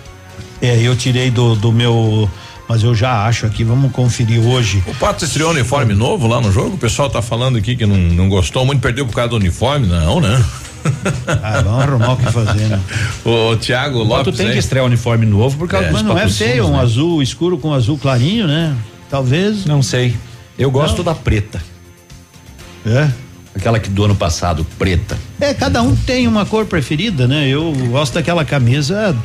[0.62, 2.30] É, eu tirei do, do meu
[2.70, 4.82] mas eu já acho aqui, vamos conferir hoje.
[4.88, 6.76] O Pato estreou uniforme novo lá no jogo?
[6.76, 9.88] O pessoal tá falando aqui que não, não gostou muito, perdeu por causa do uniforme,
[9.88, 10.42] não, né?
[11.44, 12.80] Ah, vamos arrumar o que fazer, né?
[13.26, 14.26] O Thiago Lopes.
[14.26, 14.54] Pato tem aí.
[14.54, 15.92] que estrear uniforme novo por causa é.
[15.92, 16.80] Mas não é feio, um né?
[16.80, 18.76] azul escuro com azul clarinho, né?
[19.10, 19.66] Talvez.
[19.66, 20.16] Não sei.
[20.58, 21.06] Eu gosto não.
[21.06, 21.62] da preta.
[22.86, 23.10] É?
[23.56, 25.18] Aquela que do ano passado, preta.
[25.40, 27.48] É, cada um tem uma cor preferida, né?
[27.48, 29.16] Eu gosto daquela camisa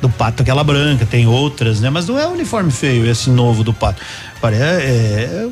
[0.00, 1.90] do pato, aquela branca, tem outras, né?
[1.90, 4.00] Mas não é uniforme feio esse novo do pato.
[4.40, 5.48] Parece, é, é,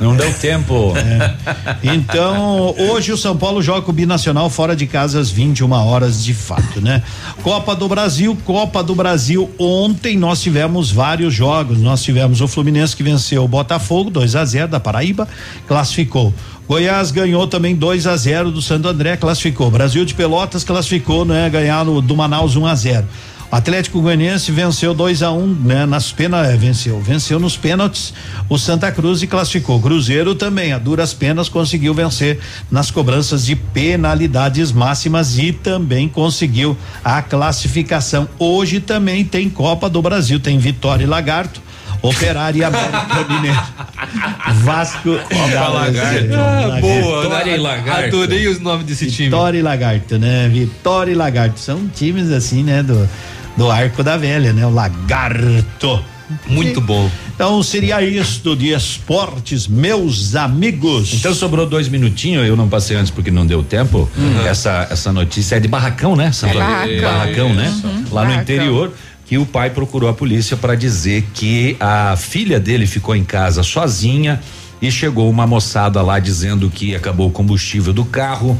[0.00, 0.92] não deu tempo.
[0.96, 1.36] É.
[1.82, 6.34] Então, hoje o São Paulo joga o Binacional fora de casa às 21 horas de
[6.34, 7.02] fato, né?
[7.42, 9.50] Copa do Brasil, Copa do Brasil.
[9.58, 11.78] Ontem nós tivemos vários jogos.
[11.78, 15.28] Nós tivemos o Fluminense que venceu o Botafogo 2 a 0 da Paraíba,
[15.66, 16.32] classificou.
[16.68, 19.70] Goiás ganhou também 2 a 0 do Santo André, classificou.
[19.70, 21.48] Brasil de Pelotas classificou, né?
[21.48, 23.06] Ganhar do Manaus 1 um a 0.
[23.50, 25.86] Atlético Goianiense venceu 2 a 1 um, né?
[25.86, 28.12] Nas penas, é, venceu, venceu nos pênaltis
[28.48, 29.80] o Santa Cruz e classificou.
[29.80, 32.38] Cruzeiro também, a duras penas, conseguiu vencer
[32.70, 38.28] nas cobranças de penalidades máximas e também conseguiu a classificação.
[38.38, 41.66] Hoje também tem Copa do Brasil, tem Vitória e Lagarto.
[42.02, 43.62] Operário e América Mineiro.
[44.62, 46.34] Vasco Copa Lagarto.
[46.34, 48.16] Ah, boa, Vitória e Lagarto.
[48.16, 49.28] Adorei os nomes desse Vitória time.
[49.28, 50.48] Vitória e Lagarto, né?
[50.48, 51.58] Vitória e Lagarto.
[51.58, 52.82] São times assim, né?
[52.82, 53.08] Do,
[53.56, 54.66] do Arco da Velha, né?
[54.66, 56.02] O Lagarto.
[56.46, 57.08] Muito bom.
[57.34, 61.14] Então seria isto de esportes, meus amigos.
[61.14, 64.08] Então sobrou dois minutinhos, eu não passei antes porque não deu tempo.
[64.16, 64.46] Uhum.
[64.46, 66.30] Essa essa notícia é de Barracão, né?
[66.42, 67.02] É barracão.
[67.02, 67.68] barracão, né?
[67.84, 68.04] Uhum.
[68.10, 68.36] Lá barracão.
[68.36, 68.92] no interior
[69.26, 73.62] que o pai procurou a polícia para dizer que a filha dele ficou em casa
[73.62, 74.40] sozinha
[74.80, 78.58] e chegou uma moçada lá dizendo que acabou o combustível do carro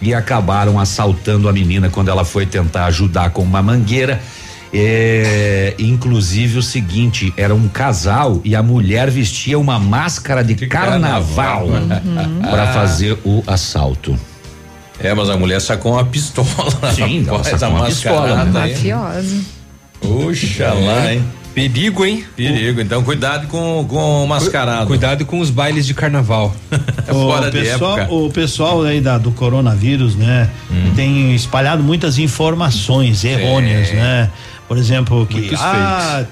[0.00, 4.20] e acabaram assaltando a menina quando ela foi tentar ajudar com uma mangueira.
[4.72, 10.66] É, inclusive o seguinte, era um casal e a mulher vestia uma máscara de, de
[10.66, 12.40] carnaval, uhum.
[12.42, 14.18] para fazer o assalto.
[15.00, 16.48] É, mas a mulher sacou uma pistola.
[16.94, 18.44] Sim, ela sacou uma pistola.
[18.44, 19.40] Mafiosa.
[20.00, 20.72] Puxa é.
[20.72, 21.24] lá, hein?
[21.54, 22.24] Perigo, hein?
[22.36, 22.80] Perigo.
[22.80, 24.86] Então, cuidado com, com o mascarado.
[24.86, 26.54] Cuidado com os bailes de carnaval.
[27.06, 28.14] Fora o pessoal, de época.
[28.14, 30.48] O pessoal aí da, do coronavírus, né?
[30.70, 30.92] Hum.
[30.94, 33.94] Tem espalhado muitas informações errôneas, é.
[33.94, 34.30] né?
[34.68, 36.24] Por exemplo, que Muitos ah,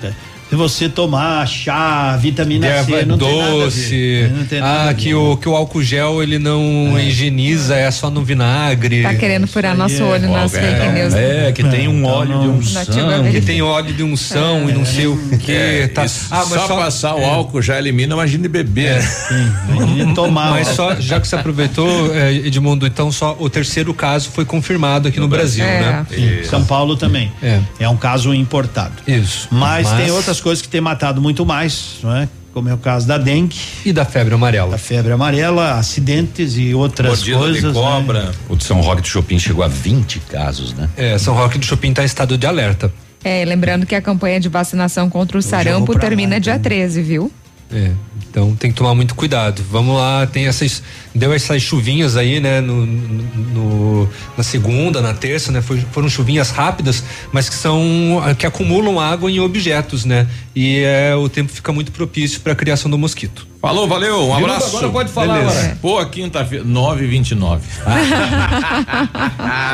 [0.49, 4.91] se você tomar chá, vitamina C, não doce, tem nada a ver.
[4.91, 7.05] ah, que o que o álcool gel ele não é.
[7.05, 9.02] higieniza, é só no vinagre.
[9.02, 10.05] Tá querendo furar nosso é.
[10.05, 11.15] olho nas fake news.
[11.15, 14.84] É, que tem um então óleo de unção, que tem óleo de unção e não
[14.84, 15.50] sei o que.
[15.50, 16.02] É, tá.
[16.31, 19.02] Ah, mas só, só passar o álcool já elimina, imagine beber.
[19.02, 20.50] Sim, imagine tomar.
[20.50, 25.18] Mas só, já que você aproveitou, Edmundo, então só o terceiro caso foi confirmado aqui
[25.18, 26.07] no, no Brasil, né?
[26.49, 27.33] São Paulo também.
[27.42, 27.60] É.
[27.81, 28.94] é um caso importado.
[29.08, 29.49] Isso.
[29.50, 32.28] Mas, mas tem outras outras coisas que tem matado muito mais, não é?
[32.52, 33.56] Como é o caso da dengue.
[33.84, 34.70] E da febre amarela.
[34.70, 37.60] Da febre amarela, acidentes e outras Mordida coisas.
[37.60, 37.73] De né?
[37.74, 38.23] cobra.
[38.24, 38.32] Né?
[38.48, 40.89] O de São Roque de Chopin chegou a 20 casos, né?
[40.97, 42.90] É, São Roque de Chopin está em estado de alerta.
[43.23, 46.62] É, lembrando que a campanha de vacinação contra o sarampo termina lá, dia então.
[46.62, 47.32] 13, viu?
[47.70, 47.90] É,
[48.30, 49.62] então tem que tomar muito cuidado.
[49.70, 50.82] Vamos lá, tem essas.
[51.14, 52.60] Deu essas chuvinhas aí, né?
[52.60, 55.62] No, no na segunda, na terça, né?
[55.62, 58.22] Foi, foram chuvinhas rápidas, mas que são.
[58.38, 60.26] que acumulam água em objetos, né?
[60.54, 63.46] E é, o tempo fica muito propício para a criação do mosquito.
[63.60, 64.76] Falou, valeu, um abraço.
[64.76, 65.78] Agora pode falar, Beleza.
[65.82, 67.66] Pô, quinta-feira, 9 e 29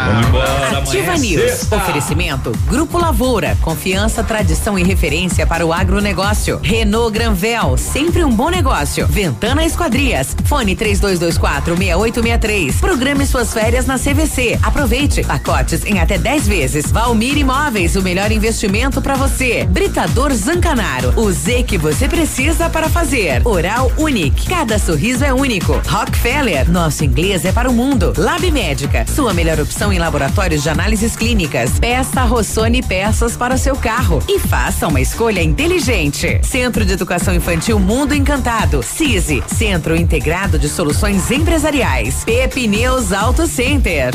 [0.06, 1.42] Vamos embora, Ativa News.
[1.42, 1.76] Sexta.
[1.76, 3.56] Oferecimento: Grupo Lavoura.
[3.60, 6.58] Confiança, tradição e referência para o agronegócio.
[6.62, 9.06] Renault Granvel, sempre um um bom negócio.
[9.06, 10.34] Ventana Esquadrias.
[10.44, 12.80] Fone 3224 6863.
[12.80, 14.58] Programe suas férias na CVC.
[14.62, 15.22] Aproveite.
[15.22, 16.90] Pacotes em até 10 vezes.
[16.90, 19.64] Valmir Imóveis, o melhor investimento para você.
[19.64, 21.12] Britador Zancanaro.
[21.14, 23.46] O Z que você precisa para fazer.
[23.46, 24.48] Oral Unique.
[24.48, 25.74] Cada sorriso é único.
[25.86, 26.70] Rockefeller.
[26.70, 28.14] Nosso inglês é para o mundo.
[28.16, 29.04] Lab Médica.
[29.14, 31.78] Sua melhor opção em laboratórios de análises clínicas.
[31.78, 36.40] Peça Rossoni peças para o seu carro e faça uma escolha inteligente.
[36.42, 38.84] Centro de Educação Infantil Mundo Encantado.
[38.84, 39.42] CISI.
[39.48, 42.22] Centro Integrado de Soluções Empresariais.
[42.24, 44.12] Pepineus Auto Center.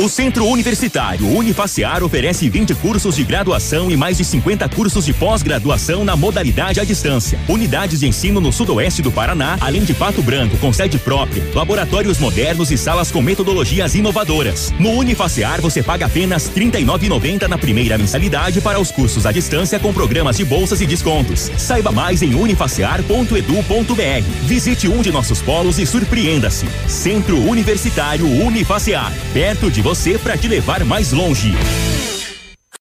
[0.00, 5.12] O Centro Universitário Unifacear oferece 20 cursos de graduação e mais de 50 cursos de
[5.12, 7.36] pós-graduação na modalidade à distância.
[7.48, 12.20] Unidades de ensino no sudoeste do Paraná, além de Pato Branco com sede própria, laboratórios
[12.20, 14.72] modernos e salas com metodologias inovadoras.
[14.78, 19.80] No Unifacear você paga apenas R$ 39,90 na primeira mensalidade para os cursos à distância
[19.80, 21.50] com programas de bolsas e descontos.
[21.58, 24.24] Saiba mais em unifacear.edu.br.
[24.44, 26.68] Visite um de nossos polos e surpreenda-se.
[26.86, 31.54] Centro Universitário Unifacear, perto de você para te levar mais longe.